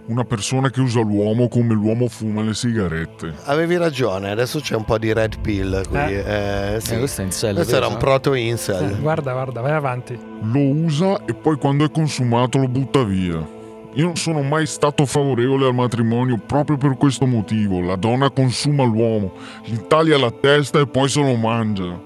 una 0.08 0.24
persona 0.24 0.70
che 0.70 0.80
usa 0.80 1.02
l'uomo 1.02 1.48
come 1.50 1.74
l'uomo 1.74 2.08
fuma 2.08 2.42
le 2.42 2.54
sigarette. 2.54 3.34
Avevi 3.46 3.78
ragione, 3.78 4.30
adesso 4.32 4.60
c'è 4.60 4.76
un 4.76 4.86
po' 4.86 4.98
di 4.98 5.12
red 5.12 5.40
pill 5.40 5.86
qui. 5.88 5.98
Eh, 6.00 6.78
sì. 6.80 6.94
Eh, 6.94 6.98
questo 7.00 7.22
è 7.22 7.24
in 7.26 7.32
cell, 7.32 7.56
Questo 7.56 7.76
era 7.76 7.88
un 7.88 7.98
proto-incel. 7.98 8.84
eh, 8.84 8.96
guarda, 9.00 9.34
guarda, 9.34 9.62
vai 9.62 9.74
avanti. 9.74 10.18
Lo 10.42 10.60
usa 10.60 11.26
e 11.26 11.34
poi 11.34 11.58
quando 11.58 11.84
è 11.86 11.92
consumato 11.92 12.58
lo 12.58 12.68
butta 12.68 13.04
via. 13.04 13.56
Io 13.94 14.06
non 14.06 14.16
sono 14.16 14.44
mai 14.44 14.66
stato 14.68 15.06
favorevole 15.06 15.66
al 15.66 15.74
matrimonio 15.74 16.38
proprio 16.46 16.78
per 16.78 16.96
questo 16.98 17.26
motivo. 17.26 17.82
La 17.82 17.96
donna 17.96 18.30
consuma 18.30 18.84
l'uomo, 18.84 19.32
gli 19.66 19.76
taglia 19.88 20.18
la 20.20 20.32
testa 20.32 20.80
e 20.80 20.88
poi 20.88 21.10
se 21.10 21.20
lo 21.20 21.36
mangia. 21.36 22.00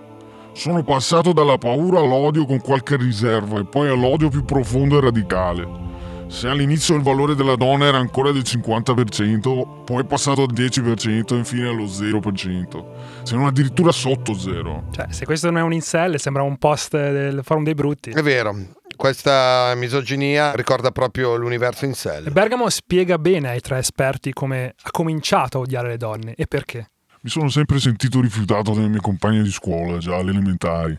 Sono 0.53 0.83
passato 0.83 1.33
dalla 1.33 1.57
paura 1.57 1.99
all'odio 1.99 2.45
con 2.45 2.61
qualche 2.61 2.95
riserva 2.95 3.59
e 3.59 3.65
poi 3.65 3.89
all'odio 3.89 4.29
più 4.29 4.43
profondo 4.43 4.97
e 4.97 5.01
radicale. 5.01 5.89
Se 6.32 6.48
all'inizio 6.48 6.96
il 6.96 7.02
valore 7.02 7.36
della 7.36 7.58
donna 7.58 7.86
era 7.86 7.98
ancora 7.98 8.32
del 8.32 8.44
50%, 8.44 9.84
poi 9.84 10.02
è 10.02 10.06
passato 10.06 10.44
al 10.44 10.54
10% 10.54 11.34
e 11.34 11.38
infine 11.38 11.67
allo 11.67 11.84
0%. 11.84 12.86
Se 13.24 13.36
non 13.36 13.46
addirittura 13.46 13.91
sotto 13.91 14.34
zero. 14.34 14.86
Cioè, 14.91 15.08
se 15.10 15.26
questo 15.26 15.52
non 15.52 15.60
è 15.60 15.62
un 15.62 15.74
incel, 15.74 16.17
sembra 16.20 16.41
un 16.41 16.58
post 16.58 16.94
del 16.94 17.41
forum 17.44 17.65
dei 17.65 17.76
brutti. 17.76 18.12
È 18.12 18.22
vero, 18.24 18.56
questa 18.96 19.74
misoginia 19.76 20.54
ricorda 20.54 20.91
proprio 20.91 21.36
l'universo 21.36 21.84
E 21.84 21.89
incel. 21.89 22.32
Bergamo 22.32 22.70
spiega 22.70 23.20
bene 23.20 23.50
ai 23.50 23.60
tre 23.60 23.80
esperti 23.80 24.32
come 24.32 24.74
ha 24.82 24.89
cominciato 24.89 25.58
a 25.58 25.62
odiare 25.62 25.89
le 25.89 25.98
donne 25.98 26.34
e 26.36 26.48
perché. 26.48 26.91
Mi 27.24 27.30
sono 27.30 27.50
sempre 27.50 27.78
sentito 27.80 28.22
rifiutato 28.22 28.74
dalle 28.74 28.88
mie 28.88 29.02
compagne 29.02 29.44
di 29.44 29.52
scuola, 29.52 29.98
già 29.98 30.15
alle 30.15 30.32
elementari. 30.32 30.98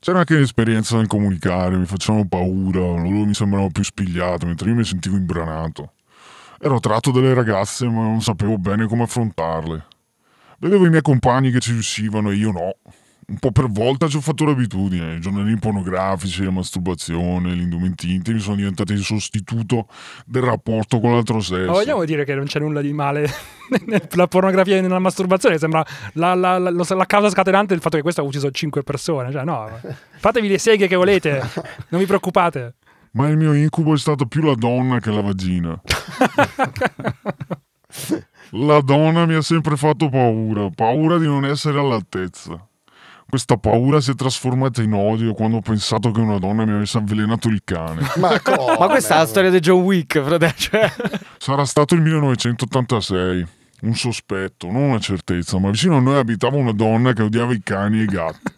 C'era 0.00 0.20
anche 0.20 0.36
l'esperienza 0.36 0.96
nel 0.96 1.08
comunicare, 1.08 1.76
mi 1.76 1.84
facevano 1.84 2.26
paura, 2.26 2.80
loro 2.80 3.24
mi 3.24 3.34
sembravano 3.34 3.70
più 3.70 3.82
spigliate, 3.82 4.46
mentre 4.46 4.68
io 4.68 4.76
mi 4.76 4.84
sentivo 4.84 5.16
imbranato. 5.16 5.92
Ero 6.60 6.76
attratto 6.76 7.10
dalle 7.10 7.34
ragazze, 7.34 7.86
ma 7.86 8.02
non 8.02 8.22
sapevo 8.22 8.58
bene 8.58 8.86
come 8.86 9.02
affrontarle. 9.02 9.86
Vedevo 10.58 10.86
i 10.86 10.90
miei 10.90 11.02
compagni 11.02 11.50
che 11.50 11.60
ci 11.60 11.72
riuscivano 11.72 12.30
e 12.30 12.34
io 12.34 12.52
no. 12.52 12.74
Un 13.30 13.36
po' 13.40 13.50
per 13.52 13.68
volta 13.68 14.08
ci 14.08 14.16
ho 14.16 14.22
fatto 14.22 14.46
l'abitudine. 14.46 15.16
I 15.16 15.20
giornali 15.20 15.54
pornografici, 15.58 16.44
la 16.44 16.50
masturbazione, 16.50 17.54
gli 17.54 17.60
indumenti 17.60 18.10
intimi 18.14 18.38
sono 18.38 18.56
diventati 18.56 18.94
il 18.94 19.02
sostituto 19.02 19.86
del 20.24 20.42
rapporto 20.42 20.98
con 20.98 21.12
l'altro 21.12 21.40
sesso. 21.40 21.66
Ma 21.66 21.72
vogliamo 21.72 22.06
dire 22.06 22.24
che 22.24 22.34
non 22.34 22.46
c'è 22.46 22.58
nulla 22.58 22.80
di 22.80 22.90
male 22.94 23.28
nella 23.84 24.26
pornografia 24.28 24.78
e 24.78 24.80
nella 24.80 24.98
masturbazione? 24.98 25.58
Sembra 25.58 25.84
la, 26.14 26.34
la- 26.34 26.56
la- 26.58 26.70
la 26.70 27.04
causa 27.06 27.28
scatenante 27.28 27.74
del 27.74 27.82
fatto 27.82 27.96
che 27.96 28.02
questo 28.02 28.22
ha 28.22 28.24
ucciso 28.24 28.50
5 28.50 28.82
persone. 28.82 29.30
Cioè, 29.30 29.44
no, 29.44 29.78
fatevi 30.16 30.48
le 30.48 30.58
seghe 30.58 30.86
che 30.88 30.96
volete, 30.96 31.42
non 31.88 32.00
vi 32.00 32.06
preoccupate. 32.06 32.76
Ma 33.10 33.28
il 33.28 33.36
mio 33.36 33.52
incubo 33.52 33.92
è 33.92 33.98
stato 33.98 34.24
più 34.24 34.40
la 34.40 34.54
donna 34.54 35.00
che 35.00 35.10
la 35.10 35.20
vagina. 35.20 35.78
La 38.52 38.80
donna 38.80 39.26
mi 39.26 39.34
ha 39.34 39.42
sempre 39.42 39.76
fatto 39.76 40.08
paura, 40.08 40.70
paura 40.74 41.18
di 41.18 41.26
non 41.26 41.44
essere 41.44 41.78
all'altezza. 41.78 42.66
Questa 43.30 43.58
paura 43.58 44.00
si 44.00 44.12
è 44.12 44.14
trasformata 44.14 44.80
in 44.80 44.94
odio 44.94 45.34
quando 45.34 45.58
ho 45.58 45.60
pensato 45.60 46.10
che 46.12 46.20
una 46.20 46.38
donna 46.38 46.64
mi 46.64 46.72
avesse 46.72 46.96
avvelenato 46.96 47.48
il 47.48 47.60
cane. 47.62 48.00
Ma, 48.16 48.40
come? 48.40 48.78
Ma 48.78 48.86
questa 48.88 49.16
è 49.16 49.18
la 49.18 49.26
storia 49.26 49.50
di 49.50 49.60
John 49.60 49.82
Wick, 49.82 50.18
frate. 50.22 50.54
Cioè... 50.56 50.90
Sarà 51.36 51.66
stato 51.66 51.94
il 51.94 52.00
1986. 52.00 53.46
Un 53.82 53.94
sospetto, 53.94 54.70
non 54.70 54.82
una 54.84 54.98
certezza, 54.98 55.58
ma 55.58 55.70
vicino 55.70 55.98
a 55.98 56.00
noi 56.00 56.16
abitava 56.16 56.56
una 56.56 56.72
donna 56.72 57.12
che 57.12 57.22
odiava 57.22 57.52
i 57.52 57.60
cani 57.62 57.98
e 58.00 58.02
i 58.04 58.06
gatti. 58.06 58.52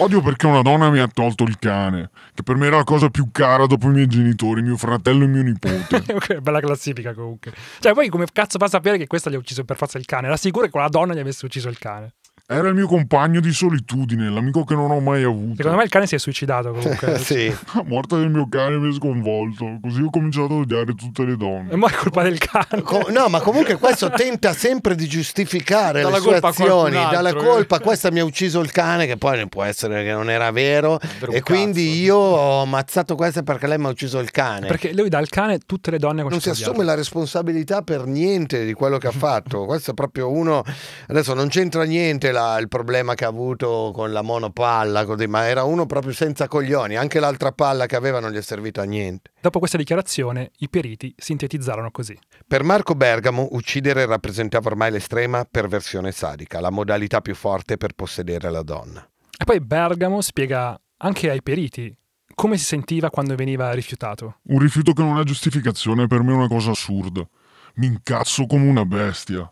Odio 0.00 0.20
perché 0.20 0.46
una 0.46 0.62
donna 0.62 0.90
mi 0.90 0.98
ha 0.98 1.06
tolto 1.06 1.44
il 1.44 1.56
cane, 1.60 2.10
che 2.34 2.42
per 2.42 2.56
me 2.56 2.66
era 2.66 2.78
la 2.78 2.84
cosa 2.84 3.08
più 3.08 3.28
cara 3.30 3.66
dopo 3.66 3.86
i 3.86 3.92
miei 3.92 4.08
genitori, 4.08 4.62
mio 4.62 4.76
fratello 4.76 5.22
e 5.22 5.28
mio 5.28 5.42
nipote. 5.42 6.02
Ok, 6.12 6.38
bella 6.38 6.58
classifica 6.58 7.14
comunque. 7.14 7.52
Cioè, 7.78 7.94
poi 7.94 8.08
come 8.08 8.26
cazzo 8.32 8.58
fa 8.58 8.64
a 8.64 8.68
sapere 8.68 8.98
che 8.98 9.06
questa 9.06 9.30
gli 9.30 9.36
ha 9.36 9.38
ucciso 9.38 9.64
per 9.64 9.76
forza 9.76 9.96
il 9.96 10.06
cane? 10.06 10.26
Era 10.26 10.36
sicuro 10.36 10.64
che 10.64 10.72
quella 10.72 10.88
donna 10.88 11.14
gli 11.14 11.20
avesse 11.20 11.46
ucciso 11.46 11.68
il 11.68 11.78
cane. 11.78 12.14
Era 12.46 12.68
il 12.68 12.74
mio 12.74 12.86
compagno 12.86 13.40
di 13.40 13.54
solitudine, 13.54 14.28
l'amico 14.28 14.64
che 14.64 14.74
non 14.74 14.90
ho 14.90 15.00
mai 15.00 15.22
avuto. 15.22 15.54
Secondo 15.56 15.78
me 15.78 15.84
il 15.84 15.88
cane 15.88 16.06
si 16.06 16.14
è 16.14 16.18
suicidato 16.18 16.72
comunque. 16.72 17.16
sì. 17.24 17.46
La 17.72 17.82
morte 17.86 18.18
del 18.18 18.28
mio 18.28 18.46
cane 18.50 18.76
mi 18.76 18.90
ha 18.90 18.92
sconvolto, 18.92 19.78
così 19.80 20.02
ho 20.02 20.10
cominciato 20.10 20.52
a 20.52 20.56
odiare 20.58 20.92
tutte 20.92 21.24
le 21.24 21.38
donne. 21.38 21.72
E 21.72 21.76
mo' 21.76 21.86
è 21.86 21.92
colpa 21.92 22.22
del 22.22 22.36
cane. 22.36 22.82
Co- 22.82 23.06
no, 23.08 23.28
ma 23.28 23.40
comunque 23.40 23.78
questo 23.78 24.10
tenta 24.14 24.52
sempre 24.52 24.94
di 24.94 25.06
giustificare 25.06 26.02
Dalla 26.02 26.16
le 26.16 26.20
sue 26.20 26.36
azioni. 26.36 26.92
Dalla 26.92 27.30
eh. 27.30 27.34
colpa, 27.34 27.80
questa 27.80 28.10
mi 28.10 28.18
ha 28.18 28.24
ucciso 28.24 28.60
il 28.60 28.70
cane, 28.70 29.06
che 29.06 29.16
poi 29.16 29.48
può 29.48 29.62
essere 29.62 30.04
che 30.04 30.12
non 30.12 30.28
era 30.28 30.50
vero. 30.50 31.00
E 31.30 31.40
quindi 31.40 31.86
cazzo. 31.86 31.98
io 31.98 32.16
ho 32.16 32.60
ammazzato 32.60 33.14
questa 33.14 33.42
perché 33.42 33.66
lei 33.66 33.78
mi 33.78 33.86
ha 33.86 33.88
ucciso 33.88 34.18
il 34.18 34.30
cane. 34.30 34.66
Perché 34.66 34.92
lui 34.92 35.08
dal 35.08 35.30
cane 35.30 35.60
tutte 35.64 35.90
le 35.90 35.98
donne 35.98 36.22
non 36.22 36.40
si 36.40 36.50
assume 36.50 36.84
la 36.84 36.94
responsabilità 36.94 37.80
per 37.80 38.04
niente 38.04 38.66
di 38.66 38.74
quello 38.74 38.98
che 38.98 39.06
ha 39.06 39.12
fatto. 39.12 39.64
Questo 39.64 39.92
è 39.92 39.94
proprio 39.94 40.30
uno. 40.30 40.62
Adesso 41.06 41.32
non 41.32 41.48
c'entra 41.48 41.84
niente 41.84 42.32
la- 42.34 42.58
il 42.58 42.68
problema 42.68 43.14
che 43.14 43.24
ha 43.24 43.28
avuto 43.28 43.90
con 43.94 44.12
la 44.12 44.20
monopalla, 44.20 45.06
così, 45.06 45.26
ma 45.26 45.46
era 45.46 45.62
uno 45.64 45.86
proprio 45.86 46.12
senza 46.12 46.46
coglioni. 46.48 46.96
Anche 46.96 47.18
l'altra 47.20 47.52
palla 47.52 47.86
che 47.86 47.96
aveva 47.96 48.20
non 48.20 48.30
gli 48.30 48.36
è 48.36 48.42
servito 48.42 48.82
a 48.82 48.84
niente. 48.84 49.30
Dopo 49.40 49.58
questa 49.58 49.78
dichiarazione, 49.78 50.50
i 50.58 50.68
periti 50.68 51.14
sintetizzarono 51.16 51.90
così. 51.90 52.18
Per 52.46 52.62
Marco 52.62 52.94
Bergamo, 52.94 53.48
uccidere 53.52 54.04
rappresentava 54.04 54.68
ormai 54.68 54.90
l'estrema 54.90 55.46
perversione 55.50 56.12
sadica, 56.12 56.60
la 56.60 56.70
modalità 56.70 57.22
più 57.22 57.34
forte 57.34 57.78
per 57.78 57.94
possedere 57.94 58.50
la 58.50 58.62
donna. 58.62 59.00
E 59.36 59.44
poi 59.44 59.60
Bergamo 59.60 60.20
spiega 60.20 60.78
anche 60.98 61.30
ai 61.30 61.42
periti 61.42 61.96
come 62.34 62.58
si 62.58 62.64
sentiva 62.64 63.10
quando 63.10 63.36
veniva 63.36 63.70
rifiutato? 63.72 64.38
Un 64.48 64.58
rifiuto 64.58 64.92
che 64.92 65.02
non 65.02 65.16
ha 65.18 65.22
giustificazione 65.22 66.08
per 66.08 66.22
me 66.22 66.32
è 66.32 66.36
una 66.36 66.48
cosa 66.48 66.72
assurda. 66.72 67.24
Mi 67.76 67.86
incazzo 67.86 68.46
come 68.46 68.68
una 68.68 68.84
bestia. 68.84 69.48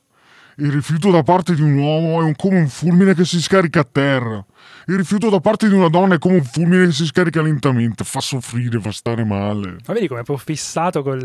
Il 0.57 0.71
rifiuto 0.71 1.11
da 1.11 1.23
parte 1.23 1.55
di 1.55 1.63
un 1.63 1.77
uomo 1.79 2.21
è 2.21 2.25
un- 2.25 2.37
come 2.37 2.59
un 2.59 2.69
fulmine 2.69 3.15
che 3.15 3.25
si 3.25 3.41
scarica 3.41 3.81
a 3.81 3.89
terra. 3.91 4.45
Il 4.87 4.97
rifiuto 4.97 5.31
da 5.31 5.41
parte 5.41 5.69
di 5.69 5.75
una 5.75 5.89
donna 5.89 6.17
è 6.17 6.19
come 6.19 6.37
un 6.37 6.45
fulmine 6.45 6.87
che 6.87 6.93
si 6.93 7.07
scarica 7.07 7.41
lentamente. 7.41 8.05
Fa 8.05 8.21
soffrire, 8.21 8.81
fa 8.81 8.91
stare 8.93 9.25
male. 9.25 9.77
Ma 9.87 9.95
vedi 9.95 10.09
come 10.09 10.21
è 10.21 10.25
proprio 10.25 10.37
fissato 10.45 11.03
col... 11.03 11.21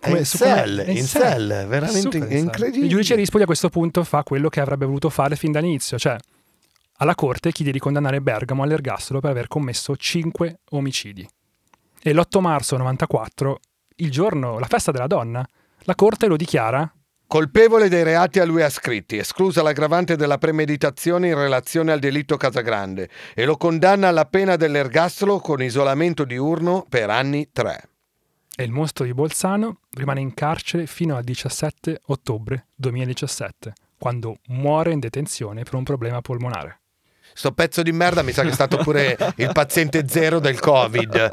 come- 0.12 0.24
sell, 0.24 0.80
è 0.80 0.90
in 0.90 1.02
sell, 1.04 1.50
È 1.50 1.66
veramente 1.66 2.00
super 2.20 2.30
in 2.30 2.38
incredibile. 2.38 2.84
Il 2.84 2.90
giudice 2.90 3.14
Rispoli 3.16 3.42
a 3.42 3.46
questo 3.46 3.68
punto 3.68 4.04
fa 4.04 4.22
quello 4.22 4.48
che 4.48 4.60
avrebbe 4.60 4.86
voluto 4.86 5.10
fare 5.10 5.34
fin 5.34 5.50
dall'inizio, 5.50 5.98
cioè 5.98 6.16
alla 6.98 7.14
corte 7.16 7.50
chiede 7.52 7.72
di 7.72 7.78
condannare 7.80 8.20
Bergamo 8.20 8.62
all'ergastolo 8.62 9.18
per 9.20 9.30
aver 9.30 9.48
commesso 9.48 9.96
5 9.96 10.60
omicidi. 10.70 11.28
E 12.00 12.12
l'8 12.12 12.40
marzo 12.40 12.76
94, 12.76 13.60
il 13.96 14.10
giorno, 14.12 14.58
la 14.60 14.66
festa 14.66 14.92
della 14.92 15.08
donna, 15.08 15.44
la 15.80 15.94
corte 15.96 16.26
lo 16.28 16.36
dichiara 16.36 16.90
Colpevole 17.28 17.90
dei 17.90 18.04
reati 18.04 18.40
a 18.40 18.46
lui 18.46 18.62
ascritti, 18.62 19.18
esclusa 19.18 19.60
l'aggravante 19.60 20.16
della 20.16 20.38
premeditazione 20.38 21.28
in 21.28 21.34
relazione 21.34 21.92
al 21.92 21.98
delitto 21.98 22.38
Casagrande 22.38 23.10
e 23.34 23.44
lo 23.44 23.58
condanna 23.58 24.08
alla 24.08 24.24
pena 24.24 24.56
dell'ergastolo 24.56 25.38
con 25.38 25.60
isolamento 25.60 26.24
diurno 26.24 26.86
per 26.88 27.10
anni 27.10 27.50
3. 27.52 27.88
e 28.56 28.64
il 28.64 28.70
mostro 28.70 29.04
di 29.04 29.12
Bolzano 29.12 29.80
rimane 29.90 30.20
in 30.20 30.32
carcere 30.32 30.86
fino 30.86 31.16
al 31.16 31.22
17 31.22 32.00
ottobre 32.06 32.68
2017, 32.74 33.74
quando 33.98 34.38
muore 34.46 34.92
in 34.92 34.98
detenzione 34.98 35.64
per 35.64 35.74
un 35.74 35.84
problema 35.84 36.22
polmonare. 36.22 36.80
Sto 37.38 37.52
pezzo 37.52 37.82
di 37.84 37.92
merda 37.92 38.22
mi 38.22 38.32
sa 38.32 38.42
che 38.42 38.48
è 38.48 38.52
stato 38.52 38.78
pure 38.78 39.16
il 39.36 39.50
paziente 39.52 40.08
zero 40.08 40.40
del 40.40 40.58
Covid. 40.58 41.30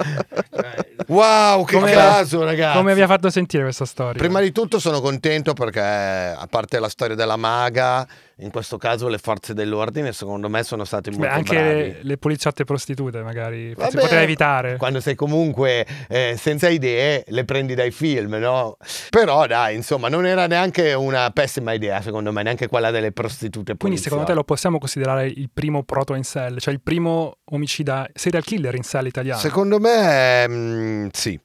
Wow, 1.07 1.65
che 1.65 1.73
Come- 1.73 1.91
caso, 1.93 2.43
ragazzi. 2.43 2.77
Come 2.77 2.93
vi 2.93 3.01
ha 3.01 3.07
fatto 3.07 3.31
sentire 3.31 3.63
questa 3.63 3.85
storia? 3.85 4.13
Prima 4.13 4.39
di 4.39 4.51
tutto 4.51 4.77
sono 4.77 5.01
contento 5.01 5.53
perché, 5.53 5.81
a 5.81 6.45
parte 6.47 6.77
la 6.77 6.89
storia 6.89 7.15
della 7.15 7.37
maga, 7.37 8.07
in 8.39 8.51
questo 8.51 8.77
caso 8.77 9.07
le 9.07 9.17
forze 9.17 9.53
dell'ordine 9.53 10.11
secondo 10.11 10.49
me 10.49 10.63
sono 10.63 10.83
state 10.83 11.09
molto 11.09 11.25
Beh, 11.25 11.33
anche 11.33 11.55
bravi. 11.55 11.73
le, 11.73 11.99
le 12.01 12.17
poliziotte 12.17 12.65
prostitute 12.65 13.21
magari 13.21 13.69
si 13.69 13.97
poteva 13.97 14.21
evitare. 14.21 14.77
Quando 14.77 14.99
sei 14.99 15.15
comunque 15.15 15.86
eh, 16.09 16.36
senza 16.38 16.67
idee, 16.67 17.23
le 17.27 17.45
prendi 17.45 17.75
dai 17.75 17.91
film, 17.91 18.36
no? 18.36 18.77
Però 19.09 19.45
dai, 19.47 19.75
insomma, 19.75 20.09
non 20.09 20.25
era 20.25 20.47
neanche 20.47 20.93
una 20.93 21.29
pessima 21.31 21.73
idea, 21.73 22.01
secondo 22.01 22.31
me, 22.31 22.43
neanche 22.43 22.67
quella 22.67 22.91
delle 22.91 23.11
prostitute 23.11 23.75
Quindi 23.77 23.99
secondo 23.99 24.25
te 24.25 24.33
lo 24.33 24.43
possiamo 24.43 24.79
considerare 24.79 25.27
il 25.27 25.49
primo 25.53 25.83
proto 25.83 26.13
in 26.13 26.23
cell, 26.23 26.57
cioè 26.57 26.73
il 26.73 26.81
primo 26.81 27.38
omicida 27.45 28.07
serial 28.13 28.43
killer 28.43 28.75
in 28.75 28.83
cell 28.83 29.05
italiano? 29.05 29.39
Secondo 29.39 29.79
me, 29.79 30.47
mm, 30.47 31.07
sì. 31.11 31.39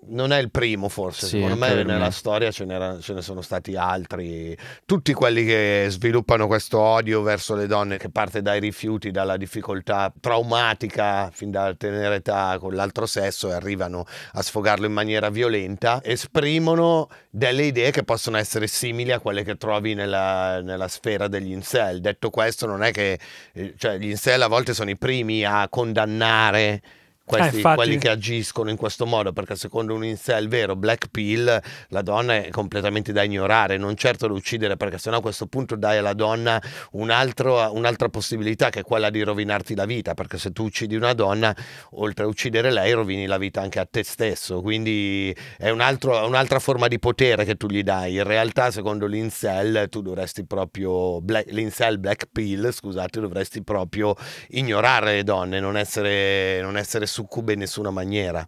Non 0.00 0.32
è 0.32 0.38
il 0.38 0.50
primo, 0.50 0.88
forse. 0.88 1.26
Sì, 1.26 1.36
Secondo 1.36 1.56
me, 1.56 1.74
nella 1.82 2.04
me. 2.04 2.10
storia 2.12 2.50
ce, 2.52 2.64
ce 3.00 3.12
ne 3.12 3.20
sono 3.20 3.42
stati 3.42 3.74
altri. 3.74 4.56
Tutti 4.86 5.12
quelli 5.12 5.44
che 5.44 5.86
sviluppano 5.90 6.46
questo 6.46 6.78
odio 6.78 7.20
verso 7.22 7.56
le 7.56 7.66
donne, 7.66 7.98
che 7.98 8.08
parte 8.08 8.40
dai 8.40 8.60
rifiuti, 8.60 9.10
dalla 9.10 9.36
difficoltà 9.36 10.12
traumatica 10.20 11.30
fin 11.32 11.50
dalla 11.50 11.74
tenera 11.74 12.14
età 12.14 12.56
con 12.60 12.74
l'altro 12.74 13.06
sesso 13.06 13.50
e 13.50 13.54
arrivano 13.54 14.06
a 14.32 14.40
sfogarlo 14.42 14.86
in 14.86 14.92
maniera 14.92 15.30
violenta, 15.30 16.00
esprimono 16.02 17.08
delle 17.28 17.64
idee 17.64 17.90
che 17.90 18.04
possono 18.04 18.36
essere 18.36 18.68
simili 18.68 19.10
a 19.10 19.18
quelle 19.18 19.42
che 19.42 19.56
trovi 19.56 19.94
nella, 19.94 20.62
nella 20.62 20.88
sfera 20.88 21.26
degli 21.26 21.50
incel. 21.50 22.00
Detto 22.00 22.30
questo, 22.30 22.66
non 22.66 22.84
è 22.84 22.92
che 22.92 23.18
eh, 23.52 23.74
cioè, 23.76 23.98
gli 23.98 24.10
incel 24.10 24.42
a 24.42 24.46
volte 24.46 24.74
sono 24.74 24.90
i 24.90 24.96
primi 24.96 25.44
a 25.44 25.68
condannare 25.68 26.82
questi, 27.28 27.60
Eh, 27.60 27.74
quelli 27.74 27.98
che 27.98 28.08
agiscono 28.08 28.70
in 28.70 28.76
questo 28.76 29.04
modo, 29.06 29.32
perché 29.32 29.54
secondo 29.54 29.94
un 29.94 30.04
incel 30.04 30.48
vero, 30.48 30.74
black 30.74 31.08
pill, 31.10 31.60
la 31.88 32.02
donna 32.02 32.36
è 32.36 32.48
completamente 32.48 33.12
da 33.12 33.22
ignorare, 33.22 33.76
non 33.76 33.94
certo 33.96 34.26
da 34.26 34.32
uccidere, 34.32 34.76
perché 34.76 34.98
sennò 34.98 35.18
a 35.18 35.20
questo 35.20 35.46
punto 35.46 35.76
dai 35.76 35.98
alla 35.98 36.14
donna 36.14 36.60
un 36.92 37.10
altro- 37.10 37.72
un'altra 37.72 38.08
possibilità 38.08 38.70
che 38.70 38.80
è 38.80 38.82
quella 38.82 39.10
di 39.10 39.22
rovinarti 39.22 39.74
la 39.74 39.84
vita, 39.84 40.14
perché 40.14 40.38
se 40.38 40.52
tu 40.52 40.64
uccidi 40.64 40.96
una 40.96 41.12
donna, 41.12 41.54
oltre 41.92 42.24
a 42.24 42.26
uccidere 42.26 42.70
lei, 42.72 42.92
rovini 42.92 43.26
la 43.26 43.38
vita 43.38 43.60
anche 43.60 43.78
a 43.78 43.86
te 43.88 44.02
stesso, 44.02 44.62
quindi 44.62 45.36
è 45.58 45.68
un 45.68 45.80
altro- 45.80 46.26
un'altra 46.26 46.58
forma 46.58 46.88
di 46.88 46.98
potere 46.98 47.44
che 47.44 47.56
tu 47.56 47.66
gli 47.66 47.82
dai. 47.82 48.14
In 48.14 48.24
realtà, 48.24 48.70
secondo 48.70 49.06
l'incel, 49.06 49.88
tu 49.90 50.00
dovresti 50.00 50.46
proprio, 50.46 51.20
black- 51.20 51.50
l'incel 51.50 51.98
black 51.98 52.28
pill, 52.32 52.70
scusate, 52.70 53.20
dovresti 53.20 53.62
proprio 53.62 54.14
ignorare 54.48 55.16
le 55.16 55.24
donne, 55.24 55.60
non 55.60 55.76
essere, 55.76 56.60
non 56.62 56.76
essere 56.76 57.06
succube 57.18 57.54
in 57.54 57.58
nessuna 57.60 57.90
maniera. 57.90 58.46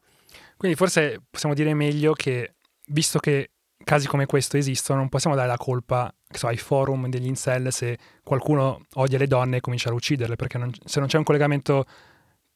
Quindi 0.56 0.76
forse 0.76 1.20
possiamo 1.28 1.54
dire 1.54 1.74
meglio 1.74 2.12
che, 2.12 2.54
visto 2.86 3.18
che 3.18 3.50
casi 3.82 4.06
come 4.06 4.26
questo 4.26 4.56
esistono, 4.56 5.00
non 5.00 5.08
possiamo 5.08 5.34
dare 5.34 5.48
la 5.48 5.56
colpa 5.56 6.12
so, 6.30 6.46
ai 6.46 6.58
forum 6.58 7.08
degli 7.08 7.26
incel 7.26 7.72
se 7.72 7.98
qualcuno 8.22 8.82
odia 8.94 9.18
le 9.18 9.26
donne 9.26 9.56
e 9.56 9.60
comincia 9.60 9.90
a 9.90 9.94
ucciderle, 9.94 10.36
perché 10.36 10.58
non- 10.58 10.72
se 10.84 11.00
non 11.00 11.08
c'è 11.08 11.16
un 11.16 11.24
collegamento 11.24 11.84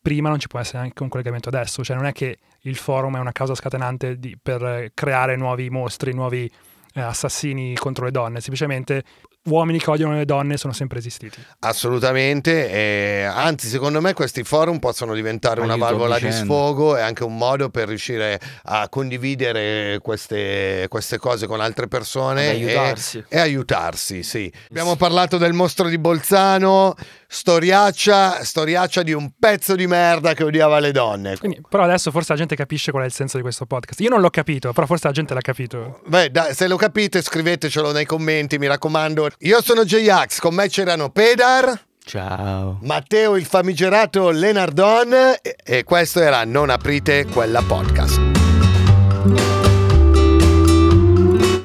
prima 0.01 0.29
non 0.29 0.39
ci 0.39 0.49
può 0.49 0.59
essere 0.61 0.79
neanche 0.81 1.03
un 1.03 1.09
collegamento 1.09 1.49
adesso, 1.49 1.83
cioè 1.83 1.97
non 1.97 2.05
è 2.05 2.13
che 2.13 2.39
il 2.61 2.77
forum 2.77 3.17
è 3.17 3.21
una 3.21 3.33
causa 3.33 3.55
scatenante 3.55 4.19
di- 4.19 4.37
per 4.41 4.91
creare 4.93 5.35
nuovi 5.37 5.71
mostri, 5.71 6.13
nuovi 6.13 6.51
eh, 6.97 7.01
assassini 7.01 7.75
contro 7.75 8.05
le 8.05 8.11
donne, 8.11 8.41
semplicemente 8.41 9.03
uomini 9.45 9.79
che 9.79 9.91
odiano 9.91 10.15
le 10.15 10.25
donne 10.25 10.57
sono 10.57 10.73
sempre 10.73 10.99
esistiti. 10.99 11.39
Assolutamente, 11.61 12.71
e 12.71 13.23
anzi 13.25 13.69
secondo 13.69 14.01
me 14.01 14.15
questi 14.15 14.43
forum 14.43 14.79
possono 14.79 15.15
diventare 15.15 15.61
una 15.61 15.75
Aiuto 15.75 15.87
a 15.87 15.91
valvola 15.91 16.19
di 16.19 16.33
sfogo 16.33 16.97
e 16.97 17.03
anche 17.03 17.25
un 17.25 17.37
modo 17.37 17.69
per 17.69 17.89
riuscire 17.89 18.41
a 18.65 18.89
condividere 18.89 19.99
queste, 20.01 20.87
queste 20.89 21.19
cose 21.19 21.47
con 21.47 21.61
altre 21.61 21.89
persone 21.89 22.47
e- 22.47 22.49
aiutarsi. 22.49 23.25
E, 23.29 23.39
aiutarsi, 23.39 24.23
sì. 24.23 24.51
Abbiamo 24.71 24.97
parlato 24.97 25.37
del 25.37 25.53
mostro 25.53 25.89
di 25.89 25.99
Bolzano, 25.99 26.95
storiaccia, 27.35 28.45
storiaccia 28.45 29.03
di 29.03 29.13
un 29.13 29.33
pezzo 29.39 29.75
di 29.75 29.87
merda 29.89 30.35
che 30.35 30.45
odiava 30.45 30.79
le 30.79 30.93
donne. 30.93 31.37
Quindi, 31.37 31.61
però 31.69 31.83
adesso 31.83 32.11
forse 32.13 32.33
la 32.33 32.39
gente 32.39 32.55
capisce 32.55 32.93
qual 32.93 33.03
è 33.03 33.07
il 33.07 33.13
senso 33.13 33.37
di 33.37 33.43
questo 33.43 33.67
podcast. 33.67 34.01
Io 34.01 34.09
non 34.09 34.21
l'ho 34.21 34.31
capito, 34.31 34.73
però 34.73 34.87
forse 34.87 35.09
la 35.09 35.13
gente 35.13 35.35
l'ha 35.35 35.41
capito. 35.41 36.01
Beh, 36.07 36.31
dai, 36.31 36.55
se 36.55 36.69
lo 36.69 36.77
capite 36.77 37.21
scrivetecelo 37.21 37.91
nei 37.91 38.07
commenti, 38.07 38.57
mi 38.59 38.69
raccomando. 38.69 39.29
Io 39.41 39.61
sono 39.63 39.85
J-Ax, 39.85 40.39
con 40.39 40.55
me 40.55 40.69
c'erano 40.69 41.11
Pedar. 41.11 41.79
Ciao. 42.05 42.79
Matteo 42.83 43.35
il 43.37 43.47
famigerato 43.47 44.31
Lenardon 44.31 45.13
e- 45.43 45.57
e 45.65 45.85
questo 45.85 46.21
era 46.21 46.45
Non 46.45 46.71
aprite 46.71 47.25
quella 47.27 47.63
podcast. 47.63 48.21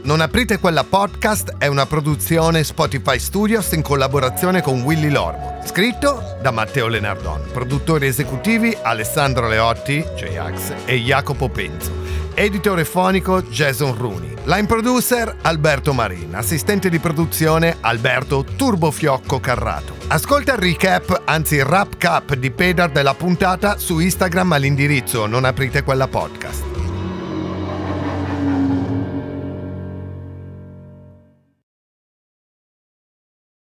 Non 0.09 0.21
aprite 0.21 0.57
quella 0.57 0.83
podcast 0.83 1.57
è 1.59 1.67
una 1.67 1.85
produzione 1.85 2.63
Spotify 2.63 3.19
Studios 3.19 3.73
in 3.73 3.83
collaborazione 3.83 4.63
con 4.63 4.81
Willy 4.81 5.11
Lorbo. 5.11 5.61
Scritto 5.63 6.35
da 6.41 6.49
Matteo 6.49 6.87
Lenardon. 6.87 7.43
Produttori 7.53 8.07
esecutivi 8.07 8.75
Alessandro 8.81 9.47
Leotti, 9.47 10.03
J-Ax 10.15 10.73
e 10.85 10.95
Jacopo 10.95 11.47
Penzo. 11.49 11.91
Editore 12.33 12.85
fonico 12.85 13.43
Jason 13.43 13.95
Rooney. 13.95 14.33
Line 14.45 14.65
producer 14.65 15.35
Alberto 15.43 15.93
Marin. 15.93 16.33
Assistente 16.33 16.89
di 16.89 16.97
produzione 16.97 17.77
Alberto 17.79 18.43
Turbofiocco 18.43 19.39
Carrato. 19.39 19.95
Ascolta 20.07 20.53
il 20.53 20.57
recap, 20.57 21.21
anzi 21.25 21.57
il 21.57 21.65
wrap 21.65 21.97
cap 21.99 22.33
di 22.33 22.49
Pedar 22.49 22.89
della 22.89 23.13
puntata 23.13 23.77
su 23.77 23.99
Instagram 23.99 24.53
all'indirizzo 24.53 25.27
Non 25.27 25.45
aprite 25.45 25.83
quella 25.83 26.07
podcast. 26.07 26.68